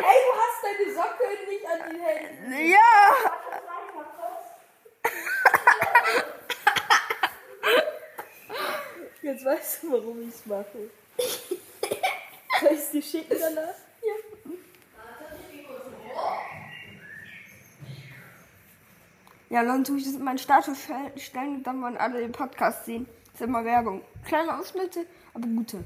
Ey, 0.02 0.20
du 0.26 0.32
hast 0.36 0.64
deine 0.64 0.93
Socke 0.93 1.26
nicht 1.50 1.66
an 1.66 1.80
den 1.89 2.02
Händen. 2.02 2.70
Ja! 2.72 3.39
Jetzt 9.22 9.45
weißt 9.70 9.84
du, 9.84 9.92
warum 9.92 10.22
ich 10.22 10.30
es 10.36 10.46
mache. 10.46 10.90
Soll 12.62 12.72
ich 12.72 12.80
es 12.80 12.92
dir 12.92 13.02
schicken 13.02 13.38
danach? 13.40 13.76
Ja. 14.02 14.14
Ja, 19.50 19.64
dann 19.64 19.84
tue 19.84 19.98
ich 19.98 20.04
das 20.06 20.14
in 20.14 20.24
meinen 20.24 20.38
Status 20.38 20.84
stell- 20.84 21.18
stellen 21.20 21.56
und 21.58 21.64
dann 21.64 21.82
wollen 21.82 21.98
alle 21.98 22.20
den 22.20 22.32
Podcast 22.32 22.86
sehen. 22.86 23.08
Das 23.26 23.42
ist 23.42 23.48
immer 23.48 23.66
Werbung. 23.66 24.04
Kleine 24.26 24.58
Ausschnitte, 24.60 25.06
aber 25.34 25.48
gute. 25.48 25.84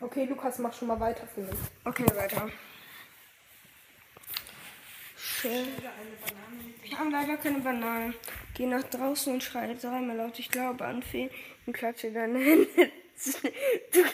Okay, 0.00 0.24
Lukas, 0.24 0.58
mach 0.58 0.72
schon 0.72 0.88
mal 0.88 0.98
weiter 0.98 1.26
für 1.28 1.42
mich. 1.42 1.58
Okay, 1.84 2.06
weiter. 2.16 2.48
Schön. 5.16 5.68
Wir 6.82 6.98
haben 6.98 7.10
leider 7.10 7.36
keine 7.36 7.60
Bananen. 7.60 8.14
Geh 8.58 8.66
nach 8.66 8.82
draußen 8.82 9.32
und 9.32 9.42
schreie 9.42 9.74
dreimal 9.76 10.16
laut, 10.16 10.38
ich 10.38 10.50
glaube 10.50 10.84
an 10.84 11.02
Feen 11.02 11.30
und 11.64 11.72
klatsche 11.72 12.10
deine 12.12 12.38
Hände. 12.38 12.68
Du- 13.92 14.04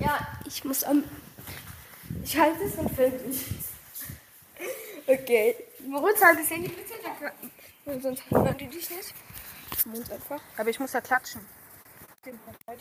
Ja, 0.00 0.26
ich 0.46 0.64
muss 0.64 0.84
am. 0.84 1.04
Ich 2.22 2.36
halte 2.38 2.62
es 2.64 2.74
und 2.76 2.94
filme 2.94 3.18
dich. 3.18 3.44
Okay. 5.06 5.56
Moritz, 5.86 6.22
halt 6.22 6.38
das 6.38 6.50
Handy 6.50 6.68
bitte. 6.68 6.94
Weil 7.84 8.00
Sonst 8.00 8.22
hören 8.30 8.56
die 8.58 8.66
dich 8.68 8.88
nicht. 8.90 9.14
Mund 9.86 10.10
einfach. 10.10 10.40
Aber 10.56 10.70
ich 10.70 10.80
muss 10.80 10.92
ja 10.92 11.00
klatschen. 11.00 11.42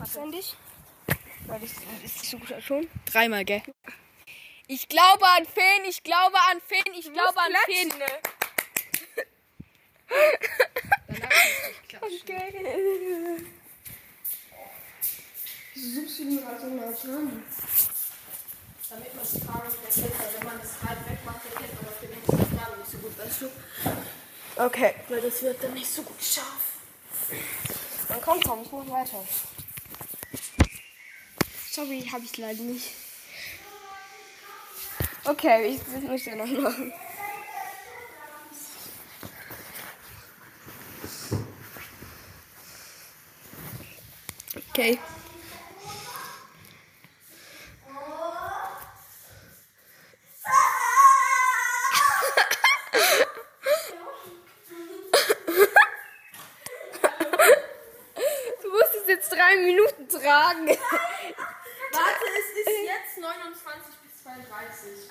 Ständig. 0.10 0.56
Weil 1.48 1.60
das 1.60 1.72
ist 1.72 2.22
nicht 2.22 2.30
so 2.32 2.38
gut 2.38 2.52
als 2.54 2.64
schon. 2.64 2.88
Dreimal, 3.12 3.44
gell? 3.44 3.62
Ich 4.68 4.88
glaube 4.88 5.26
an 5.26 5.46
Feen, 5.46 5.86
ich 5.88 6.04
glaube 6.04 6.38
an 6.52 6.62
Feen, 6.62 6.94
ich 6.94 7.12
glaube 7.12 7.38
an 7.38 7.54
Feen. 7.66 7.94
Okay. 12.02 13.46
Suchst 15.76 16.20
du 16.20 16.24
mir 16.24 16.48
also 16.48 16.68
mal 16.68 16.94
dran? 16.94 17.44
Damit 18.90 19.16
man 19.16 19.24
es 19.24 19.32
tragen 19.32 19.72
erkennt, 19.86 20.20
weil 20.20 20.34
wenn 20.38 20.46
man 20.46 20.62
es 20.62 20.88
halb 20.88 21.10
wegmacht, 21.10 21.46
erkennt 21.46 21.82
man 21.82 21.92
auf 21.92 22.00
den 22.00 22.10
nächsten 22.12 22.58
Fragen 22.58 22.80
nicht 22.80 22.92
so 22.92 22.98
gut, 23.00 23.18
weißt 23.18 23.42
du? 23.42 23.52
Okay. 24.64 24.96
Weil 25.10 25.22
das 25.22 25.42
wird 25.42 25.64
dann 25.64 25.74
nicht 25.74 25.90
so 25.90 26.04
gut 26.04 26.24
scharf. 26.24 26.78
Dann 28.08 28.22
komm, 28.22 28.40
komm, 28.42 28.62
ich 28.62 28.72
mach 28.72 28.88
weiter. 28.88 29.26
Sorry, 31.72 32.08
hab 32.12 32.22
ich 32.22 32.38
leider 32.38 32.62
nicht. 32.62 32.92
Okay, 35.26 35.80
ich 35.80 36.02
muss 36.02 36.26
ja 36.26 36.36
noch 36.36 36.46
machen. 36.46 36.92
Okay. 44.70 45.00
Du 58.62 58.70
musst 58.72 58.96
es 59.02 59.08
jetzt 59.08 59.32
drei 59.32 59.56
Minuten 59.56 60.10
tragen. 60.10 60.68
Warte, 60.68 62.26
es 62.40 62.68
ist 62.68 62.68
jetzt 62.86 63.18
29 63.20 63.94
32. 64.64 65.10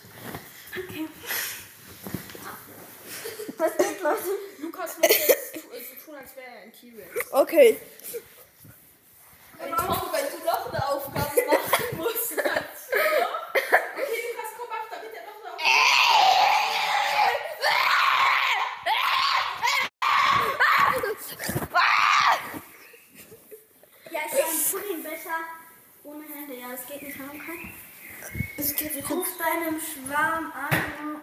Was 3.58 3.76
geht, 3.76 4.02
Leute? 4.02 4.22
Lukas 4.60 4.98
muss 4.98 5.08
jetzt 5.08 5.60
so 5.90 5.94
tun, 6.06 6.14
als 6.16 6.34
wäre 6.36 6.46
er 6.46 6.62
ein 6.62 6.72
T-Rex. 6.72 7.32
Okay. 7.32 7.78
Ey, 9.58 9.70
Tom, 9.70 10.08
wenn 10.12 10.26
du 10.30 10.44
noch 10.44 10.72
eine 10.72 10.88
Aufgabe 10.88 11.46
machen 11.46 11.96
musst, 11.96 12.30
dann 12.32 12.46
Okay, 12.46 14.20
Lukas, 14.28 14.50
komm 14.58 14.70
auf, 14.70 14.88
damit 14.90 15.12
er 15.14 15.22
noch 15.26 15.38
eine 15.44 15.52
Aufgabe 15.52 16.12
Ja, 24.10 24.20
ich 24.26 24.32
habe 24.32 24.50
einen 24.50 24.64
Puddingbecher 24.70 25.38
ohne 26.04 26.24
Hände. 26.24 26.54
Ja, 26.54 26.68
das 26.72 26.86
geht 26.86 27.02
nicht. 27.02 27.18
Warum 27.18 27.38
kann? 27.38 27.72
Es 28.56 28.74
geht 28.76 29.10
Ruf 29.10 29.28
deinem 29.38 29.80
Schwarm 29.80 30.52
an. 30.52 31.20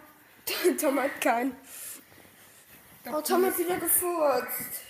Tom 0.78 1.00
hat 1.00 1.22
keinen. 1.22 1.56
Oh, 3.12 3.22
Tom 3.22 3.46
hat 3.46 3.58
wieder 3.58 3.78
gefurzt. 3.78 4.82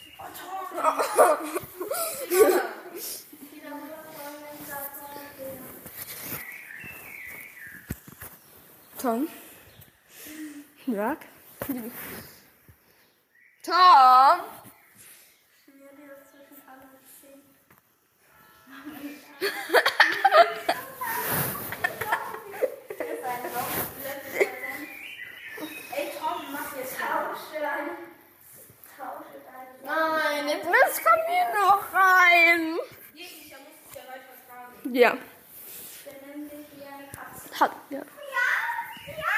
Tom? 9.02 9.28
Jörg? 10.88 11.18
Tom? 13.64 14.42
Ey, 25.96 26.12
Tom, 26.20 26.56
Ja. 34.92 35.12
Benimm 36.04 36.50
dich 36.50 36.66
wie 36.76 36.84
eine 36.84 37.08
Katze. 37.12 37.60
Hat, 37.60 37.72
ja. 37.90 38.00
Miau, 38.00 38.06
miau, 39.16 39.34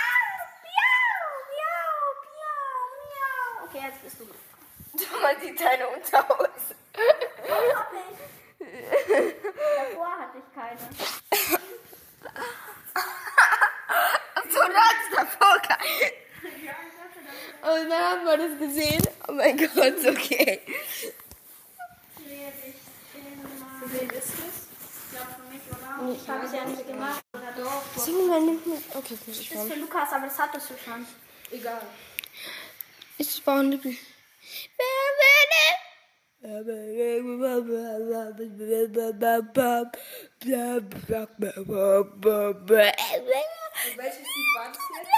miau, 1.52 1.97
miau, 2.38 2.72
miau. 3.12 3.66
Okay, 3.66 3.82
jetzt 3.86 4.02
bist 4.04 4.18
du 4.20 4.26
dran. 4.26 5.22
Man 5.22 5.36
sieht 5.41 5.60
deine 5.60 5.88
Unterhose. 5.89 6.76
Davor 9.78 10.12
hatte 10.20 10.38
ich 10.38 10.49
keine. 10.56 10.80
So, 14.49 14.60
du 14.60 14.74
hattest 14.74 15.12
davor 15.16 15.60
keinen. 15.62 16.12
Und 17.62 17.89
dann 17.89 18.04
haben 18.04 18.24
wir 18.26 18.38
das 18.38 18.58
gesehen. 18.60 19.04
Oh 19.28 19.34
mein 19.34 19.58
Gott, 19.58 19.70
okay. 19.76 20.62
Sehe 22.18 22.52
dich 22.52 22.76
immer. 23.14 23.80
Für 23.80 23.88
wen 23.93 24.10
ist 24.10 24.30
das? 24.30 24.62
Ich 25.04 25.10
glaube 25.12 25.32
für 25.36 25.45
mich, 25.54 25.64
oder? 25.70 26.14
Ich 26.14 26.28
habe 26.30 26.45
es 26.45 26.52
ja 26.54 26.66
nicht 26.66 26.88
gemacht. 26.88 27.22
Oder 27.34 27.52
doch? 27.64 27.84
Singen 28.04 28.28
wir 28.30 28.39
nicht 28.39 28.66
mit. 28.66 28.95
Okay, 28.95 29.18
muss 29.28 29.39
ich 29.39 29.49
Das 29.49 29.49
ist 29.49 29.54
fahren. 29.54 29.72
für 29.72 29.80
Lukas, 29.80 30.12
aber 30.12 30.26
das 30.28 30.39
hattest 30.39 30.70
du 30.70 30.74
schon. 30.84 31.06
Egal. 31.52 31.82
Ich 33.18 33.45
war 33.45 33.60
ein 33.60 33.72
Liebling. 33.72 33.97
Welches 43.97 44.20
Lied 44.20 44.55
war 44.55 44.68
das 44.68 44.78
jetzt? 44.78 45.12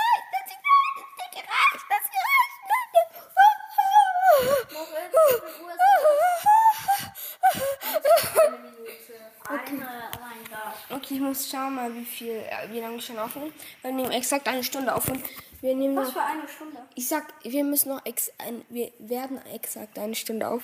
Okay, 10.89 11.15
ich 11.15 11.19
muss 11.19 11.49
schauen 11.49 11.75
mal, 11.75 11.93
wie 11.93 12.05
viel, 12.05 12.29
äh, 12.29 12.71
wie 12.71 12.79
lange 12.79 12.95
wir 12.95 13.01
schon 13.01 13.19
aufnehmen. 13.19 13.53
Wir 13.81 13.91
nehmen 13.91 14.11
exakt 14.11 14.47
eine 14.47 14.63
Stunde 14.63 14.93
auf 14.95 15.07
und 15.09 15.21
wir 15.61 15.75
nehmen 15.75 15.95
Was 15.95 16.07
noch, 16.07 16.13
für 16.13 16.21
eine 16.21 16.47
Stunde? 16.47 16.77
ich 16.95 17.07
sag, 17.07 17.33
wir 17.43 17.63
müssen 17.63 17.89
noch 17.89 18.05
ex, 18.05 18.31
ein, 18.37 18.63
wir 18.69 18.91
werden 18.99 19.45
exakt 19.47 19.97
eine 19.99 20.15
Stunde 20.15 20.47
auf. 20.47 20.63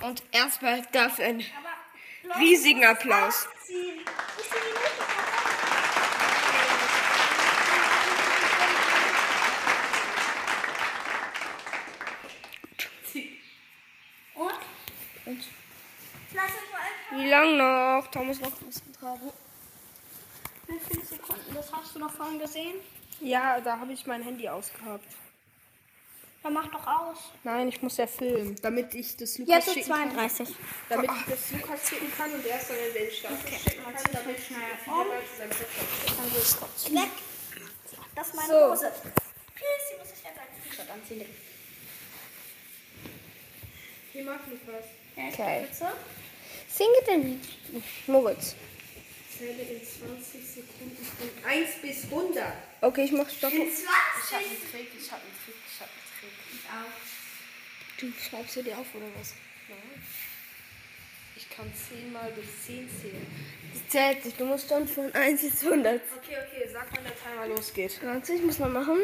Und 0.00 0.22
erstmal 0.32 0.82
dafür 0.92 1.24
einen 1.24 1.44
riesigen 2.38 2.84
Applaus. 2.84 3.48
Und? 15.24 15.44
Mal 16.34 17.20
Wie 17.20 17.28
lange 17.28 17.56
noch? 17.56 18.06
Thomas 18.10 18.40
noch 18.40 18.60
ein 18.60 18.66
bisschen 18.66 18.92
tragen. 18.94 19.32
Wie 20.66 20.78
viele 20.78 21.04
Sekunden? 21.04 21.54
Das 21.54 21.72
hast 21.72 21.94
du 21.94 21.98
noch 21.98 22.12
vorhin 22.12 22.38
gesehen? 22.38 22.76
Ja, 23.20 23.60
da 23.60 23.78
habe 23.78 23.92
ich 23.92 24.06
mein 24.06 24.22
Handy 24.22 24.48
ausgehabt. 24.48 25.04
Dann 26.48 26.54
mach 26.54 26.68
doch 26.68 26.86
aus. 26.86 27.18
Nein, 27.44 27.68
ich 27.68 27.82
muss 27.82 27.98
ja 27.98 28.06
filmen, 28.06 28.56
damit 28.62 28.94
ich 28.94 29.14
das 29.18 29.36
Lukas 29.36 29.54
Jetzt 29.54 29.68
ist 29.68 29.74
schicken 29.74 29.90
kann. 29.90 30.10
32. 30.12 30.48
Damit 30.88 31.10
ich 31.10 31.34
das 31.34 31.60
Lukas 31.60 31.88
schicken 31.90 32.12
kann 32.16 32.32
und 32.32 32.46
er 32.46 32.56
es 32.56 32.68
dann 32.68 32.76
in 32.78 32.94
den 32.94 33.12
Status 33.12 33.62
schicken 33.62 33.84
kann, 33.84 33.94
damit 34.14 34.36
viele 34.38 34.60
Leute 34.86 35.26
sein 35.36 35.50
Podcast 35.50 36.94
Weg. 36.94 37.10
Das 38.14 38.28
ist 38.28 38.34
meine 38.34 38.48
So. 38.48 38.70
Hose. 38.70 38.92
Pilzi 39.54 39.98
muss 39.98 40.08
ich 40.16 40.24
jetzt 40.24 40.38
ein 40.38 40.70
T-Shirt 40.70 40.90
anziehen. 40.90 41.26
Wie 44.14 44.22
macht 44.22 44.40
Lukas? 44.48 44.84
Okay. 45.18 45.66
Singe 46.66 47.02
denn 47.06 47.42
Moritz. 48.06 48.54
Zähle 49.36 49.64
in 49.64 49.82
20 49.84 50.48
Sekunden 50.48 51.04
von 51.04 51.44
1 51.44 51.70
bis 51.82 52.04
100. 52.04 52.42
Okay, 52.80 53.04
ich 53.04 53.12
mach 53.12 53.28
Stopp. 53.28 53.52
Ich 53.52 53.58
habe 53.58 53.66
einen 53.66 54.70
Trick, 54.70 54.88
ich 54.98 55.12
habe 55.12 55.22
einen 55.22 55.36
Trick, 55.44 55.54
ich 55.66 55.80
habe 55.80 55.90
einen 55.90 56.00
Trick. 56.00 56.07
Du 57.98 58.12
schreibst 58.12 58.56
du 58.56 58.62
dir 58.62 58.78
auf 58.78 58.94
oder 58.94 59.06
was? 59.18 59.34
Nein. 59.68 60.02
Ich 61.34 61.50
kann 61.50 61.72
10 61.72 62.12
mal 62.12 62.30
bis 62.32 62.66
10 62.66 62.88
zählen. 63.00 63.26
Das 63.72 63.88
zählt 63.88 64.22
sich. 64.22 64.34
Du 64.34 64.44
musst 64.44 64.70
dann 64.70 64.86
von 64.86 65.12
1 65.12 65.40
bis 65.40 65.64
100. 65.64 66.00
Okay, 66.16 66.36
okay, 66.36 66.68
sag 66.72 66.86
wann 66.94 67.04
der 67.04 67.14
Timer 67.16 67.46
losgeht. 67.48 67.92
20 67.92 68.42
muss 68.42 68.58
man 68.58 68.72
machen. 68.72 68.98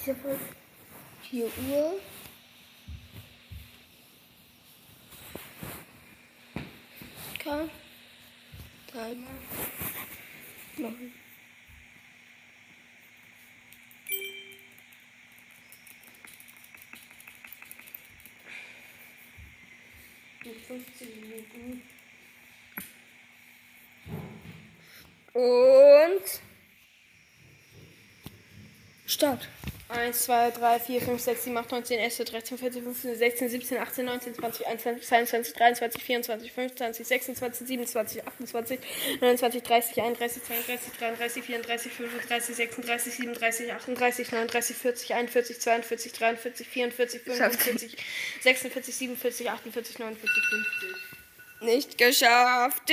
Ich 0.00 0.08
habe 0.08 0.38
4 1.30 1.44
Uhr. 1.44 2.00
Okay. 7.34 7.70
Dreimal. 8.90 9.26
Machen. 10.76 11.12
In 20.44 20.61
15 20.72 21.08
Minuten. 21.20 21.82
Und. 25.34 26.40
Start. 29.04 29.48
1, 29.92 30.12
2, 30.14 30.50
3, 30.52 30.80
4, 30.80 31.00
5, 31.00 31.20
6, 31.20 31.44
7, 31.44 31.56
8, 31.56 31.70
9, 31.70 31.84
10, 31.84 31.98
11, 31.98 32.24
13, 32.24 32.58
14, 32.58 32.82
15, 32.82 33.14
16, 33.14 33.48
17, 33.48 33.78
18, 33.78 34.04
19, 34.04 34.34
20, 34.34 34.66
21, 34.66 35.02
22, 35.02 35.52
23, 35.52 36.02
24, 36.02 36.52
25, 36.52 37.06
26, 37.06 37.66
27, 37.66 38.22
28, 38.26 38.78
29, 39.20 39.62
30, 39.62 40.02
31, 40.02 40.42
32, 40.42 40.92
33, 40.98 41.42
34, 41.42 41.92
35, 41.92 42.54
36, 42.54 43.12
37, 43.12 43.72
38, 43.72 44.32
39, 44.32 44.76
40, 44.76 45.14
41, 45.14 45.60
42, 45.60 46.12
43, 46.12 46.66
44, 46.66 47.20
45, 47.20 47.96
46, 48.40 48.94
47, 48.94 49.50
48, 49.50 49.98
49, 49.98 50.30
50. 50.30 51.12
Nicht 51.60 51.98
geschafft. 51.98 52.90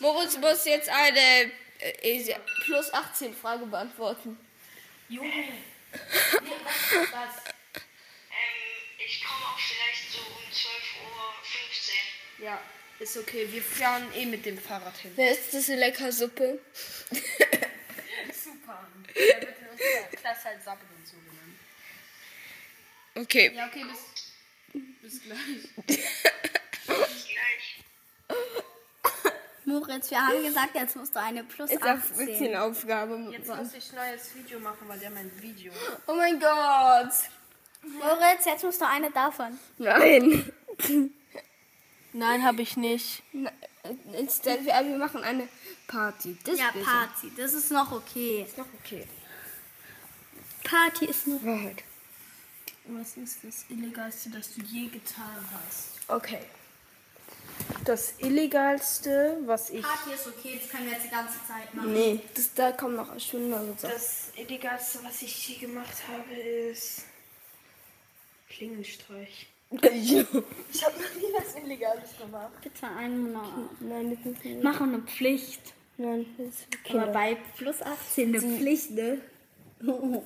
Moritz 0.00 0.38
muss 0.38 0.64
jetzt 0.64 0.88
eine 0.88 1.50
äh, 1.84 2.40
plus 2.64 2.92
18 2.92 3.34
Frage 3.34 3.66
beantworten. 3.66 4.38
Ähm, 8.30 9.06
ich 9.06 9.24
komme 9.24 9.44
auch 9.44 9.58
vielleicht 9.58 10.10
so 10.10 10.18
um 10.18 10.42
12.15 10.50 10.60
Uhr. 12.40 12.44
Ja, 12.44 12.60
ist 12.98 13.16
okay. 13.16 13.46
Wir 13.50 13.62
fahren 13.62 14.12
eh 14.14 14.26
mit 14.26 14.44
dem 14.44 14.58
Fahrrad 14.58 14.96
hin. 14.96 15.12
Wer 15.14 15.32
ist 15.32 15.54
das 15.54 15.68
lecker 15.68 16.10
Suppe? 16.10 16.58
Super. 18.32 18.88
Da 19.06 19.14
wird 19.14 19.58
in 19.60 19.68
unserer 19.68 20.08
Klasse 20.20 20.44
halt 20.44 20.64
Sappe 20.64 20.84
dazu 20.98 21.16
genannt. 21.16 21.58
Okay. 23.14 23.52
Ja, 23.54 23.66
okay, 23.68 23.84
bis, 23.84 24.82
bis 25.00 25.22
gleich. 25.22 25.68
Bis 25.86 25.96
gleich. 26.86 27.73
Moritz, 29.66 30.10
wir 30.10 30.20
haben 30.26 30.42
gesagt, 30.44 30.74
jetzt 30.74 30.96
musst 30.96 31.14
du 31.14 31.20
eine 31.20 31.42
plus 31.44 31.70
Ist 31.70 31.82
auch 31.82 31.86
ein 31.88 32.00
bisschen 32.00 32.54
18. 32.54 32.56
Aufgabe. 32.56 33.28
Jetzt 33.30 33.48
muss 33.48 33.72
ich 33.74 33.92
neues 33.92 34.34
Video 34.34 34.60
machen, 34.60 34.86
weil 34.88 34.98
der 34.98 35.10
mein 35.10 35.30
Video. 35.40 35.72
Oh 36.06 36.14
mein 36.14 36.38
Gott. 36.38 37.12
Moritz, 37.82 38.44
jetzt 38.44 38.64
musst 38.64 38.80
du 38.80 38.86
eine 38.86 39.10
davon. 39.10 39.58
Nein. 39.78 40.52
Nein, 42.12 42.44
habe 42.44 42.62
ich 42.62 42.76
nicht. 42.76 43.22
Na, 43.32 43.50
Instead, 44.18 44.64
wir, 44.64 44.72
wir 44.72 44.96
machen 44.98 45.22
eine 45.22 45.48
Party. 45.86 46.36
Das 46.44 46.58
Ja. 46.58 46.70
Party, 46.70 47.30
das 47.36 47.52
ist 47.52 47.70
noch 47.70 47.92
okay. 47.92 48.44
Ist 48.48 48.56
noch 48.56 48.66
okay. 48.82 49.06
Party 50.62 51.06
ist 51.06 51.26
noch. 51.26 51.42
Wahrheit. 51.44 51.82
Was 52.86 53.16
ist 53.16 53.44
das 53.44 53.64
Illegalste, 53.68 54.30
das 54.30 54.54
du 54.54 54.62
je 54.62 54.88
getan 54.88 55.48
hast? 55.52 55.98
Okay. 56.08 56.40
Das 57.84 58.14
Illegalste, 58.18 59.38
was 59.44 59.70
ich. 59.70 59.82
Party 59.82 60.12
ist 60.14 60.26
okay, 60.26 60.58
das 60.60 60.70
können 60.70 60.86
wir 60.86 60.92
jetzt 60.92 61.04
die 61.04 61.10
ganze 61.10 61.34
Zeit 61.46 61.74
machen. 61.74 61.92
Nee, 61.92 62.20
das, 62.34 62.54
da 62.54 62.72
kommen 62.72 62.96
noch 62.96 63.18
schönere 63.20 63.74
Sachen. 63.76 63.92
Das 63.94 64.30
Illegalste, 64.36 65.00
was 65.04 65.22
ich 65.22 65.48
je 65.48 65.66
gemacht 65.66 65.94
habe, 66.10 66.34
ist. 66.34 67.02
Klingelstreich. 68.48 69.48
Ich 69.70 70.84
habe 70.84 70.94
noch 70.96 71.14
nie 71.16 71.32
was 71.36 71.56
Illegales 71.62 72.10
gemacht. 72.18 72.52
Bitte 72.62 72.86
einmal. 72.86 73.48
Nein, 73.80 74.16
das 74.16 74.32
ist 74.32 74.44
nicht. 74.44 74.62
Machen 74.62 74.94
eine 74.94 75.02
Pflicht. 75.02 75.60
Nein, 75.96 76.26
das 76.38 76.46
ist 76.48 76.66
für 76.86 77.02
Aber 77.02 77.12
bei 77.12 77.36
plus 77.56 77.82
18 77.82 78.28
eine 78.28 78.40
Pflicht, 78.40 78.90
ne? 78.92 79.20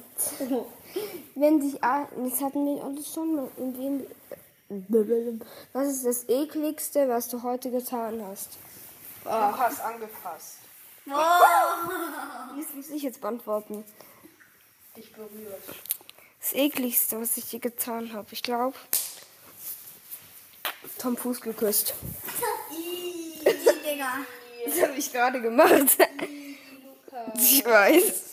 Wenn 1.35 1.63
sich. 1.63 1.83
ah, 1.83 2.07
Das 2.17 2.41
hatten 2.43 2.65
wir 2.67 2.85
alles 2.85 3.13
schon 3.13 3.35
mal. 3.37 3.49
In 3.57 4.07
was 5.73 5.89
ist 5.89 6.05
das 6.05 6.29
ekligste, 6.29 7.09
was 7.09 7.29
du 7.29 7.43
heute 7.43 7.71
getan 7.71 8.23
hast? 8.27 8.59
Du 9.25 9.31
hast 9.31 9.81
angefasst. 9.81 10.59
Das 11.07 12.75
muss 12.75 12.91
ich 12.91 13.03
jetzt 13.03 13.21
beantworten. 13.21 13.85
Dich 14.97 15.13
berührt. 15.13 15.63
Das 16.41 16.53
ekligste, 16.53 17.21
was 17.21 17.37
ich 17.37 17.51
je 17.53 17.59
getan 17.59 18.13
habe. 18.13 18.29
Ich 18.33 18.43
glaube, 18.43 18.77
Tom 20.99 21.17
Fuß 21.17 21.41
geküsst. 21.41 21.95
Ih, 22.71 23.39
Digga. 23.45 24.19
Das 24.67 24.83
habe 24.83 24.99
ich 24.99 25.13
gerade 25.13 25.41
gemacht. 25.41 25.97
Ich 27.37 27.65
weiß. 27.65 28.25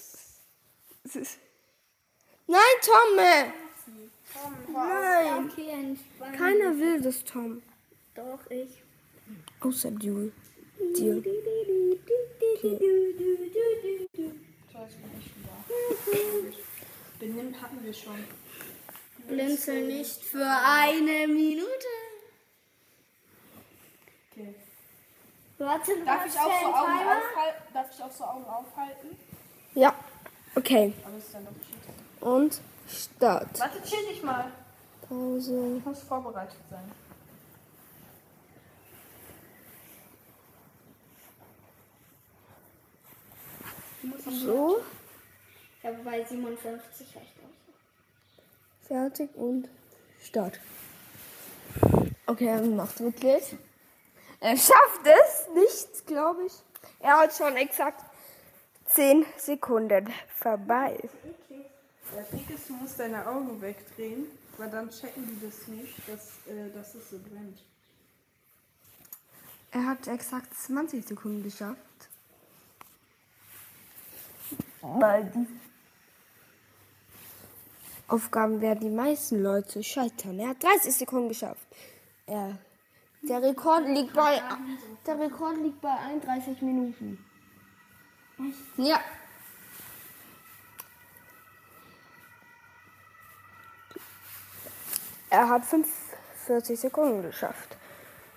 Nein, 2.47 2.61
Tom! 2.81 3.19
äh, 3.19 3.45
Nein, 4.75 5.49
Okay, 5.49 5.97
keiner 6.37 6.77
will 6.77 7.01
das, 7.01 7.23
Tom. 7.23 7.61
Doch, 8.13 8.39
ich. 8.49 8.83
Außer 9.61 9.91
du. 9.91 10.31
Dir. 10.97 11.23
Benimmt 17.19 17.61
hatten 17.61 17.83
wir 17.83 17.93
schon. 17.93 18.23
Blinzel 19.27 19.87
nicht 19.87 20.23
für 20.23 20.45
eine 20.45 21.27
Minute. 21.27 21.65
Okay. 24.31 24.55
Warte, 25.57 25.91
Darf 26.05 26.25
was 26.25 26.33
ich, 26.33 26.39
auch 26.39 26.61
so 26.61 26.67
Augen 26.67 26.91
aufhalten? 26.91 27.73
Darf 27.73 27.87
ich 27.91 28.03
auch 28.03 28.11
so 28.11 28.23
Augen 28.25 28.45
aufhalten? 28.45 29.17
Ja. 29.73 29.95
Okay. 30.53 30.93
Aber 31.05 31.17
ist 31.17 31.33
dann 31.33 31.45
noch 31.45 31.51
Cheating. 31.51 31.95
Und 32.19 32.61
Start. 32.87 33.59
Warte, 33.59 33.81
chill 33.83 34.07
dich 34.09 34.21
mal. 34.21 34.51
Pause. 35.09 35.51
Du 35.51 35.89
musst 35.89 36.03
vorbereitet 36.03 36.57
sein. 36.69 36.91
So. 44.43 44.81
Habe 45.83 45.97
bei 46.03 46.23
57 46.23 47.15
recht 47.15 47.33
aus. 47.43 48.87
Fertig 48.87 49.29
und 49.35 49.69
Start. 50.21 50.59
Okay, 52.25 52.47
er 52.47 52.61
macht 52.61 52.99
wirklich. 52.99 53.55
Er 54.39 54.57
schafft 54.57 55.01
es 55.03 55.47
nicht, 55.53 56.07
glaube 56.07 56.45
ich. 56.45 56.53
Er 56.99 57.17
hat 57.19 57.35
schon 57.35 57.55
exakt 57.55 58.01
10 58.85 59.25
Sekunden 59.37 60.11
vorbei. 60.35 60.97
Der 62.15 62.29
Trick 62.29 62.49
ist, 62.49 62.69
du 62.69 62.73
musst 62.73 62.99
deine 62.99 63.27
Augen 63.27 63.61
wegdrehen, 63.61 64.25
weil 64.57 64.69
dann 64.69 64.89
checken 64.89 65.27
die 65.27 65.45
das 65.45 65.67
nicht, 65.67 66.07
dass, 66.07 66.47
äh, 66.47 66.71
dass 66.73 66.95
es 66.95 67.09
so 67.09 67.19
brennt. 67.19 67.63
Er 69.71 69.85
hat 69.85 70.07
exakt 70.07 70.53
20 70.53 71.05
Sekunden 71.05 71.43
geschafft. 71.43 71.79
Weil 74.81 75.25
die 75.25 75.47
Aufgaben 78.07 78.61
werden 78.61 78.79
die 78.81 78.89
meisten 78.89 79.41
Leute 79.41 79.83
scheitern. 79.83 80.39
Er 80.39 80.49
hat 80.49 80.63
30 80.63 80.95
Sekunden 80.95 81.29
geschafft. 81.29 81.67
Er, 82.27 82.57
der, 83.23 83.41
Rekord 83.41 83.87
liegt 83.87 84.13
bei, 84.13 84.41
der 85.05 85.19
Rekord 85.19 85.57
liegt 85.57 85.81
bei 85.81 85.91
31 85.91 86.61
Minuten. 86.61 87.17
Ja. 88.77 88.99
Er 95.29 95.49
hat 95.49 95.65
45 95.65 96.79
Sekunden 96.79 97.23
geschafft. 97.23 97.75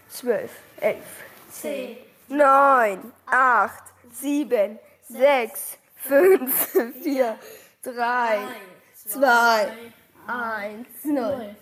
12, 0.08 0.50
11, 0.80 1.04
10, 1.50 1.96
9, 2.28 3.12
8, 3.26 3.82
7, 4.12 4.78
6, 5.08 5.78
5, 5.96 6.94
4, 7.02 7.38
3, 7.82 8.38
2, 9.06 9.72
1, 10.26 10.88
0. 11.04 11.56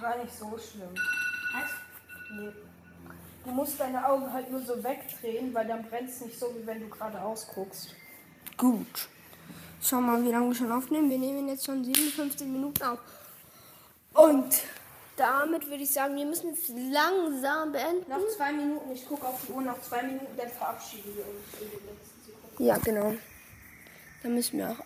War 0.00 0.16
nicht 0.18 0.34
so 0.34 0.58
schlimm. 0.58 0.94
Nee. 2.32 2.52
Du 3.44 3.50
musst 3.52 3.80
deine 3.80 4.06
Augen 4.06 4.30
halt 4.32 4.50
nur 4.50 4.60
so 4.60 4.82
wegdrehen, 4.82 5.54
weil 5.54 5.66
dann 5.66 5.84
brennt 5.84 6.10
es 6.10 6.20
nicht 6.20 6.38
so, 6.38 6.54
wie 6.54 6.66
wenn 6.66 6.80
du 6.80 6.88
gerade 6.88 7.20
ausguckst. 7.20 7.94
Gut. 8.56 9.08
Schau 9.82 10.00
mal, 10.00 10.22
wie 10.24 10.30
lange 10.30 10.48
wir 10.48 10.54
schon 10.54 10.72
aufnehmen. 10.72 11.10
Wir 11.10 11.18
nehmen 11.18 11.48
jetzt 11.48 11.66
schon 11.66 11.84
57 11.84 12.46
Minuten 12.46 12.82
auf. 12.82 12.98
Und 14.14 14.62
damit 15.16 15.66
würde 15.68 15.82
ich 15.82 15.90
sagen, 15.90 16.16
wir 16.16 16.26
müssen 16.26 16.54
jetzt 16.54 16.68
langsam 16.68 17.72
beenden. 17.72 18.10
Noch 18.10 18.26
zwei 18.36 18.52
Minuten, 18.52 18.90
ich 18.92 19.06
gucke 19.06 19.26
auf 19.26 19.40
die 19.46 19.52
Uhr, 19.52 19.62
noch 19.62 19.80
zwei 19.82 20.02
Minuten, 20.02 20.36
dann 20.36 20.48
verabschieden 20.48 21.14
wir 21.16 21.24
uns 21.24 21.60
in 21.60 21.70
den 21.70 21.86
letzten 21.86 22.24
Sekunden. 22.26 22.64
Ja, 22.64 22.78
genau. 22.78 23.14
Dann 24.22 24.34
müssen 24.34 24.58
wir 24.58 24.70
auch. 24.70 24.84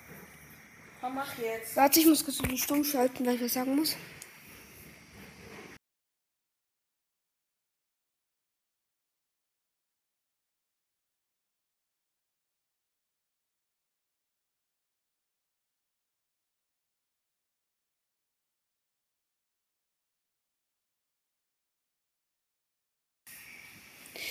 Komm, 1.01 1.15
mach 1.15 1.39
jetzt. 1.39 1.77
Warte, 1.77 2.01
ich 2.01 2.07
muss 2.07 2.25
kurz 2.25 2.39
den 2.39 2.57
Stumm 2.59 2.85
schalten, 2.85 3.25
weil 3.25 3.37
ich 3.37 3.43
was 3.43 3.55
sagen 3.55 3.77
muss. 3.77 3.97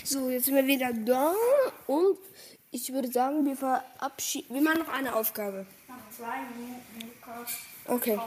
So, 0.09 0.27
jetzt 0.31 0.45
sind 0.45 0.55
wir 0.55 0.65
wieder 0.65 0.91
da 0.91 1.35
und 1.85 2.17
ich 2.71 2.91
würde 2.91 3.11
sagen, 3.11 3.45
wir 3.45 3.55
verabschieden. 3.55 4.55
Wir 4.55 4.61
machen 4.63 4.79
noch 4.79 4.89
eine 4.89 5.15
Aufgabe. 5.15 5.67
Noch 5.87 5.97
zwei 6.09 6.39
Minuten. 6.57 7.15
Lukas. 7.27 7.51
Okay. 7.85 8.19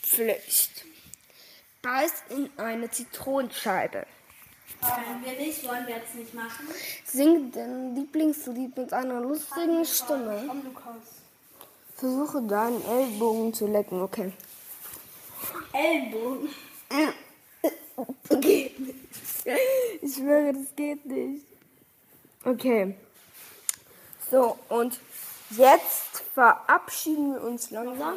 Pflicht. 0.00 0.84
Beiß 1.82 2.12
in 2.28 2.50
eine 2.56 2.88
Zitronenscheibe. 2.88 4.06
Wenn 4.80 5.24
wir 5.24 5.44
nicht, 5.44 5.66
wollen 5.66 5.88
wir 5.88 5.96
jetzt 5.96 6.14
nicht 6.14 6.32
machen. 6.34 6.68
Sing 7.04 7.50
dein 7.50 7.96
Lieblingslied 7.96 8.76
mit 8.76 8.92
einer 8.92 9.20
lustigen 9.20 9.84
Stimme. 9.84 10.44
Komm, 10.46 10.62
Lukas. 10.66 11.02
Versuche 11.96 12.42
deinen 12.42 12.80
Ellbogen 12.86 13.52
zu 13.52 13.66
lecken. 13.66 14.02
Okay. 14.02 14.32
Ellbogen. 15.72 16.48
Geht 18.40 18.77
nicht. 18.77 18.77
Ich 20.02 20.14
schwöre, 20.14 20.52
das 20.52 20.76
geht 20.76 21.04
nicht. 21.06 21.44
Okay. 22.44 22.94
So, 24.30 24.58
und 24.68 25.00
jetzt 25.50 26.22
verabschieden 26.34 27.34
wir 27.34 27.42
uns 27.42 27.70
langsam. 27.70 28.16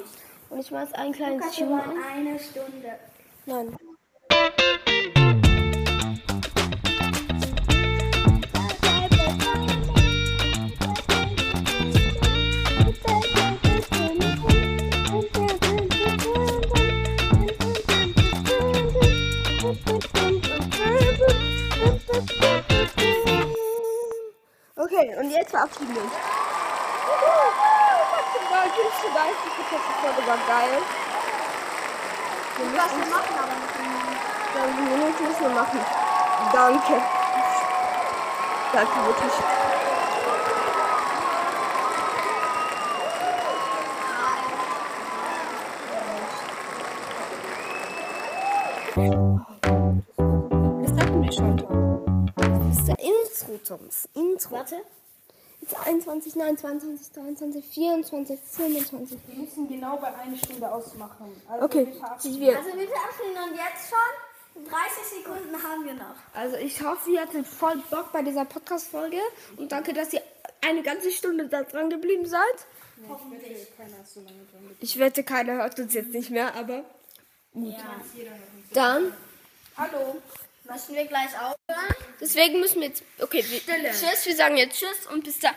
Und 0.49 0.59
ich 0.59 0.71
mache 0.71 0.84
jetzt 0.84 0.95
ein 0.95 1.11
kleines 1.13 1.41
Lukas, 1.41 1.59
wir 1.59 1.84
Tune 1.84 2.05
eine 2.05 2.39
Stunde. 2.39 2.99
Nein. 3.45 3.77
Okay, 25.02 25.16
und 25.18 25.32
jetzt 25.32 25.49
verabschieden 25.49 25.95
wir 25.95 26.04
uns. 26.04 26.12
Maximal 28.12 28.70
35 28.70 29.58
Prozent 29.58 29.82
Folge 29.99 30.28
war 30.28 30.38
geil. 30.47 30.78
Lukas, 32.60 32.91
wir 32.91 33.10
machen 33.10 33.36
aber 33.41 33.56
nicht. 33.58 33.74
Ja, 34.54 34.62
Minuten 34.80 35.24
müssen 35.24 35.41
wir 35.41 35.49
machen. 35.49 35.80
Danke. 36.54 37.02
Danke 38.74 39.06
wirklich. 39.08 39.70
Das 53.78 54.09
Intro. 54.13 54.51
Warte. 54.51 54.82
Jetzt 55.61 55.78
21, 55.78 56.36
29, 56.36 57.11
23, 57.13 57.65
24, 57.65 58.39
25. 58.39 59.17
Wir 59.28 59.36
müssen 59.36 59.67
genau 59.67 59.97
bei 59.97 60.13
einer 60.15 60.36
Stunde 60.36 60.72
ausmachen. 60.72 61.41
Also 61.47 61.65
Okay, 61.65 61.86
wir 61.86 61.93
ich. 61.93 62.57
Also 62.57 62.78
wir 62.78 62.88
verabschieden 62.88 63.38
uns 63.49 63.57
jetzt 63.57 63.89
schon. 63.89 64.65
30 64.65 65.24
Sekunden 65.24 65.63
haben 65.63 65.86
wir 65.86 65.93
noch. 65.93 66.15
Also 66.34 66.57
ich 66.57 66.82
hoffe, 66.84 67.11
ihr 67.11 67.22
hattet 67.22 67.47
voll 67.47 67.78
Bock 67.89 68.11
bei 68.11 68.22
dieser 68.22 68.43
Podcast-Folge 68.43 69.19
und 69.55 69.72
danke, 69.72 69.93
dass 69.93 70.11
ihr 70.11 70.22
eine 70.61 70.84
ganze 70.84 71.11
Stunde 71.11 71.47
da 71.47 71.63
dran 71.63 71.89
geblieben 71.89 72.26
seid. 72.26 72.41
Keiner 72.97 74.03
so 74.05 74.19
lange 74.19 74.43
dran 74.51 74.61
geblieben. 74.61 74.78
Ich 74.82 74.99
wette, 74.99 75.24
keiner 75.24 75.53
hört 75.53 75.80
uns 75.80 75.93
jetzt 75.93 76.09
nicht 76.13 76.32
mehr, 76.32 76.53
aber 76.55 76.84
dann. 78.74 79.13
Hallo. 79.78 80.22
Müssen 80.72 80.95
wir 80.95 81.05
gleich 81.05 81.30
aufhören? 81.36 81.95
Deswegen 82.19 82.59
müssen 82.59 82.82
wir 82.82 82.88
jetzt. 82.89 83.03
Okay, 83.19 83.43
wir, 83.47 83.59
tschüss, 83.91 84.26
wir 84.26 84.36
sagen 84.36 84.57
jetzt 84.57 84.80
Tschüss 84.80 85.07
und 85.11 85.24
bis 85.24 85.39
da. 85.39 85.51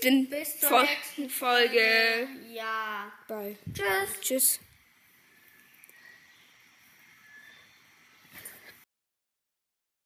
Bis 0.00 0.58
zur 0.60 0.68
Fol- 0.68 0.82
nächsten 0.82 1.30
Folge. 1.30 2.28
Ja. 2.52 3.12
Bye. 3.28 3.56
Tschüss. 3.74 4.20
Tschüss. 4.20 4.60